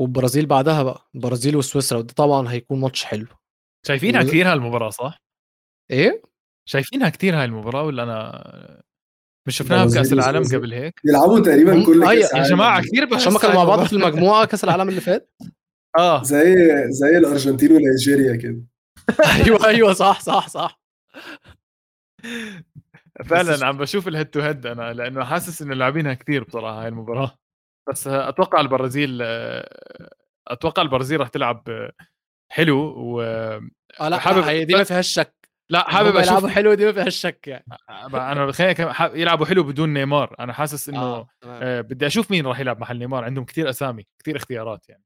والبرازيل 0.00 0.46
بعدها 0.46 0.82
بقى 0.82 1.08
البرازيل 1.14 1.56
وسويسرا 1.56 1.98
وده 1.98 2.14
طبعا 2.14 2.52
هيكون 2.52 2.80
ماتش 2.80 3.04
حلو. 3.04 3.26
شايفينها 3.86 4.22
و... 4.22 4.26
كثير 4.26 4.52
هالمباراة 4.52 4.90
صح؟ 4.90 5.22
إيه؟ 5.90 6.22
شايفينها 6.68 7.08
كثير 7.08 7.38
هاي 7.38 7.44
المباراه 7.44 7.82
ولا 7.82 8.02
أنا 8.02 8.82
مش 9.48 9.56
شفناها 9.56 9.84
بكاس 9.84 10.12
العالم 10.12 10.42
قبل 10.44 10.74
هيك؟ 10.74 11.00
بيلعبوا 11.04 11.40
تقريبا 11.40 11.84
كل 11.86 12.04
كأس 12.04 12.34
يا 12.34 12.42
جماعة 12.42 12.82
كثير 12.82 13.04
بس 13.04 13.28
هم 13.28 13.38
كانوا 13.38 13.56
مع 13.56 13.64
بعض 13.64 13.84
في 13.84 13.92
المجموعة 13.92 14.44
كأس 14.46 14.64
العالم 14.64 14.88
اللي 14.88 15.00
فات؟ 15.00 15.34
آه. 15.98 16.22
زي 16.22 16.54
زي 16.90 17.18
الأرجنتين 17.18 17.72
ونيجيريا 17.72 18.36
كده. 18.36 18.62
أيوه 19.44 19.66
أيوه 19.66 19.92
صح 19.92 20.20
صح 20.20 20.48
صح. 20.48 20.80
فعلا 23.24 23.66
عم 23.66 23.78
بشوف 23.78 24.08
ال 24.08 24.12
head 24.12 24.26
to 24.26 24.40
head 24.40 24.66
أنا 24.66 24.92
لأنه 24.92 25.24
حاسس 25.24 25.62
إنه 25.62 25.74
لاعبينها 25.74 26.14
كثير 26.14 26.44
بصراحة 26.44 26.82
هاي 26.82 26.88
المباراة. 26.88 27.39
بس 27.90 28.06
أتوقع 28.06 28.60
البرازيل 28.60 29.22
أتوقع 30.48 30.82
البرازيل 30.82 31.20
راح 31.20 31.28
تلعب 31.28 31.90
حلو 32.52 32.78
و 32.96 33.22
آه 34.00 34.08
لا 34.08 34.18
حابب 34.18 34.66
دي 34.66 34.74
ما 34.74 34.84
فيهاش 34.84 35.12
شك. 35.12 35.40
لا 35.70 35.90
حابب 35.90 36.16
أشوف 36.16 36.30
يلعبوا 36.30 36.48
حلو 36.48 36.74
دي 36.74 36.84
ما 36.84 36.92
فيهاش 36.92 37.16
شك 37.16 37.48
يعني. 37.48 37.64
أنا 38.14 38.52
خليني 38.52 38.74
يلعبوا 39.20 39.46
حلو 39.46 39.62
بدون 39.62 39.92
نيمار. 39.92 40.36
أنا 40.40 40.52
حاسس 40.52 40.88
إنه 40.88 41.00
آه. 41.00 41.28
آه. 41.44 41.80
بدي 41.80 42.06
أشوف 42.06 42.30
مين 42.30 42.46
راح 42.46 42.60
يلعب 42.60 42.80
محل 42.80 42.98
نيمار. 42.98 43.24
عندهم 43.24 43.44
كثير 43.44 43.70
أسامي 43.70 44.06
كثير 44.18 44.36
اختيارات 44.36 44.88
يعني. 44.88 45.04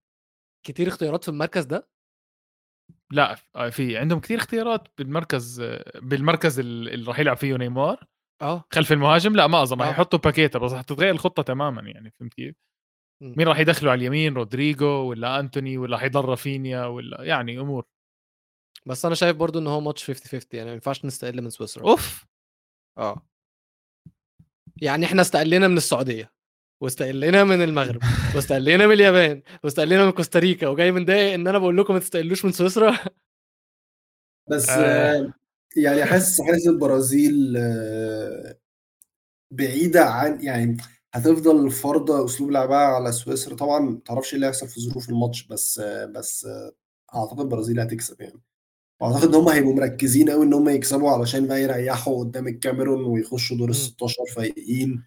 كثير 0.67 0.89
اختيارات 0.89 1.25
في 1.25 1.29
المركز 1.29 1.65
ده؟ 1.65 1.89
لا 3.13 3.37
آه، 3.57 3.69
في 3.69 3.99
عندهم 3.99 4.21
كثير 4.21 4.39
اختيارات 4.39 4.89
بالمركز 4.99 5.63
بالمركز 6.03 6.59
اللي 6.59 7.09
راح 7.09 7.19
يلعب 7.19 7.37
فيه 7.37 7.57
نيمار. 7.57 8.05
آه. 8.43 8.65
خلف 8.73 8.93
المهاجم؟ 8.93 9.37
لا 9.37 9.47
ما 9.47 9.63
أظن. 9.63 9.81
راح 9.81 9.89
آه. 9.89 9.91
يحطوا 9.91 10.19
باكيتا 10.19 10.59
بس 10.59 10.73
راح 10.73 10.83
تتغير 10.83 11.11
الخطة 11.11 11.43
تماما 11.43 11.83
يعني 11.83 12.11
فهمت 12.11 12.35
كيف؟ 12.35 12.55
مين 13.25 13.49
راح 13.49 13.59
يدخلوا 13.59 13.93
على 13.93 13.99
اليمين؟ 13.99 14.35
رودريجو 14.35 14.87
ولا 14.87 15.41
أنتوني 15.41 15.79
ولا 15.79 15.97
راح 15.97 16.03
يضل 16.03 16.25
رافينيا 16.25 16.85
ولا 16.87 17.23
يعني 17.23 17.61
أمور. 17.61 17.85
بس 18.87 19.05
أنا 19.05 19.15
شايف 19.15 19.37
برضو 19.37 19.59
إن 19.59 19.67
هو 19.67 19.81
ماتش 19.81 20.05
50 20.05 20.27
50 20.27 20.49
يعني 20.53 20.69
ما 20.69 20.75
ينفعش 20.75 21.05
نستقل 21.05 21.43
من 21.43 21.51
سويسرا. 21.51 21.83
أوف! 21.83 22.27
آه. 22.99 23.27
يعني 24.83 25.07
إحنا 25.07 25.23
استقلنا 25.23 25.69
من 25.69 25.77
السعودية 25.77 26.33
واستقلنا 26.83 27.45
من 27.45 27.63
المغرب 27.63 28.03
واستقلنا 28.35 28.87
من 28.87 28.93
اليابان 28.93 29.43
واستقلنا 29.65 30.05
من 30.05 30.11
كوستاريكا 30.11 30.69
وجاي 30.69 30.93
من 30.93 31.05
ده 31.05 31.35
إن 31.35 31.47
أنا 31.47 31.59
بقول 31.59 31.77
لكم 31.77 31.95
ما 31.95 32.01
تستقلوش 32.01 32.45
من 32.45 32.53
سويسرا. 32.53 32.99
بس 34.51 34.69
آه. 34.69 35.35
يعني 35.77 36.05
حاسس 36.05 36.41
حاسس 36.41 36.69
البرازيل 36.69 37.57
آه، 37.57 38.59
بعيدة 39.51 40.05
عن 40.05 40.41
يعني 40.41 40.77
هتفضل 41.15 41.71
فرضة 41.71 42.25
أسلوب 42.25 42.51
لعبها 42.51 42.77
على 42.77 43.13
سويسرا. 43.13 43.55
طبعا 43.57 43.79
ما 43.79 44.01
تعرفش 44.07 44.29
إيه 44.29 44.35
اللي 44.35 44.47
هيحصل 44.47 44.69
في 44.69 44.81
ظروف 44.81 45.09
الماتش 45.09 45.47
بس 45.47 45.81
بس 46.15 46.49
أعتقد 47.15 47.41
البرازيل 47.41 47.81
هتكسب 47.81 48.21
يعني. 48.21 48.41
وأعتقد 49.01 49.29
إن 49.29 49.35
هم 49.35 49.49
هيبقوا 49.49 49.75
مركزين 49.75 50.31
قوي 50.31 50.45
إن 50.47 50.55
هم 50.55 50.69
يكسبوا 50.69 51.11
علشان 51.11 51.47
بقى 51.47 51.63
يريحوا 51.63 52.19
قدام 52.21 52.49
الكاميرون 52.49 53.05
ويخشوا 53.05 53.57
دور 53.57 53.69
ال 53.71 53.75
16 53.77 54.15
فايقين. 54.37 55.05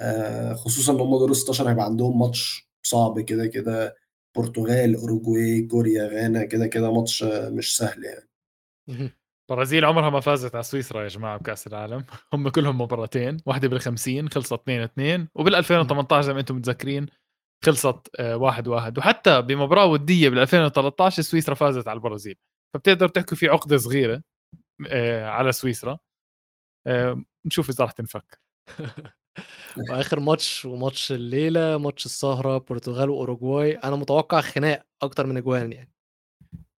آه، 0.00 0.54
خصوصا 0.54 0.92
إن 0.92 1.00
هم 1.00 1.18
دور 1.18 1.30
ال 1.30 1.36
16 1.36 1.70
هيبقى 1.70 1.84
عندهم 1.84 2.18
ماتش 2.20 2.70
صعب 2.82 3.20
كده 3.20 3.46
كده 3.46 3.96
برتغال 4.36 4.96
أوروجواي 4.96 5.62
كوريا 5.62 6.08
غانا 6.08 6.44
كده 6.44 6.66
كده 6.66 6.92
ماتش 6.92 7.22
مش 7.24 7.76
سهل 7.76 8.04
يعني. 8.04 8.28
البرازيل 9.50 9.84
عمرها 9.84 10.10
ما 10.10 10.20
فازت 10.20 10.54
على 10.54 10.62
سويسرا 10.64 11.02
يا 11.02 11.08
جماعة 11.08 11.36
بكأس 11.38 11.66
العالم. 11.66 12.04
هم 12.34 12.48
كلهم 12.48 12.80
مباراتين 12.80 13.36
واحدة 13.46 13.68
بال 13.68 13.80
50 13.80 14.28
خلصت 14.28 14.52
2 14.52 14.80
2 14.82 15.28
وبال 15.34 15.54
2018 15.54 16.26
زي 16.26 16.32
ما 16.34 16.40
أنتم 16.40 16.56
متذكرين 16.56 17.06
خلصت 17.64 18.10
1 18.20 18.68
آه، 18.68 18.70
1 18.70 18.98
وحتى 18.98 19.42
بمباراة 19.42 19.86
ودية 19.86 20.28
بال 20.28 20.38
2013 20.38 21.22
سويسرا 21.22 21.54
فازت 21.54 21.88
على 21.88 21.96
البرازيل. 21.96 22.36
فبتقدر 22.74 23.08
تحكي 23.08 23.36
في 23.36 23.48
عقدة 23.48 23.76
صغيرة 23.76 24.22
آه، 24.88 25.28
على 25.28 25.52
سويسرا. 25.52 25.98
آه، 26.86 27.24
نشوف 27.46 27.70
إذا 27.70 27.84
راح 27.84 27.92
تنفك. 27.92 28.40
وآخر 29.90 30.20
ماتش 30.20 30.64
وماتش 30.64 31.12
الليلة 31.12 31.78
ماتش 31.78 32.06
السهرة 32.06 32.58
برتغال 32.58 33.10
واوروجواي 33.10 33.72
أنا 33.76 33.96
متوقع 33.96 34.40
خناق 34.40 34.86
أكتر 35.02 35.26
من 35.26 35.36
إجوان 35.36 35.72
يعني. 35.72 35.92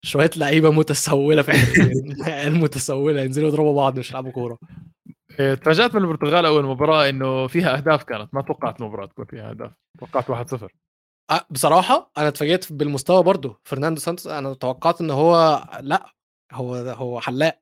شوية 0.04 0.30
لعيبة 0.36 0.70
متسولة 0.70 1.42
في 1.42 1.50
الفريقين 1.50 2.54
متسولة 2.62 3.22
ينزلوا 3.22 3.48
يضربوا 3.48 3.76
بعض 3.76 3.98
مش 3.98 4.10
يلعبوا 4.10 4.30
كورة. 4.32 4.58
آه، 5.40 5.54
تفاجات 5.54 5.94
من 5.94 6.02
البرتغال 6.02 6.46
أول 6.46 6.64
مباراة 6.64 7.08
إنه 7.08 7.46
فيها 7.46 7.76
أهداف 7.76 8.04
كانت 8.04 8.34
ما 8.34 8.42
توقعت 8.42 8.80
المباراه 8.80 9.06
تكون 9.06 9.24
فيها 9.24 9.50
أهداف. 9.50 9.72
توقعت 10.00 10.30
1-0 10.30 10.72
أه 11.30 11.46
بصراحة 11.50 12.10
أنا 12.18 12.28
اتفاجئت 12.28 12.72
بالمستوى 12.72 13.22
برضه. 13.22 13.60
فرناندو 13.64 14.00
سانتوس 14.00 14.26
أنا 14.26 14.54
توقعت 14.54 15.00
إن 15.00 15.10
هو 15.10 15.64
لأ 15.80 16.06
هو 16.52 16.74
هو 16.74 17.20
حلاق. 17.20 17.60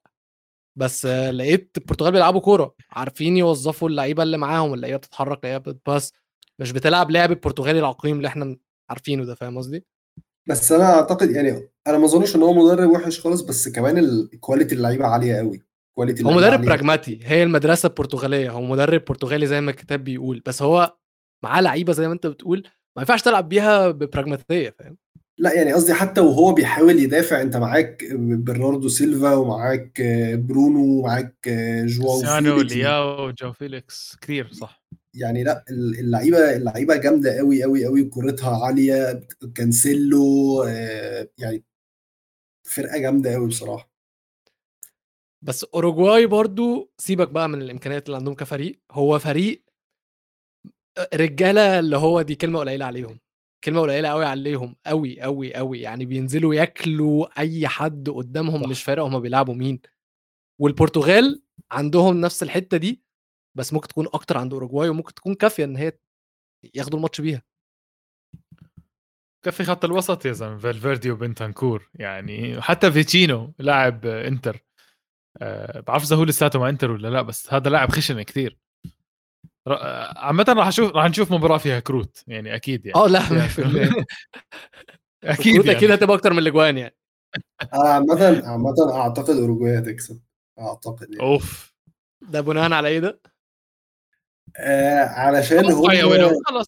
بس 0.78 1.06
لقيت 1.06 1.70
البرتغال 1.78 2.12
بيلعبوا 2.12 2.40
كورة. 2.40 2.74
عارفين 2.90 3.36
يوظفوا 3.36 3.88
اللعيبة 3.88 4.22
اللي 4.22 4.38
معاهم 4.38 4.74
اللعيبة 4.74 4.96
بتتحرك 4.96 5.44
اللعيبة 5.44 5.72
بتباس 5.72 6.12
مش 6.58 6.72
بتلعب 6.72 7.10
لعب 7.10 7.30
البرتغالي 7.30 7.78
العقيم 7.78 8.16
اللي 8.16 8.28
إحنا 8.28 8.56
عارفينه 8.90 9.24
ده 9.24 9.34
فاهم 9.34 9.58
قصدي؟ 9.58 9.84
بس 10.48 10.72
أنا 10.72 10.84
أعتقد 10.84 11.30
يعني 11.30 11.68
أنا 11.86 11.98
ما 11.98 12.04
أظنش 12.04 12.36
إن 12.36 12.42
هو 12.42 12.52
مدرب 12.54 12.90
وحش 12.90 13.20
خالص 13.20 13.40
بس 13.40 13.68
كمان 13.68 13.98
ال 13.98 14.08
quality 14.08 14.74
اللعيبة 14.74 15.06
عالية 15.06 15.36
قوي 15.36 15.62
quality 15.94 16.24
هو 16.24 16.30
مدرب 16.30 16.64
pragmatic 16.64 17.20
هي 17.22 17.42
المدرسة 17.42 17.86
البرتغالية 17.86 18.50
هو 18.50 18.62
مدرب 18.62 19.04
برتغالي 19.08 19.46
زي 19.46 19.60
ما 19.60 19.70
الكتاب 19.70 20.04
بيقول 20.04 20.42
بس 20.46 20.62
هو 20.62 20.96
معاه 21.44 21.60
لعيبة 21.60 21.92
زي 21.92 22.06
ما 22.06 22.14
أنت 22.14 22.26
بتقول 22.26 22.62
ما 22.96 23.02
ينفعش 23.02 23.22
تلعب 23.22 23.48
بيها 23.48 23.90
ببراجماتيه 23.90 24.74
فاهم؟ 24.78 24.96
لا 25.38 25.52
يعني 25.54 25.72
قصدي 25.72 25.94
حتى 25.94 26.20
وهو 26.20 26.52
بيحاول 26.52 26.98
يدافع 26.98 27.40
أنت 27.40 27.56
معاك 27.56 28.04
برناردو 28.18 28.88
سيلفا 28.88 29.34
ومعاك 29.34 30.02
برونو 30.34 30.80
ومعاك 30.80 31.48
جواو 31.84 32.20
ساو 32.20 32.60
لياو 32.60 33.30
جو 33.30 33.52
فيليكس 33.52 34.16
كثير 34.20 34.48
صح. 34.52 34.81
يعني 35.14 35.44
لا 35.44 35.64
اللعيبة 35.70 36.56
اللعيبة 36.56 36.96
جامدة 36.96 37.38
قوي 37.38 37.62
قوي 37.62 37.84
قوي 37.86 38.04
كورتها 38.04 38.64
عالية 38.66 39.26
كانسيلو 39.54 40.62
آه، 40.62 41.28
يعني 41.38 41.64
فرقة 42.64 42.98
جامدة 42.98 43.34
قوي 43.34 43.48
بصراحة 43.48 43.90
بس 45.42 45.64
اوروجواي 45.64 46.26
برضو 46.26 46.92
سيبك 46.98 47.28
بقى 47.28 47.48
من 47.48 47.62
الإمكانيات 47.62 48.06
اللي 48.06 48.16
عندهم 48.16 48.34
كفريق 48.34 48.80
هو 48.92 49.18
فريق 49.18 49.64
رجالة 51.14 51.78
اللي 51.78 51.96
هو 51.96 52.22
دي 52.22 52.34
كلمة 52.34 52.58
قليلة 52.60 52.84
عليهم 52.84 53.20
كلمة 53.64 53.80
قليلة 53.80 54.08
قوي 54.08 54.24
عليهم 54.24 54.76
قوي 54.86 55.20
قوي 55.20 55.54
قوي 55.54 55.80
يعني 55.80 56.04
بينزلوا 56.06 56.54
ياكلوا 56.54 57.40
أي 57.40 57.68
حد 57.68 58.10
قدامهم 58.10 58.62
صح. 58.62 58.68
مش 58.68 58.82
فارق 58.82 59.02
هم 59.04 59.20
بيلعبوا 59.20 59.54
مين 59.54 59.80
والبرتغال 60.60 61.42
عندهم 61.70 62.20
نفس 62.20 62.42
الحتة 62.42 62.76
دي 62.76 63.02
بس 63.54 63.72
ممكن 63.72 63.88
تكون 63.88 64.06
أكتر 64.06 64.38
عند 64.38 64.52
أوروجواي 64.52 64.88
وممكن 64.88 65.14
تكون 65.14 65.34
كافية 65.34 65.64
إن 65.64 65.76
هي 65.76 65.92
ياخدوا 66.74 66.98
الماتش 66.98 67.20
بيها. 67.20 67.42
كفاية 69.44 69.64
خط 69.64 69.84
الوسط 69.84 70.26
يا 70.26 70.32
زلمة 70.32 70.58
فالفيردي 70.58 71.10
وبنتانكور. 71.10 71.90
يعني 71.94 72.62
حتى 72.62 72.92
فيتشينو 72.92 73.54
لاعب 73.58 74.06
إنتر. 74.06 74.64
أه 75.42 75.80
بعرف 75.80 76.02
إذا 76.02 76.16
هو 76.16 76.24
لساته 76.24 76.58
مع 76.58 76.68
إنتر 76.68 76.90
ولا 76.90 77.08
لا 77.08 77.22
بس 77.22 77.54
هذا 77.54 77.70
لاعب 77.70 77.90
خشن 77.90 78.22
كثير 78.22 78.58
عامة 80.16 80.44
راح 80.48 80.66
أشوف 80.66 80.90
راح 80.96 81.06
نشوف 81.06 81.32
مباراة 81.32 81.58
فيها 81.58 81.80
كروت 81.80 82.24
يعني 82.26 82.54
أكيد 82.54 82.86
يعني. 82.86 82.98
آه 82.98 83.08
لا 83.08 83.20
100% 83.20 83.28
أكيد 85.24 85.54
يعني. 85.54 85.70
أكيد 85.76 85.90
هتبقى 85.90 86.16
أكتر 86.16 86.32
من 86.32 86.38
الأجوان 86.38 86.78
يعني. 86.78 86.96
عامة 87.72 88.42
عامة 88.46 88.74
أعتقد 88.92 89.36
أوروجواي 89.36 89.78
هتكسب 89.78 90.20
أعتقد 90.58 91.10
يعني. 91.10 91.22
أوف. 91.22 91.74
ده 92.22 92.40
بناء 92.40 92.72
على 92.72 92.88
إيه 92.88 92.98
ده؟ 92.98 93.20
آه 94.56 95.04
علشان 95.04 95.72
هو 95.72 95.88
خلص 96.46 96.66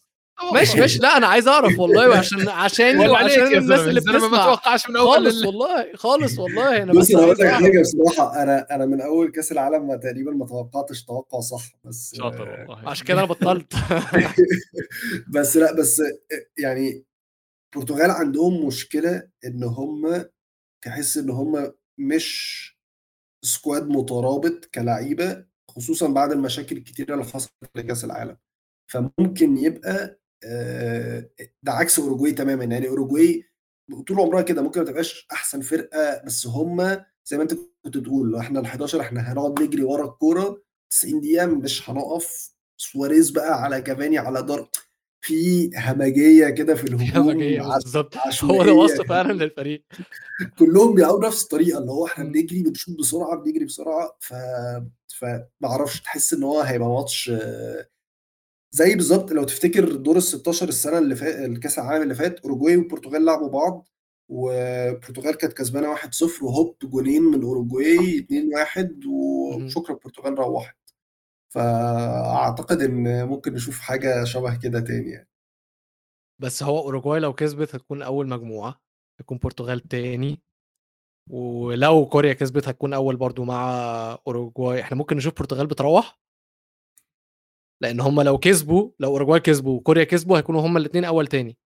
ماشي 0.53 0.79
ماشي. 0.79 0.99
لا 0.99 1.17
أنا 1.17 1.27
عايز 1.27 1.47
أعرف 1.47 1.79
والله 1.79 2.15
عشان 2.17 2.49
عشان 2.49 3.09
وعشان 3.09 3.57
الناس 3.57 3.79
اللي 3.79 4.01
بتسمع 4.01 4.27
ما 4.27 4.43
توقعش 4.43 4.89
من 4.89 4.95
أول 4.95 5.07
خالص 5.07 5.45
والله 5.45 5.95
خالص 5.95 6.39
والله 6.39 6.83
أنا 6.83 6.93
بس 6.93 7.15
هقول 7.15 7.29
لك 7.39 7.47
حاجة 7.47 7.81
بصراحة. 7.81 8.43
أنا 8.43 8.75
أنا 8.75 8.85
من 8.85 9.01
أول 9.01 9.31
كأس 9.31 9.51
العالم 9.51 9.87
ما 9.87 9.95
تقريبا 9.95 10.31
ما 10.31 10.45
توقعتش 10.45 11.03
توقع 11.03 11.39
صح 11.39 11.63
بس 11.83 12.15
شاطر 12.17 12.49
والله. 12.49 12.89
عشان 12.89 13.05
كده 13.05 13.19
أنا 13.19 13.27
بطلت. 13.27 13.73
بس 15.33 15.57
لا 15.57 15.73
بس 15.73 16.01
يعني 16.57 17.05
البرتغال 17.75 18.11
عندهم 18.11 18.65
مشكلة 18.67 19.27
إن 19.45 19.63
هم 19.63 20.25
تحس 20.81 21.17
إن 21.17 21.29
هم 21.29 21.71
مش 21.97 22.65
squad 23.41 23.87
مترابط 23.87 24.65
كلعيبه 24.65 25.45
خصوصا 25.75 26.07
بعد 26.07 26.31
المشاكل 26.31 26.77
الكتيرة 26.77 27.13
اللي 27.13 27.25
حصلت 27.25 27.51
في 27.75 27.83
كأس 27.83 28.05
العالم. 28.05 28.37
فممكن 28.91 29.57
يبقى 29.57 30.19
آه، 30.45 31.29
ده 31.63 31.71
عكس 31.71 31.99
أوروجواي 31.99 32.31
تماما. 32.31 32.63
يعني 32.63 32.87
أوروجواي 32.87 33.43
طول 34.07 34.19
عمرها 34.19 34.41
كده 34.41 34.61
ممكن 34.61 34.79
ما 34.81 34.85
تبقاش 34.85 35.27
أحسن 35.31 35.61
فرقة 35.61 36.23
بس 36.25 36.47
هم 36.47 36.81
زي 37.25 37.37
ما 37.37 37.43
أنت 37.43 37.53
كنت 37.83 37.97
بتقول 37.97 38.31
لو 38.31 38.39
إحنا 38.39 38.59
ال 38.59 38.65
11 38.65 39.01
إحنا 39.01 39.31
هنقعد 39.33 39.61
نجري 39.61 39.83
ورا 39.83 40.05
الكورة 40.05 40.61
90 40.91 41.19
دقيقة 41.21 41.45
مش 41.45 41.89
هنقف. 41.89 42.55
سواريز 42.77 43.29
بقى 43.29 43.61
على 43.63 43.81
كافاني 43.81 44.17
على 44.17 44.41
دار 44.43 44.69
في 45.25 45.69
همجية 45.77 46.49
كده 46.49 46.75
في 46.75 46.83
الهجوم 46.83 47.29
همجية 47.29 47.61
بالظبط. 47.61 48.15
هو 48.43 48.63
ده 48.63 48.73
وصف 48.73 49.01
فعلا 49.07 49.33
للفريق. 49.33 49.83
كلهم 50.59 50.95
بيلعبوا 50.95 51.27
نفس 51.27 51.43
الطريقة 51.43 51.79
اللي 51.79 51.91
هو 51.91 52.05
إحنا 52.05 52.23
بنجري 52.23 52.63
بنشوط 52.63 52.99
بسرعة 52.99 53.35
بنجري 53.43 53.65
بسرعة 53.65 54.17
ف 54.19 54.33
فما 55.19 55.45
أعرفش 55.65 56.01
تحس 56.01 56.33
إن 56.33 56.43
هو 56.43 56.61
هيبقى 56.61 56.89
ماتش 56.89 57.31
زي 58.71 58.95
بالظبط 58.95 59.31
لو 59.31 59.43
تفتكر 59.43 59.95
دور 59.95 60.17
ال 60.17 60.23
16 60.23 60.69
السنة 60.69 60.97
اللي 60.97 61.15
فات 61.15 61.35
الكأس 61.35 61.79
العالم 61.79 62.03
اللي 62.03 62.15
فات 62.15 62.39
أوروجواي 62.39 62.77
والبرتغال 62.77 63.25
لعبوا 63.25 63.49
بعض 63.49 63.87
والبرتغال 64.29 65.35
كانت 65.35 65.53
كسبانة 65.53 65.95
1-0 65.95 66.43
وهوب 66.43 66.75
جونين 66.83 67.23
من 67.23 67.43
أوروجواي 67.43 68.27
2-1 68.75 69.07
وشكرا 69.07 69.95
البرتغال 69.95 70.39
روحت. 70.39 70.75
فأعتقد 71.55 72.81
إن 72.81 73.27
ممكن 73.27 73.53
نشوف 73.53 73.79
حاجة 73.79 74.23
شبه 74.23 74.55
كده 74.59 74.79
تاني 74.79 75.09
يعني. 75.09 75.29
بس 76.41 76.63
هو 76.63 76.77
اوروجواي 76.79 77.19
لو 77.19 77.33
كسبت 77.33 77.75
هتكون 77.75 78.01
أول 78.01 78.27
مجموعة 78.29 78.81
هتكون 79.19 79.37
برتغال 79.37 79.79
تاني. 79.79 80.41
ولو 81.29 82.05
كوريا 82.05 82.33
كسبت 82.33 82.67
هتكون 82.67 82.93
أول 82.93 83.15
برضو 83.15 83.43
مع 83.43 83.69
اوروجواي 84.27 84.81
إحنا 84.81 84.97
ممكن 84.97 85.17
نشوف 85.17 85.39
برتغال 85.39 85.67
بتروح. 85.67 86.19
لأن 87.81 87.99
هم 87.99 88.21
لو 88.21 88.37
كسبوا 88.37 88.91
لو 88.99 89.09
اوروجواي 89.09 89.39
كسبوا 89.39 89.77
وكوريا 89.77 90.03
كسبوا 90.03 90.37
هيكونوا 90.37 90.61
هم 90.61 90.77
الاثنين 90.77 91.05
أول 91.05 91.27
تاني. 91.27 91.57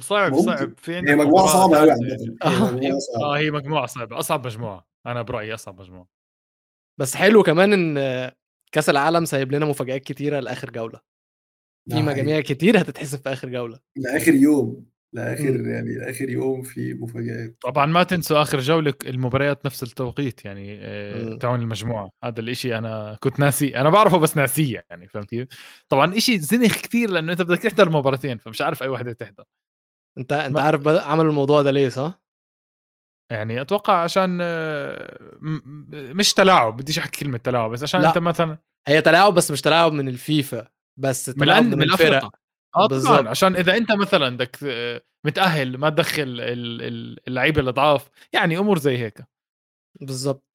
صعب 0.00 0.32
ممكن. 0.32 0.44
صعب. 0.44 0.78
في 0.78 0.96
هي 0.96 1.16
مجموعة 1.16 1.46
صعبة 1.46 1.78
قوي 1.78 1.90
آه 3.16 3.38
هي 3.38 3.50
مجموعة 3.58 3.86
صعبة. 3.86 4.18
أصعب 4.18 4.46
مجموعة. 4.46 4.86
أنا 5.06 5.22
برأيي 5.22 5.54
أصعب 5.54 5.80
مجموعة. 5.80 6.15
بس 7.00 7.16
حلو 7.16 7.42
كمان 7.42 7.72
إن 7.72 8.30
كأس 8.72 8.90
العالم 8.90 9.24
سايب 9.24 9.52
لنا 9.52 9.66
مفاجآت 9.66 10.04
كتيرة 10.04 10.40
لآخر 10.40 10.70
جولة. 10.70 11.00
في 11.90 12.02
مجاميع 12.02 12.40
كتير 12.40 12.80
هتتحسب 12.80 13.18
في 13.18 13.32
آخر 13.32 13.48
جولة. 13.48 13.78
لآخر 13.96 14.34
يوم 14.34 14.86
لآخر 15.12 15.52
م. 15.52 15.70
يعني 15.70 15.94
لآخر 15.94 16.30
يوم 16.30 16.62
في 16.62 16.94
مفاجآت. 16.94 17.56
طبعا 17.60 17.86
ما 17.86 18.02
تنسوا 18.02 18.42
آخر 18.42 18.58
جولة 18.58 18.94
المباريات 19.06 19.66
نفس 19.66 19.82
التوقيت 19.82 20.44
يعني 20.44 20.78
آه، 20.80 21.36
تاعون 21.36 21.60
المجموعة. 21.60 22.10
هذا 22.24 22.40
الإشي 22.40 22.78
أنا 22.78 23.18
كنت 23.20 23.40
ناسي 23.40 23.76
أنا 23.76 23.90
بعرفه 23.90 24.18
بس 24.18 24.36
ناسيه 24.36 24.84
يعني 24.90 25.08
فهمت 25.08 25.28
كيف؟ 25.30 25.48
طبعا 25.88 26.16
إشي 26.16 26.38
زنخ 26.38 26.80
كثير 26.80 27.10
لأنه 27.10 27.32
أنت 27.32 27.42
بدك 27.42 27.62
تحضر 27.62 27.90
مباراتين 27.90 28.38
فمش 28.38 28.62
عارف 28.62 28.82
أي 28.82 28.88
وحدة 28.88 29.12
تحضر. 29.12 29.44
أنت 30.18 30.32
أنت 30.32 30.54
ما... 30.56 30.62
عارف 30.62 30.88
عملوا 30.88 31.30
الموضوع 31.30 31.62
ده 31.62 31.70
ليه 31.70 31.88
صح؟ 31.88 32.25
يعني 33.30 33.60
أتوقع 33.60 34.02
عشان 34.02 34.38
آه، 34.42 35.38
مش 35.92 36.34
تلاعب 36.34 36.76
بديش 36.76 36.98
أحكي 36.98 37.24
كلمة 37.24 37.38
تلاعب 37.38 37.70
بس 37.70 37.82
عشان 37.82 38.00
لا. 38.00 38.08
أنت 38.08 38.18
مثلا 38.18 38.58
هي 38.88 39.02
تلاعب 39.02 39.34
بس 39.34 39.50
مش 39.50 39.60
تلاعب 39.60 39.92
من 39.92 40.08
الفيفا 40.08 40.68
بس 40.96 41.24
تلاعب 41.24 41.62
من, 41.62 41.70
من 41.70 41.82
الفرق. 41.82 42.30
آه 42.76 42.86
بالظبط 42.86 43.26
عشان 43.26 43.56
إذا 43.56 43.76
أنت 43.76 43.92
مثلا 43.92 44.36
بدك 44.36 44.58
متأهل 45.26 45.78
ما 45.78 45.90
تدخل 45.90 46.36
اللعيبة 47.28 47.60
الأضعاف 47.60 48.10
يعني 48.32 48.58
أمور 48.58 48.78
زي 48.78 48.98
هيك. 48.98 49.24
بالظبط 50.00 50.46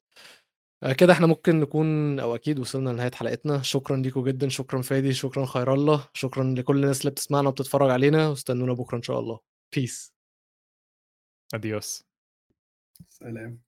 آه، 0.82 0.92
كده 0.92 1.12
إحنا 1.12 1.26
ممكن 1.26 1.60
نكون 1.60 2.20
أو 2.20 2.34
أكيد 2.34 2.58
وصلنا 2.58 2.90
لنهاية 2.90 3.10
حلقتنا. 3.10 3.62
شكرا 3.62 3.96
ليكم 3.96 4.24
جدا 4.24 4.48
شكرا 4.48 4.82
فادي 4.82 5.12
شكرا 5.12 5.46
خير 5.46 5.74
الله. 5.74 6.08
شكرا 6.14 6.44
لكل 6.44 6.76
الناس 6.76 7.00
اللي 7.00 7.10
بتسمعنا 7.10 7.48
وبتتفرج 7.48 7.90
علينا 7.90 8.28
واستنونا 8.28 8.72
بكرة 8.72 8.96
إن 8.96 9.02
شاء 9.02 9.18
الله. 9.20 9.40
بيس 9.74 10.12
اديوس 11.54 12.04
سلام. 13.08 13.60